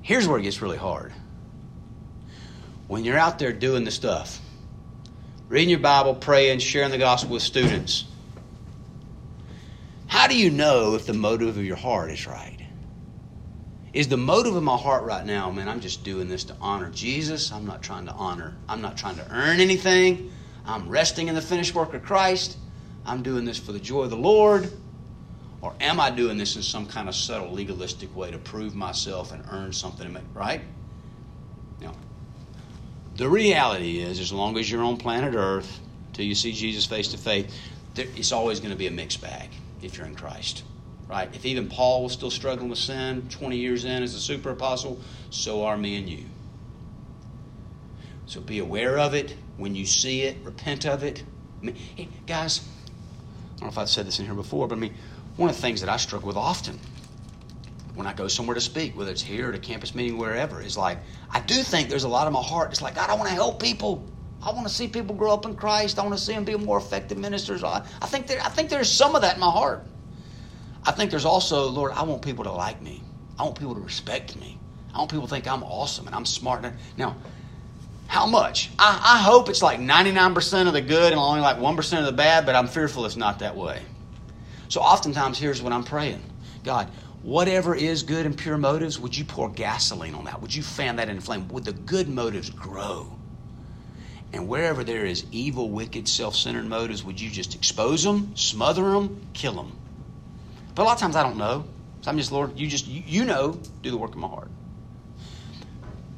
Here's 0.02 0.28
where 0.28 0.40
it 0.40 0.44
gets 0.44 0.62
really 0.62 0.78
hard. 0.78 1.14
When 2.88 3.04
you're 3.04 3.18
out 3.18 3.40
there 3.40 3.52
doing 3.52 3.84
the 3.84 3.92
stuff, 3.92 4.40
reading 5.50 5.70
your 5.70 5.80
Bible, 5.80 6.16
praying, 6.16 6.60
sharing 6.60 6.92
the 6.92 6.98
gospel 6.98 7.34
with 7.34 7.44
students, 7.44 8.06
how 10.08 10.28
do 10.28 10.38
you 10.38 10.50
know 10.50 10.96
if 10.96 11.06
the 11.06 11.14
motive 11.14 11.58
of 11.58 11.66
your 11.66 11.76
heart 11.76 12.12
is 12.12 12.26
right? 12.26 12.58
Is 13.92 14.08
the 14.08 14.18
motive 14.18 14.56
of 14.56 14.64
my 14.64 14.78
heart 14.78 15.04
right 15.04 15.26
now, 15.26 15.52
man, 15.52 15.68
I'm 15.68 15.82
just 15.82 16.04
doing 16.04 16.30
this 16.30 16.46
to 16.46 16.56
honor 16.62 16.90
Jesus. 16.90 17.52
I'm 17.52 17.66
not 17.66 17.82
trying 17.82 18.06
to 18.06 18.14
honor, 18.14 18.56
I'm 18.70 18.82
not 18.82 18.96
trying 18.96 19.16
to 19.18 19.30
earn 19.32 19.60
anything. 19.60 20.32
I'm 20.68 20.90
resting 20.90 21.28
in 21.28 21.36
the 21.36 21.42
finished 21.42 21.74
work 21.74 21.94
of 21.94 22.04
Christ. 22.04 22.58
I'm 23.06 23.24
doing 23.24 23.46
this 23.46 23.58
for 23.58 23.72
the 23.72 23.80
joy 23.80 24.04
of 24.04 24.10
the 24.10 24.18
Lord. 24.18 24.72
Or 25.62 25.74
am 25.80 26.00
I 26.00 26.12
doing 26.12 26.38
this 26.38 26.56
in 26.56 26.62
some 26.62 26.86
kind 26.86 27.10
of 27.10 27.16
subtle 27.16 27.52
legalistic 27.52 28.16
way 28.16 28.30
to 28.32 28.38
prove 28.38 28.76
myself 28.76 29.32
and 29.32 29.44
earn 29.50 29.74
something, 29.74 30.16
right? 30.34 30.62
Now, 31.82 31.94
the 33.16 33.28
reality 33.28 34.00
is, 34.00 34.20
as 34.20 34.32
long 34.32 34.58
as 34.58 34.70
you're 34.70 34.84
on 34.84 34.98
planet 34.98 35.34
Earth, 35.34 35.80
till 36.14 36.26
you 36.26 36.36
see 36.36 36.52
Jesus 36.52 36.86
face 36.86 37.08
to 37.10 37.18
face, 37.18 37.52
it's 37.96 38.32
always 38.32 38.60
going 38.60 38.72
to 38.72 38.78
be 38.78 38.88
a 38.88 38.92
mixed 38.92 39.22
bag 39.22 39.50
if 39.82 39.98
you're 39.98 40.06
in 40.06 40.16
Christ 40.16 40.64
right? 41.08 41.30
If 41.34 41.46
even 41.46 41.70
Paul 41.70 42.04
was 42.04 42.14
still 42.14 42.32
struggling 42.32 42.70
with 42.70 42.80
sin 42.80 43.28
20 43.30 43.58
years 43.58 43.86
in 43.86 44.04
as 44.04 44.14
a 44.14 44.20
super 44.20 44.52
apostle, 44.52 45.00
so 45.30 45.66
are 45.66 45.78
me 45.78 45.98
and 45.98 46.10
you. 46.10 46.26
So 48.28 48.42
be 48.42 48.60
aware 48.60 49.00
of 49.00 49.14
it. 49.16 49.36
When 49.58 49.74
you 49.74 49.86
see 49.86 50.22
it, 50.24 50.38
repent 50.44 50.86
of 50.86 51.04
it. 51.04 51.24
I 51.62 51.66
mean, 51.66 51.76
hey, 51.76 52.08
guys, 52.28 52.60
I 52.60 53.50
don't 53.52 53.62
know 53.64 53.68
if 53.70 53.78
I've 53.78 53.90
said 53.90 54.06
this 54.06 54.20
in 54.20 54.26
here 54.26 54.36
before, 54.36 54.68
but 54.68 54.76
I 54.76 54.80
mean, 54.80 54.94
one 55.38 55.50
of 55.50 55.56
the 55.56 55.62
things 55.62 55.82
that 55.82 55.90
I 55.90 55.98
struggle 55.98 56.28
with 56.28 56.38
often 56.38 56.80
when 57.98 58.06
I 58.06 58.14
go 58.14 58.28
somewhere 58.28 58.54
to 58.54 58.62
speak, 58.62 58.96
whether 58.96 59.10
it's 59.10 59.24
here 59.24 59.50
at 59.50 59.56
a 59.56 59.58
campus 59.60 59.96
meeting, 59.96 60.20
wherever, 60.20 60.62
is 60.62 60.78
like, 60.78 61.00
I 61.32 61.40
do 61.40 61.56
think 61.64 61.90
there's 61.90 62.04
a 62.04 62.08
lot 62.08 62.28
of 62.28 62.34
my 62.34 62.44
heart. 62.44 62.70
It's 62.70 62.82
like, 62.82 62.94
God, 62.94 63.10
I 63.10 63.16
want 63.16 63.28
to 63.28 63.34
help 63.34 63.60
people. 63.60 64.06
I 64.44 64.52
want 64.52 64.68
to 64.68 64.74
see 64.74 64.88
people 64.88 65.16
grow 65.16 65.34
up 65.34 65.46
in 65.46 65.56
Christ. 65.56 65.98
I 65.98 66.04
want 66.04 66.16
to 66.16 66.24
see 66.24 66.34
them 66.34 66.46
be 66.46 66.56
more 66.56 66.78
effective 66.78 67.18
ministers. 67.18 67.64
I, 67.64 67.84
I 68.00 68.06
think 68.06 68.28
there, 68.28 68.40
I 68.42 68.50
think 68.50 68.70
there's 68.70 68.92
some 68.92 69.16
of 69.16 69.24
that 69.24 69.34
in 69.34 69.40
my 69.40 69.50
heart. 69.50 69.84
I 70.86 70.92
think 70.92 71.10
there's 71.10 71.26
also, 71.26 71.68
Lord, 71.68 71.92
I 71.94 72.04
want 72.04 72.22
people 72.22 72.44
to 72.44 72.52
like 72.52 72.80
me. 72.84 73.02
I 73.40 73.44
want 73.44 73.58
people 73.58 73.74
to 73.74 73.82
respect 73.82 74.36
me. 74.36 74.60
I 74.94 75.00
want 75.00 75.10
people 75.10 75.26
to 75.26 75.34
think 75.34 75.48
I'm 75.48 75.64
awesome 75.64 76.06
and 76.06 76.16
I'm 76.16 76.26
smart. 76.26 76.64
Now, 76.98 77.16
how 78.08 78.26
much? 78.26 78.70
I, 78.80 79.16
I 79.16 79.22
hope 79.22 79.50
it's 79.50 79.62
like 79.62 79.80
99% 79.80 80.68
of 80.68 80.74
the 80.74 80.82
good 80.82 81.12
and 81.12 81.20
only 81.20 81.42
like 81.42 81.58
1% 81.58 82.00
of 82.00 82.06
the 82.06 82.12
bad, 82.12 82.46
but 82.46 82.56
I'm 82.56 82.68
fearful 82.68 83.06
it's 83.06 83.18
not 83.18 83.40
that 83.40 83.56
way. 83.56 83.82
So 84.70 84.82
oftentimes, 84.82 85.38
here's 85.38 85.62
what 85.62 85.74
I'm 85.74 85.84
praying 85.84 86.22
God, 86.64 86.90
whatever 87.22 87.76
is 87.76 88.04
good 88.04 88.26
and 88.26 88.38
pure 88.38 88.58
motives, 88.58 89.00
would 89.00 89.16
you 89.16 89.26
pour 89.26 89.50
gasoline 89.50 90.16
on 90.16 90.26
that? 90.26 90.42
Would 90.42 90.56
you 90.56 90.64
fan 90.64 90.96
that 90.98 91.10
into 91.10 91.22
flame? 91.22 91.48
Would 91.50 91.66
the 91.66 91.74
good 91.74 92.08
motives 92.08 92.50
grow? 92.50 93.12
And 94.34 94.48
wherever 94.48 94.84
there 94.84 95.06
is 95.06 95.26
evil, 95.32 95.70
wicked, 95.70 96.08
self 96.08 96.36
centered 96.36 96.66
motives, 96.66 97.04
would 97.04 97.20
you 97.20 97.30
just 97.30 97.56
expose 97.56 98.04
them, 98.04 98.36
smother 98.36 98.84
them, 98.92 99.28
kill 99.34 99.54
them? 99.54 99.78
But 100.76 100.84
a 100.84 100.86
lot 100.86 100.94
of 100.94 101.00
times 101.00 101.16
I 101.16 101.24
don't 101.24 101.38
know. 101.38 101.66
So 102.02 102.12
I'm 102.12 102.18
just, 102.18 102.32
Lord, 102.32 102.58
you 102.60 102.68
just, 102.68 102.88
you 102.88 103.26
know, 103.26 103.60
do 103.82 103.90
the 103.90 103.98
work 103.98 104.12
of 104.12 104.18
my 104.18 104.28
heart. 104.28 104.50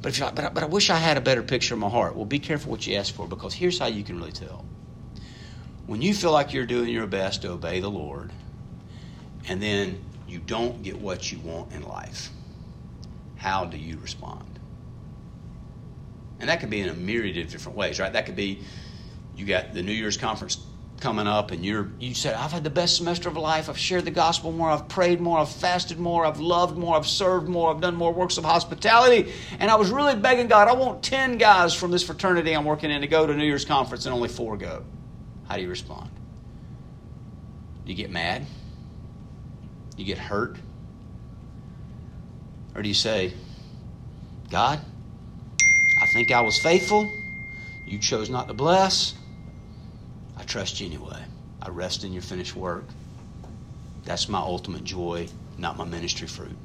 But 0.02 0.12
if 0.12 0.18
you're 0.18 0.26
like, 0.26 0.36
but 0.36 0.44
I, 0.44 0.48
but 0.50 0.62
I 0.62 0.66
wish 0.66 0.90
I 0.90 0.96
had 0.96 1.16
a 1.16 1.20
better 1.20 1.42
picture 1.42 1.74
of 1.74 1.80
my 1.80 1.88
heart. 1.88 2.16
Well, 2.16 2.24
be 2.24 2.38
careful 2.38 2.70
what 2.70 2.86
you 2.86 2.96
ask 2.96 3.12
for 3.14 3.28
because 3.28 3.54
here's 3.54 3.78
how 3.78 3.86
you 3.86 4.02
can 4.02 4.18
really 4.18 4.32
tell. 4.32 4.64
When 5.86 6.00
you 6.00 6.14
feel 6.14 6.32
like 6.32 6.52
you're 6.52 6.66
doing 6.66 6.88
your 6.90 7.06
best 7.06 7.42
to 7.42 7.50
obey 7.50 7.80
the 7.80 7.90
Lord, 7.90 8.32
and 9.48 9.62
then 9.62 10.02
you 10.28 10.38
don't 10.38 10.82
get 10.82 11.00
what 11.00 11.30
you 11.32 11.38
want 11.40 11.72
in 11.72 11.82
life, 11.82 12.30
how 13.36 13.64
do 13.64 13.76
you 13.76 13.98
respond? 13.98 14.58
And 16.38 16.48
that 16.48 16.60
could 16.60 16.70
be 16.70 16.80
in 16.80 16.88
a 16.88 16.94
myriad 16.94 17.36
of 17.38 17.50
different 17.50 17.76
ways, 17.76 17.98
right? 17.98 18.12
That 18.12 18.24
could 18.24 18.36
be 18.36 18.60
you 19.36 19.44
got 19.44 19.74
the 19.74 19.82
New 19.82 19.92
Year's 19.92 20.16
conference 20.16 20.64
coming 21.00 21.26
up 21.26 21.50
and 21.50 21.64
you're 21.64 21.90
you 21.98 22.14
said 22.14 22.34
i've 22.34 22.52
had 22.52 22.62
the 22.62 22.70
best 22.70 22.96
semester 22.96 23.28
of 23.28 23.36
life. 23.36 23.68
I've 23.68 23.78
shared 23.78 24.04
the 24.04 24.10
gospel 24.10 24.52
more. 24.52 24.70
I've 24.70 24.88
prayed 24.88 25.20
more. 25.20 25.38
I've 25.38 25.48
fasted 25.48 25.98
more. 25.98 26.26
I've 26.26 26.40
loved 26.40 26.76
more. 26.76 26.96
I've 26.96 27.06
served 27.06 27.48
more. 27.48 27.72
I've 27.72 27.80
done 27.80 27.96
more 27.96 28.12
works 28.12 28.36
of 28.38 28.44
hospitality. 28.44 29.32
And 29.58 29.70
i 29.70 29.76
was 29.76 29.90
really 29.90 30.14
begging 30.14 30.46
god 30.46 30.68
i 30.68 30.72
want 30.72 31.02
10 31.02 31.38
guys 31.38 31.74
from 31.74 31.90
this 31.90 32.02
fraternity 32.02 32.52
i'm 32.52 32.64
working 32.64 32.90
in 32.90 33.00
to 33.00 33.06
go 33.06 33.26
to 33.26 33.34
new 33.34 33.44
year's 33.44 33.64
conference 33.64 34.06
and 34.06 34.14
only 34.14 34.28
four 34.28 34.56
go. 34.56 34.84
How 35.48 35.56
do 35.56 35.62
you 35.62 35.68
respond? 35.68 36.10
Do 37.84 37.90
you 37.90 37.96
get 37.96 38.10
mad? 38.10 38.46
You 39.96 40.04
get 40.04 40.18
hurt? 40.18 40.56
Or 42.74 42.82
do 42.82 42.88
you 42.88 42.94
say 42.94 43.32
god 44.50 44.80
i 46.02 46.06
think 46.06 46.30
i 46.30 46.40
was 46.40 46.58
faithful. 46.58 47.10
You 47.86 47.98
chose 47.98 48.30
not 48.30 48.48
to 48.48 48.54
bless 48.54 49.14
I 50.40 50.44
trust 50.44 50.80
you 50.80 50.86
anyway. 50.86 51.22
I 51.60 51.68
rest 51.68 52.02
in 52.02 52.14
your 52.14 52.22
finished 52.22 52.56
work. 52.56 52.84
That's 54.04 54.26
my 54.26 54.38
ultimate 54.38 54.84
joy, 54.84 55.28
not 55.58 55.76
my 55.76 55.84
ministry 55.84 56.26
fruit. 56.26 56.56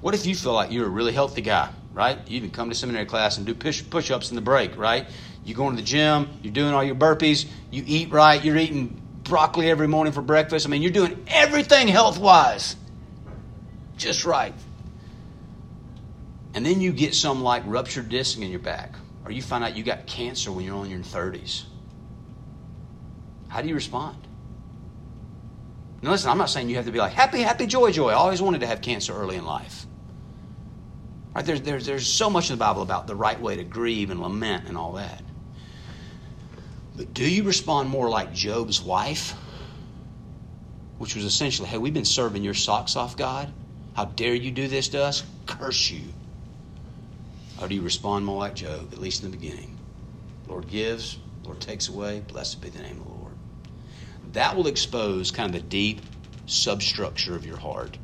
What 0.00 0.14
if 0.14 0.24
you 0.24 0.34
feel 0.34 0.54
like 0.54 0.72
you're 0.72 0.86
a 0.86 0.88
really 0.88 1.12
healthy 1.12 1.42
guy, 1.42 1.68
right? 1.92 2.18
You 2.26 2.38
even 2.38 2.50
come 2.50 2.70
to 2.70 2.74
seminary 2.74 3.04
class 3.04 3.36
and 3.36 3.44
do 3.44 3.54
push 3.54 4.10
ups 4.10 4.30
in 4.30 4.36
the 4.36 4.40
break, 4.40 4.78
right? 4.78 5.06
You 5.44 5.54
go 5.54 5.68
to 5.68 5.76
the 5.76 5.82
gym, 5.82 6.30
you're 6.42 6.52
doing 6.52 6.72
all 6.72 6.82
your 6.82 6.94
burpees, 6.94 7.46
you 7.70 7.84
eat 7.86 8.10
right, 8.10 8.42
you're 8.42 8.56
eating 8.56 8.98
broccoli 9.24 9.70
every 9.70 9.86
morning 9.86 10.14
for 10.14 10.22
breakfast. 10.22 10.66
I 10.66 10.70
mean, 10.70 10.80
you're 10.80 10.92
doing 10.92 11.22
everything 11.26 11.88
health 11.88 12.18
wise 12.18 12.74
just 13.98 14.24
right. 14.24 14.54
And 16.54 16.64
then 16.64 16.80
you 16.80 16.92
get 16.92 17.14
some 17.14 17.42
like 17.42 17.64
ruptured 17.66 18.08
disc 18.08 18.38
in 18.38 18.48
your 18.48 18.60
back 18.60 18.94
or 19.28 19.30
you 19.30 19.42
find 19.42 19.62
out 19.62 19.76
you 19.76 19.84
got 19.84 20.06
cancer 20.06 20.50
when 20.50 20.64
you're 20.64 20.74
only 20.74 20.90
in 20.90 21.02
your 21.02 21.04
30s. 21.04 21.64
How 23.48 23.60
do 23.60 23.68
you 23.68 23.74
respond? 23.74 24.16
Now, 26.00 26.12
listen, 26.12 26.30
I'm 26.30 26.38
not 26.38 26.48
saying 26.48 26.70
you 26.70 26.76
have 26.76 26.86
to 26.86 26.92
be 26.92 26.98
like, 26.98 27.12
happy, 27.12 27.42
happy, 27.42 27.66
joy, 27.66 27.92
joy. 27.92 28.08
I 28.08 28.14
always 28.14 28.40
wanted 28.40 28.62
to 28.62 28.66
have 28.66 28.80
cancer 28.80 29.12
early 29.12 29.36
in 29.36 29.44
life. 29.44 29.84
Right? 31.34 31.44
There's, 31.44 31.60
there's, 31.60 31.84
there's 31.84 32.06
so 32.06 32.30
much 32.30 32.48
in 32.48 32.56
the 32.56 32.58
Bible 32.58 32.80
about 32.80 33.06
the 33.06 33.14
right 33.14 33.38
way 33.38 33.56
to 33.56 33.64
grieve 33.64 34.08
and 34.08 34.22
lament 34.22 34.66
and 34.66 34.78
all 34.78 34.92
that. 34.92 35.22
But 36.96 37.12
do 37.12 37.30
you 37.30 37.42
respond 37.42 37.90
more 37.90 38.08
like 38.08 38.32
Job's 38.32 38.80
wife? 38.80 39.34
Which 40.96 41.14
was 41.14 41.26
essentially, 41.26 41.68
hey, 41.68 41.76
we've 41.76 41.92
been 41.92 42.06
serving 42.06 42.42
your 42.42 42.54
socks 42.54 42.96
off, 42.96 43.14
God. 43.14 43.52
How 43.92 44.06
dare 44.06 44.34
you 44.34 44.50
do 44.50 44.68
this 44.68 44.88
to 44.88 45.02
us? 45.02 45.22
Curse 45.44 45.90
you. 45.90 46.00
Or 47.60 47.68
do 47.68 47.74
you 47.74 47.82
respond 47.82 48.24
more 48.24 48.38
like 48.38 48.54
Job, 48.54 48.92
at 48.92 48.98
least 48.98 49.22
in 49.22 49.30
the 49.30 49.36
beginning? 49.36 49.76
Lord 50.46 50.68
gives, 50.68 51.18
Lord 51.44 51.60
takes 51.60 51.88
away, 51.88 52.20
blessed 52.20 52.60
be 52.60 52.70
the 52.70 52.82
name 52.82 53.00
of 53.00 53.06
the 53.06 53.12
Lord. 53.12 53.32
That 54.32 54.56
will 54.56 54.66
expose 54.66 55.30
kind 55.30 55.54
of 55.54 55.62
the 55.62 55.68
deep 55.68 56.00
substructure 56.46 57.34
of 57.34 57.44
your 57.44 57.56
heart. 57.56 57.98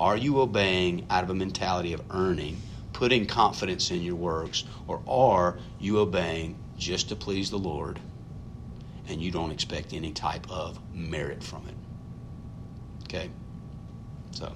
Are 0.00 0.16
you 0.16 0.40
obeying 0.40 1.06
out 1.10 1.22
of 1.24 1.30
a 1.30 1.34
mentality 1.34 1.92
of 1.92 2.02
earning, 2.10 2.60
putting 2.92 3.26
confidence 3.26 3.90
in 3.90 4.02
your 4.02 4.16
works, 4.16 4.64
or 4.88 5.00
are 5.06 5.58
you 5.78 5.98
obeying 5.98 6.56
just 6.76 7.08
to 7.10 7.16
please 7.16 7.50
the 7.50 7.58
Lord 7.58 8.00
and 9.08 9.20
you 9.20 9.30
don't 9.30 9.50
expect 9.50 9.92
any 9.92 10.12
type 10.12 10.50
of 10.50 10.78
merit 10.94 11.42
from 11.42 11.66
it? 11.68 11.74
Okay? 13.04 13.30
So, 14.32 14.52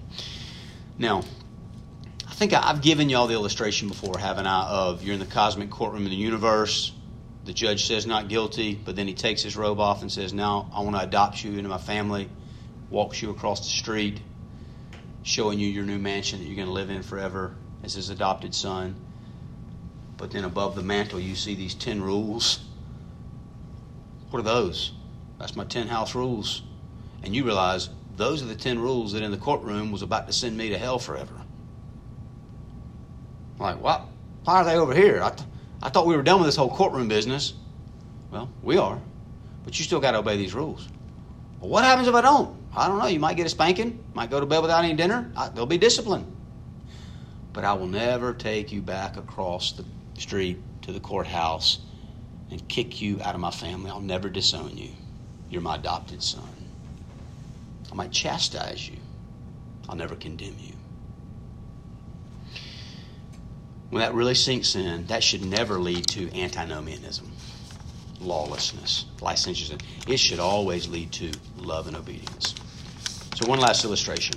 now, 0.98 1.22
think 2.36 2.52
I've 2.52 2.82
given 2.82 3.08
y'all 3.08 3.26
the 3.28 3.32
illustration 3.32 3.88
before, 3.88 4.18
haven't 4.18 4.46
I? 4.46 4.66
Of 4.68 5.02
you're 5.02 5.14
in 5.14 5.20
the 5.20 5.26
cosmic 5.26 5.70
courtroom 5.70 6.04
of 6.04 6.10
the 6.10 6.16
universe. 6.16 6.92
The 7.46 7.54
judge 7.54 7.86
says 7.86 8.06
not 8.06 8.28
guilty, 8.28 8.74
but 8.74 8.94
then 8.94 9.08
he 9.08 9.14
takes 9.14 9.42
his 9.42 9.56
robe 9.56 9.80
off 9.80 10.02
and 10.02 10.12
says, 10.12 10.34
Now 10.34 10.70
I 10.74 10.82
want 10.82 10.96
to 10.96 11.02
adopt 11.02 11.42
you 11.42 11.56
into 11.56 11.70
my 11.70 11.78
family. 11.78 12.28
Walks 12.90 13.22
you 13.22 13.30
across 13.30 13.60
the 13.60 13.70
street, 13.70 14.20
showing 15.22 15.58
you 15.58 15.66
your 15.66 15.84
new 15.84 15.98
mansion 15.98 16.40
that 16.40 16.44
you're 16.44 16.56
going 16.56 16.68
to 16.68 16.74
live 16.74 16.90
in 16.90 17.02
forever 17.02 17.54
as 17.82 17.94
his 17.94 18.10
adopted 18.10 18.54
son. 18.54 18.96
But 20.18 20.30
then 20.30 20.44
above 20.44 20.76
the 20.76 20.82
mantle, 20.82 21.18
you 21.18 21.36
see 21.36 21.54
these 21.54 21.74
10 21.74 22.02
rules. 22.02 22.60
What 24.28 24.40
are 24.40 24.42
those? 24.42 24.92
That's 25.38 25.56
my 25.56 25.64
10 25.64 25.88
house 25.88 26.14
rules. 26.14 26.62
And 27.22 27.34
you 27.34 27.44
realize 27.44 27.88
those 28.18 28.42
are 28.42 28.46
the 28.46 28.54
10 28.54 28.78
rules 28.78 29.14
that 29.14 29.22
in 29.22 29.30
the 29.30 29.38
courtroom 29.38 29.90
was 29.90 30.02
about 30.02 30.26
to 30.26 30.34
send 30.34 30.54
me 30.58 30.68
to 30.68 30.78
hell 30.78 30.98
forever. 30.98 31.45
Like, 33.58 33.80
what? 33.80 34.06
Why 34.44 34.60
are 34.60 34.64
they 34.64 34.76
over 34.76 34.94
here? 34.94 35.22
I, 35.22 35.30
th- 35.30 35.48
I 35.82 35.88
thought 35.88 36.06
we 36.06 36.16
were 36.16 36.22
done 36.22 36.38
with 36.38 36.48
this 36.48 36.56
whole 36.56 36.74
courtroom 36.74 37.08
business. 37.08 37.54
Well, 38.30 38.50
we 38.62 38.76
are. 38.78 39.00
But 39.64 39.78
you 39.78 39.84
still 39.84 40.00
got 40.00 40.12
to 40.12 40.18
obey 40.18 40.36
these 40.36 40.54
rules. 40.54 40.88
Well, 41.60 41.70
what 41.70 41.84
happens 41.84 42.08
if 42.08 42.14
I 42.14 42.20
don't? 42.20 42.56
I 42.74 42.88
don't 42.88 42.98
know. 42.98 43.06
You 43.06 43.18
might 43.20 43.36
get 43.36 43.46
a 43.46 43.50
spanking, 43.50 44.04
might 44.14 44.30
go 44.30 44.38
to 44.38 44.46
bed 44.46 44.60
without 44.60 44.84
any 44.84 44.94
dinner. 44.94 45.30
I, 45.36 45.48
there'll 45.48 45.66
be 45.66 45.78
discipline. 45.78 46.30
But 47.52 47.64
I 47.64 47.72
will 47.72 47.86
never 47.86 48.34
take 48.34 48.70
you 48.70 48.82
back 48.82 49.16
across 49.16 49.72
the 49.72 49.84
street 50.18 50.58
to 50.82 50.92
the 50.92 51.00
courthouse 51.00 51.78
and 52.50 52.66
kick 52.68 53.00
you 53.00 53.20
out 53.22 53.34
of 53.34 53.40
my 53.40 53.50
family. 53.50 53.90
I'll 53.90 54.00
never 54.00 54.28
disown 54.28 54.76
you. 54.76 54.90
You're 55.48 55.62
my 55.62 55.76
adopted 55.76 56.22
son. 56.22 56.48
I 57.90 57.94
might 57.94 58.12
chastise 58.12 58.88
you. 58.88 58.98
I'll 59.88 59.96
never 59.96 60.14
condemn 60.16 60.56
you. 60.60 60.75
When 63.90 64.00
that 64.00 64.14
really 64.14 64.34
sinks 64.34 64.74
in, 64.74 65.06
that 65.06 65.22
should 65.22 65.44
never 65.44 65.78
lead 65.78 66.06
to 66.08 66.32
antinomianism, 66.38 67.30
lawlessness, 68.20 69.06
licentiousness. 69.20 69.80
It 70.08 70.18
should 70.18 70.40
always 70.40 70.88
lead 70.88 71.12
to 71.12 71.30
love 71.56 71.86
and 71.86 71.96
obedience. 71.96 72.54
So, 73.36 73.46
one 73.46 73.60
last 73.60 73.84
illustration, 73.84 74.36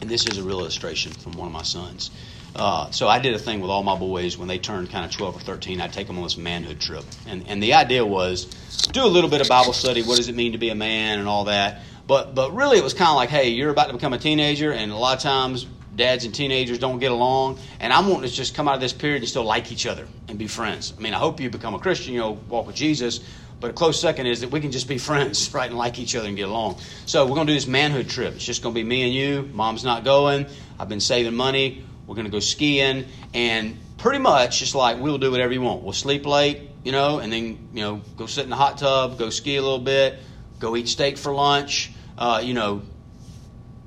and 0.00 0.08
this 0.08 0.26
is 0.26 0.38
a 0.38 0.42
real 0.42 0.60
illustration 0.60 1.12
from 1.12 1.32
one 1.32 1.48
of 1.48 1.52
my 1.52 1.62
sons. 1.62 2.10
Uh, 2.54 2.90
so 2.90 3.08
I 3.08 3.18
did 3.18 3.34
a 3.34 3.38
thing 3.38 3.60
with 3.60 3.70
all 3.70 3.82
my 3.82 3.96
boys 3.96 4.36
when 4.36 4.48
they 4.48 4.58
turned 4.58 4.90
kind 4.90 5.04
of 5.04 5.12
12 5.12 5.36
or 5.36 5.40
13. 5.40 5.80
I'd 5.80 5.92
take 5.92 6.06
them 6.06 6.16
on 6.16 6.24
this 6.24 6.36
manhood 6.36 6.80
trip. 6.80 7.04
And, 7.26 7.46
and 7.46 7.62
the 7.62 7.74
idea 7.74 8.04
was 8.04 8.46
do 8.92 9.04
a 9.04 9.06
little 9.06 9.30
bit 9.30 9.40
of 9.40 9.48
Bible 9.48 9.72
study. 9.72 10.02
What 10.02 10.16
does 10.16 10.28
it 10.28 10.34
mean 10.34 10.52
to 10.52 10.58
be 10.58 10.70
a 10.70 10.74
man 10.74 11.18
and 11.18 11.28
all 11.28 11.44
that? 11.44 11.82
But, 12.06 12.34
but 12.34 12.54
really, 12.54 12.78
it 12.78 12.84
was 12.84 12.94
kind 12.94 13.10
of 13.10 13.16
like, 13.16 13.28
hey, 13.28 13.50
you're 13.50 13.70
about 13.70 13.88
to 13.88 13.92
become 13.92 14.14
a 14.14 14.18
teenager, 14.18 14.72
and 14.72 14.90
a 14.90 14.96
lot 14.96 15.16
of 15.16 15.22
times 15.22 15.66
dads 15.98 16.24
and 16.24 16.34
teenagers 16.34 16.78
don't 16.78 16.98
get 16.98 17.12
along. 17.12 17.58
And 17.80 17.92
I'm 17.92 18.08
wanting 18.08 18.30
to 18.30 18.34
just 18.34 18.54
come 18.54 18.68
out 18.68 18.74
of 18.74 18.80
this 18.80 18.94
period 18.94 19.20
and 19.20 19.28
still 19.28 19.44
like 19.44 19.70
each 19.70 19.86
other 19.86 20.06
and 20.28 20.38
be 20.38 20.46
friends. 20.46 20.94
I 20.96 21.00
mean, 21.02 21.12
I 21.12 21.18
hope 21.18 21.40
you 21.40 21.50
become 21.50 21.74
a 21.74 21.78
Christian, 21.78 22.14
you 22.14 22.20
know, 22.20 22.38
walk 22.48 22.66
with 22.66 22.76
Jesus. 22.76 23.20
But 23.60 23.70
a 23.70 23.72
close 23.72 24.00
second 24.00 24.26
is 24.26 24.40
that 24.42 24.50
we 24.50 24.60
can 24.60 24.70
just 24.70 24.88
be 24.88 24.98
friends, 24.98 25.52
right, 25.54 25.68
and 25.68 25.76
like 25.76 25.98
each 25.98 26.14
other 26.14 26.28
and 26.28 26.36
get 26.36 26.48
along. 26.48 26.78
So 27.06 27.26
we're 27.26 27.34
going 27.34 27.48
to 27.48 27.52
do 27.52 27.56
this 27.56 27.66
manhood 27.66 28.08
trip. 28.08 28.36
It's 28.36 28.44
just 28.44 28.62
going 28.62 28.74
to 28.74 28.80
be 28.80 28.84
me 28.84 29.02
and 29.02 29.12
you. 29.12 29.50
Mom's 29.52 29.84
not 29.84 30.04
going. 30.04 30.46
I've 30.78 30.88
been 30.88 31.00
saving 31.00 31.34
money. 31.34 31.84
We're 32.06 32.14
going 32.14 32.26
to 32.26 32.30
go 32.30 32.40
skiing. 32.40 33.06
And 33.34 33.76
pretty 33.98 34.20
much 34.20 34.62
it's 34.62 34.74
like 34.74 35.00
we'll 35.00 35.18
do 35.18 35.30
whatever 35.30 35.52
you 35.52 35.60
want. 35.60 35.82
We'll 35.82 35.92
sleep 35.92 36.24
late, 36.24 36.62
you 36.84 36.92
know, 36.92 37.18
and 37.18 37.32
then, 37.32 37.68
you 37.74 37.82
know, 37.82 38.02
go 38.16 38.26
sit 38.26 38.44
in 38.44 38.50
the 38.50 38.56
hot 38.56 38.78
tub, 38.78 39.18
go 39.18 39.28
ski 39.28 39.56
a 39.56 39.62
little 39.62 39.80
bit, 39.80 40.18
go 40.60 40.76
eat 40.76 40.88
steak 40.88 41.18
for 41.18 41.34
lunch, 41.34 41.90
uh, 42.16 42.40
you 42.42 42.54
know, 42.54 42.82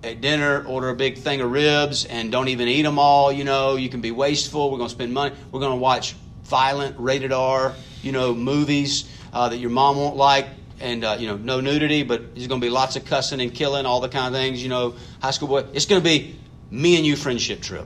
at 0.03 0.21
dinner, 0.21 0.65
order 0.65 0.89
a 0.89 0.95
big 0.95 1.17
thing 1.17 1.41
of 1.41 1.51
ribs 1.51 2.05
and 2.05 2.31
don't 2.31 2.47
even 2.47 2.67
eat 2.67 2.81
them 2.81 2.97
all. 2.97 3.31
You 3.31 3.43
know, 3.43 3.75
you 3.75 3.89
can 3.89 4.01
be 4.01 4.11
wasteful. 4.11 4.71
We're 4.71 4.77
going 4.77 4.89
to 4.89 4.95
spend 4.95 5.13
money. 5.13 5.35
We're 5.51 5.59
going 5.59 5.73
to 5.73 5.81
watch 5.81 6.15
violent, 6.43 6.99
rated 6.99 7.31
R, 7.31 7.73
you 8.01 8.11
know, 8.11 8.33
movies 8.33 9.09
uh, 9.31 9.49
that 9.49 9.57
your 9.57 9.69
mom 9.69 9.97
won't 9.97 10.15
like. 10.15 10.47
And, 10.79 11.03
uh, 11.03 11.17
you 11.19 11.27
know, 11.27 11.37
no 11.37 11.61
nudity, 11.61 12.01
but 12.01 12.33
there's 12.33 12.47
going 12.47 12.59
to 12.59 12.65
be 12.65 12.71
lots 12.71 12.95
of 12.95 13.05
cussing 13.05 13.39
and 13.39 13.53
killing, 13.53 13.85
all 13.85 13.99
the 13.99 14.09
kind 14.09 14.33
of 14.33 14.33
things, 14.33 14.63
you 14.63 14.69
know, 14.69 14.95
high 15.21 15.29
school 15.29 15.47
boy. 15.47 15.65
It's 15.73 15.85
going 15.85 16.01
to 16.01 16.03
be 16.03 16.39
me 16.71 16.97
and 16.97 17.05
you 17.05 17.15
friendship 17.15 17.61
trip. 17.61 17.85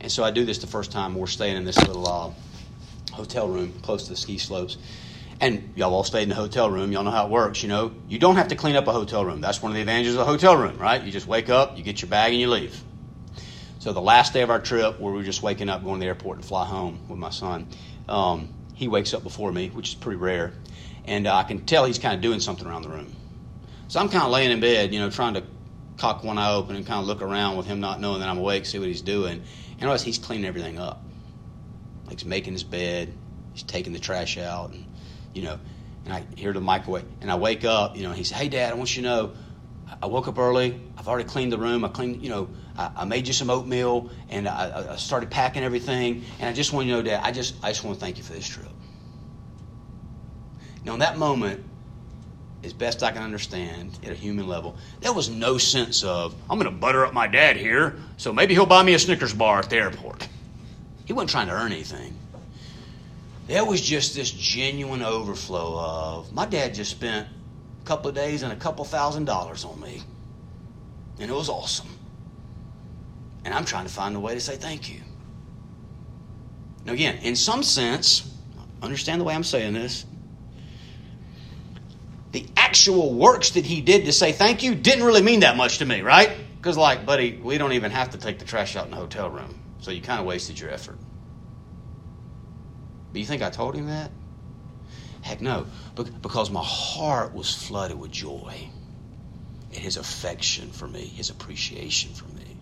And 0.00 0.10
so 0.10 0.24
I 0.24 0.32
do 0.32 0.44
this 0.44 0.58
the 0.58 0.66
first 0.66 0.90
time. 0.90 1.14
We're 1.14 1.28
staying 1.28 1.56
in 1.56 1.64
this 1.64 1.78
little 1.86 2.08
uh, 2.08 2.32
hotel 3.12 3.48
room 3.48 3.72
close 3.82 4.04
to 4.04 4.10
the 4.10 4.16
ski 4.16 4.38
slopes. 4.38 4.76
And 5.40 5.72
y'all 5.76 5.92
all 5.92 6.04
stayed 6.04 6.22
in 6.24 6.28
the 6.28 6.34
hotel 6.34 6.70
room. 6.70 6.92
Y'all 6.92 7.02
know 7.02 7.10
how 7.10 7.26
it 7.26 7.30
works, 7.30 7.62
you 7.62 7.68
know. 7.68 7.92
You 8.08 8.18
don't 8.18 8.36
have 8.36 8.48
to 8.48 8.56
clean 8.56 8.76
up 8.76 8.86
a 8.86 8.92
hotel 8.92 9.24
room. 9.24 9.40
That's 9.40 9.60
one 9.60 9.72
of 9.72 9.74
the 9.74 9.80
advantages 9.80 10.14
of 10.14 10.20
a 10.20 10.24
hotel 10.24 10.56
room, 10.56 10.78
right? 10.78 11.02
You 11.02 11.10
just 11.10 11.26
wake 11.26 11.50
up, 11.50 11.76
you 11.76 11.82
get 11.82 12.00
your 12.02 12.08
bag, 12.08 12.32
and 12.32 12.40
you 12.40 12.48
leave. 12.48 12.80
So 13.80 13.92
the 13.92 14.00
last 14.00 14.32
day 14.32 14.42
of 14.42 14.50
our 14.50 14.60
trip, 14.60 15.00
where 15.00 15.12
we 15.12 15.18
were 15.18 15.24
just 15.24 15.42
waking 15.42 15.68
up, 15.68 15.84
going 15.84 15.96
to 15.96 16.00
the 16.00 16.06
airport 16.06 16.40
to 16.40 16.46
fly 16.46 16.64
home 16.64 17.00
with 17.08 17.18
my 17.18 17.30
son, 17.30 17.66
um, 18.08 18.54
he 18.74 18.88
wakes 18.88 19.12
up 19.12 19.22
before 19.22 19.52
me, 19.52 19.68
which 19.68 19.90
is 19.90 19.94
pretty 19.94 20.16
rare. 20.16 20.54
And 21.04 21.26
uh, 21.26 21.34
I 21.34 21.42
can 21.42 21.66
tell 21.66 21.84
he's 21.84 21.98
kind 21.98 22.14
of 22.14 22.20
doing 22.20 22.40
something 22.40 22.66
around 22.66 22.82
the 22.82 22.88
room. 22.88 23.14
So 23.88 24.00
I'm 24.00 24.08
kind 24.08 24.24
of 24.24 24.30
laying 24.30 24.50
in 24.50 24.60
bed, 24.60 24.94
you 24.94 25.00
know, 25.00 25.10
trying 25.10 25.34
to 25.34 25.44
cock 25.98 26.24
one 26.24 26.38
eye 26.38 26.52
open 26.52 26.76
and 26.76 26.86
kind 26.86 27.00
of 27.00 27.06
look 27.06 27.22
around 27.22 27.56
with 27.56 27.66
him 27.66 27.80
not 27.80 28.00
knowing 28.00 28.20
that 28.20 28.28
I'm 28.28 28.38
awake, 28.38 28.66
see 28.66 28.78
what 28.78 28.88
he's 28.88 29.02
doing. 29.02 29.34
And 29.34 29.82
I 29.82 29.84
realize 29.84 30.02
he's 30.02 30.18
cleaning 30.18 30.46
everything 30.46 30.78
up. 30.78 31.02
Like 32.06 32.20
he's 32.20 32.24
making 32.24 32.54
his 32.54 32.64
bed, 32.64 33.12
he's 33.52 33.62
taking 33.62 33.92
the 33.92 33.98
trash 33.98 34.38
out, 34.38 34.70
and 34.70 34.86
you 35.34 35.42
know, 35.42 35.58
and 36.04 36.14
I 36.14 36.24
hear 36.36 36.52
the 36.52 36.60
microwave, 36.60 37.04
and 37.20 37.30
I 37.30 37.34
wake 37.34 37.64
up, 37.64 37.96
you 37.96 38.02
know, 38.02 38.10
and 38.10 38.18
he 38.18 38.24
said, 38.24 38.38
"Hey, 38.38 38.48
Dad, 38.48 38.72
I 38.72 38.76
want 38.76 38.96
you 38.96 39.02
to 39.02 39.08
know, 39.08 39.32
I 40.02 40.06
woke 40.06 40.28
up 40.28 40.38
early. 40.38 40.80
I've 40.96 41.08
already 41.08 41.28
cleaned 41.28 41.52
the 41.52 41.58
room. 41.58 41.84
I 41.84 41.88
cleaned, 41.88 42.22
you 42.22 42.30
know, 42.30 42.48
I, 42.76 42.90
I 42.98 43.04
made 43.04 43.26
you 43.26 43.32
some 43.32 43.50
oatmeal, 43.50 44.10
and 44.28 44.48
I, 44.48 44.92
I, 44.92 44.96
started 44.96 45.30
packing 45.30 45.62
everything. 45.62 46.24
And 46.40 46.48
I 46.48 46.52
just 46.52 46.72
want 46.72 46.86
you 46.86 46.92
to 46.94 47.02
know, 47.02 47.02
Dad, 47.02 47.20
I 47.22 47.32
just, 47.32 47.56
I 47.62 47.70
just 47.70 47.84
want 47.84 47.98
to 47.98 48.00
thank 48.04 48.18
you 48.18 48.24
for 48.24 48.32
this 48.32 48.46
trip." 48.46 48.68
Now, 50.84 50.94
in 50.94 51.00
that 51.00 51.16
moment, 51.16 51.64
as 52.62 52.72
best 52.72 53.02
I 53.02 53.10
can 53.10 53.22
understand 53.22 53.98
at 54.02 54.10
a 54.10 54.14
human 54.14 54.46
level, 54.46 54.76
there 55.00 55.12
was 55.12 55.28
no 55.28 55.58
sense 55.58 56.02
of, 56.02 56.34
I'm 56.48 56.58
going 56.58 56.70
to 56.70 56.78
butter 56.78 57.04
up 57.06 57.12
my 57.12 57.26
dad 57.26 57.56
here, 57.56 57.98
so 58.16 58.32
maybe 58.32 58.54
he'll 58.54 58.66
buy 58.66 58.82
me 58.82 58.94
a 58.94 58.98
Snickers 58.98 59.34
bar 59.34 59.58
at 59.58 59.70
the 59.70 59.76
airport. 59.76 60.28
He 61.04 61.12
wasn't 61.12 61.30
trying 61.30 61.48
to 61.48 61.54
earn 61.54 61.72
anything. 61.72 62.16
There 63.46 63.64
was 63.64 63.80
just 63.80 64.14
this 64.14 64.30
genuine 64.30 65.02
overflow 65.02 65.78
of, 65.78 66.32
my 66.32 66.46
dad 66.46 66.74
just 66.74 66.90
spent 66.90 67.28
a 67.82 67.86
couple 67.86 68.08
of 68.08 68.14
days 68.14 68.42
and 68.42 68.52
a 68.52 68.56
couple 68.56 68.84
thousand 68.84 69.26
dollars 69.26 69.64
on 69.64 69.78
me. 69.80 70.02
And 71.18 71.30
it 71.30 71.34
was 71.34 71.48
awesome. 71.48 71.88
And 73.44 73.52
I'm 73.52 73.66
trying 73.66 73.84
to 73.84 73.92
find 73.92 74.16
a 74.16 74.20
way 74.20 74.34
to 74.34 74.40
say 74.40 74.56
thank 74.56 74.90
you. 74.90 75.00
Now, 76.86 76.94
again, 76.94 77.18
in 77.22 77.36
some 77.36 77.62
sense, 77.62 78.34
understand 78.82 79.20
the 79.20 79.24
way 79.24 79.34
I'm 79.34 79.44
saying 79.44 79.74
this, 79.74 80.06
the 82.32 82.46
actual 82.56 83.14
works 83.14 83.50
that 83.50 83.64
he 83.64 83.80
did 83.80 84.06
to 84.06 84.12
say 84.12 84.32
thank 84.32 84.62
you 84.62 84.74
didn't 84.74 85.04
really 85.04 85.22
mean 85.22 85.40
that 85.40 85.56
much 85.56 85.78
to 85.78 85.84
me, 85.84 86.00
right? 86.00 86.30
Because, 86.56 86.76
like, 86.76 87.06
buddy, 87.06 87.38
we 87.42 87.58
don't 87.58 87.72
even 87.72 87.90
have 87.90 88.10
to 88.10 88.18
take 88.18 88.38
the 88.38 88.44
trash 88.44 88.74
out 88.74 88.86
in 88.86 88.90
the 88.90 88.96
hotel 88.96 89.30
room. 89.30 89.60
So 89.80 89.90
you 89.90 90.00
kind 90.00 90.18
of 90.18 90.26
wasted 90.26 90.58
your 90.58 90.70
effort. 90.70 90.96
But 93.14 93.20
you 93.20 93.26
think 93.26 93.42
I 93.42 93.50
told 93.50 93.76
him 93.76 93.86
that? 93.86 94.10
Heck 95.22 95.40
no. 95.40 95.66
Because 95.94 96.50
my 96.50 96.64
heart 96.64 97.32
was 97.32 97.54
flooded 97.54 97.96
with 97.96 98.10
joy 98.10 98.68
at 99.70 99.78
his 99.78 99.96
affection 99.96 100.72
for 100.72 100.88
me, 100.88 101.02
his 101.02 101.30
appreciation 101.30 102.12
for 102.12 102.26
me. 102.34 102.56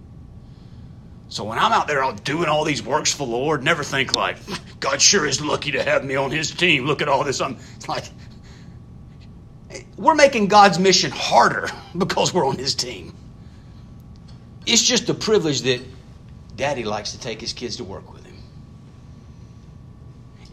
So 1.30 1.44
when 1.44 1.58
I'm 1.58 1.72
out 1.72 1.88
there 1.88 2.04
doing 2.22 2.50
all 2.50 2.64
these 2.64 2.82
works 2.82 3.10
for 3.10 3.26
the 3.26 3.32
Lord, 3.32 3.64
never 3.64 3.82
think 3.82 4.14
like, 4.14 4.36
God 4.78 5.00
sure 5.00 5.24
is 5.24 5.40
lucky 5.40 5.70
to 5.70 5.82
have 5.82 6.04
me 6.04 6.16
on 6.16 6.30
his 6.30 6.50
team. 6.50 6.84
Look 6.84 7.00
at 7.00 7.08
all 7.08 7.24
this. 7.24 7.40
I'm 7.40 7.56
like, 7.88 8.04
we're 9.96 10.14
making 10.14 10.48
God's 10.48 10.78
mission 10.78 11.12
harder 11.12 11.70
because 11.96 12.34
we're 12.34 12.46
on 12.46 12.58
his 12.58 12.74
team. 12.74 13.14
It's 14.66 14.82
just 14.82 15.08
a 15.08 15.14
privilege 15.14 15.62
that 15.62 15.80
daddy 16.56 16.84
likes 16.84 17.12
to 17.12 17.18
take 17.18 17.40
his 17.40 17.54
kids 17.54 17.76
to 17.78 17.84
work 17.84 18.12
with 18.12 18.26
him. 18.26 18.31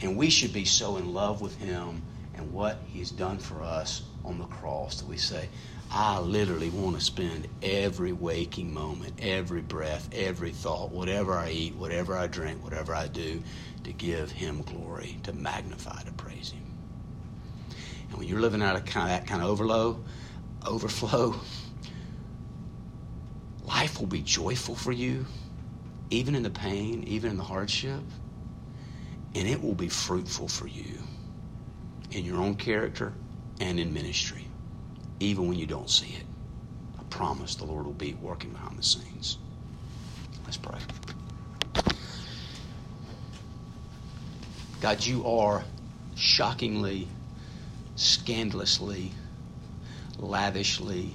And 0.02 0.16
we 0.16 0.30
should 0.30 0.54
be 0.54 0.66
so 0.66 0.98
in 0.98 1.14
love 1.14 1.42
with 1.42 1.58
him 1.58 2.02
and 2.36 2.54
what 2.54 2.80
he's 2.88 3.12
done 3.12 3.38
for 3.38 3.62
us 3.62 4.04
on 4.24 4.38
the 4.38 4.46
cross 4.46 5.02
that 5.02 5.08
we 5.08 5.18
say, 5.18 5.50
I 5.92 6.20
literally 6.20 6.70
want 6.70 6.98
to 6.98 7.02
spend 7.02 7.48
every 7.64 8.14
waking 8.14 8.74
moment, 8.74 9.14
every 9.22 9.62
breath, 9.62 10.08
every 10.14 10.52
thought, 10.52 10.92
whatever 10.92 11.34
I 11.34 11.50
eat, 11.50 11.76
whatever 11.76 12.16
I 12.16 12.28
drink, 12.28 12.64
whatever 12.64 12.94
I 12.94 13.08
do, 13.08 13.42
to 13.84 13.92
give 13.94 14.32
him 14.32 14.62
glory, 14.62 15.18
to 15.24 15.34
magnify, 15.34 16.04
to 16.04 16.12
praise 16.14 16.52
him. 16.52 16.64
And 18.10 18.18
when 18.18 18.28
you're 18.28 18.40
living 18.40 18.62
out 18.62 18.76
of 18.76 18.86
that 18.86 19.26
kind 19.28 19.42
of 19.42 19.50
overload, 19.50 20.04
overflow. 20.66 21.36
Life 23.66 24.00
will 24.00 24.08
be 24.08 24.22
joyful 24.22 24.76
for 24.76 24.92
you, 24.92 25.26
even 26.10 26.36
in 26.36 26.44
the 26.44 26.50
pain, 26.50 27.04
even 27.06 27.32
in 27.32 27.38
the 27.38 27.44
hardship. 27.44 28.02
And 29.36 29.48
it 29.48 29.62
will 29.62 29.76
be 29.76 29.90
fruitful 29.90 30.48
for 30.48 30.68
you 30.68 31.00
in 32.12 32.26
your 32.26 32.38
own 32.38 32.56
character 32.56 33.14
and 33.60 33.80
in 33.80 33.94
ministry, 33.94 34.48
even 35.20 35.48
when 35.48 35.58
you 35.58 35.66
don't 35.66 35.90
see 35.90 36.16
it. 36.16 36.26
I 36.98 37.04
promise 37.10 37.56
the 37.56 37.66
Lord 37.66 37.86
will 37.86 37.94
be 37.94 38.16
working 38.16 38.52
behind 38.52 38.78
the 38.78 38.84
scenes. 38.84 39.38
Let's 40.46 40.58
pray. 40.58 40.80
God, 44.82 45.06
you 45.06 45.26
are 45.26 45.64
shockingly, 46.16 47.08
scandalously, 47.96 49.12
lavishly 50.18 51.14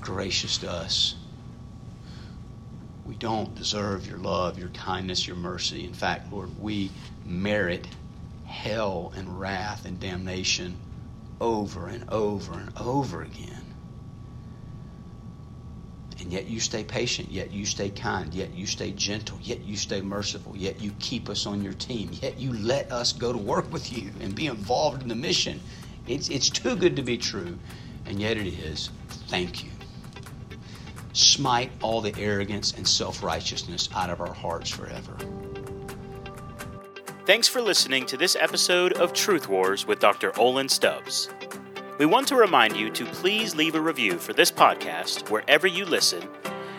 gracious 0.00 0.58
to 0.58 0.70
us. 0.70 1.16
We 3.06 3.14
don't 3.16 3.54
deserve 3.54 4.06
your 4.06 4.18
love, 4.18 4.58
your 4.58 4.70
kindness, 4.70 5.26
your 5.26 5.36
mercy. 5.36 5.84
In 5.84 5.92
fact, 5.92 6.32
Lord, 6.32 6.58
we 6.58 6.90
merit 7.24 7.86
hell 8.46 9.12
and 9.16 9.38
wrath 9.38 9.84
and 9.84 10.00
damnation 10.00 10.76
over 11.40 11.88
and 11.88 12.08
over 12.08 12.54
and 12.54 12.70
over 12.80 13.22
again. 13.22 13.64
And 16.20 16.32
yet 16.32 16.46
you 16.46 16.60
stay 16.60 16.84
patient, 16.84 17.30
yet 17.30 17.52
you 17.52 17.66
stay 17.66 17.90
kind, 17.90 18.32
yet 18.32 18.54
you 18.54 18.66
stay 18.66 18.92
gentle, 18.92 19.38
yet 19.42 19.62
you 19.62 19.76
stay 19.76 20.00
merciful, 20.00 20.56
yet 20.56 20.80
you 20.80 20.92
keep 21.00 21.28
us 21.28 21.44
on 21.44 21.62
your 21.62 21.74
team, 21.74 22.10
yet 22.22 22.38
you 22.38 22.52
let 22.52 22.90
us 22.90 23.12
go 23.12 23.32
to 23.32 23.38
work 23.38 23.70
with 23.72 23.92
you 23.92 24.10
and 24.20 24.34
be 24.34 24.46
involved 24.46 25.02
in 25.02 25.08
the 25.08 25.14
mission. 25.14 25.60
It's, 26.06 26.30
it's 26.30 26.48
too 26.48 26.76
good 26.76 26.96
to 26.96 27.02
be 27.02 27.18
true, 27.18 27.58
and 28.06 28.20
yet 28.20 28.38
it 28.38 28.46
is. 28.46 28.90
Thank 29.28 29.64
you. 29.64 29.73
Smite 31.14 31.70
all 31.80 32.00
the 32.00 32.12
arrogance 32.18 32.72
and 32.72 32.86
self 32.86 33.22
righteousness 33.22 33.88
out 33.94 34.10
of 34.10 34.20
our 34.20 34.34
hearts 34.34 34.68
forever. 34.68 35.16
Thanks 37.24 37.46
for 37.46 37.62
listening 37.62 38.04
to 38.06 38.16
this 38.16 38.36
episode 38.38 38.94
of 38.94 39.12
Truth 39.12 39.48
Wars 39.48 39.86
with 39.86 40.00
Dr. 40.00 40.36
Olin 40.38 40.68
Stubbs. 40.68 41.30
We 41.98 42.06
want 42.06 42.26
to 42.28 42.36
remind 42.36 42.76
you 42.76 42.90
to 42.90 43.06
please 43.06 43.54
leave 43.54 43.76
a 43.76 43.80
review 43.80 44.18
for 44.18 44.32
this 44.32 44.50
podcast 44.50 45.30
wherever 45.30 45.68
you 45.68 45.84
listen 45.86 46.28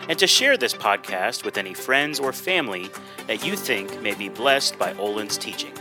and 0.08 0.18
to 0.18 0.26
share 0.26 0.58
this 0.58 0.74
podcast 0.74 1.42
with 1.42 1.56
any 1.56 1.72
friends 1.72 2.20
or 2.20 2.32
family 2.32 2.90
that 3.26 3.44
you 3.44 3.56
think 3.56 4.02
may 4.02 4.14
be 4.14 4.28
blessed 4.28 4.78
by 4.78 4.92
Olin's 4.94 5.38
teaching. 5.38 5.72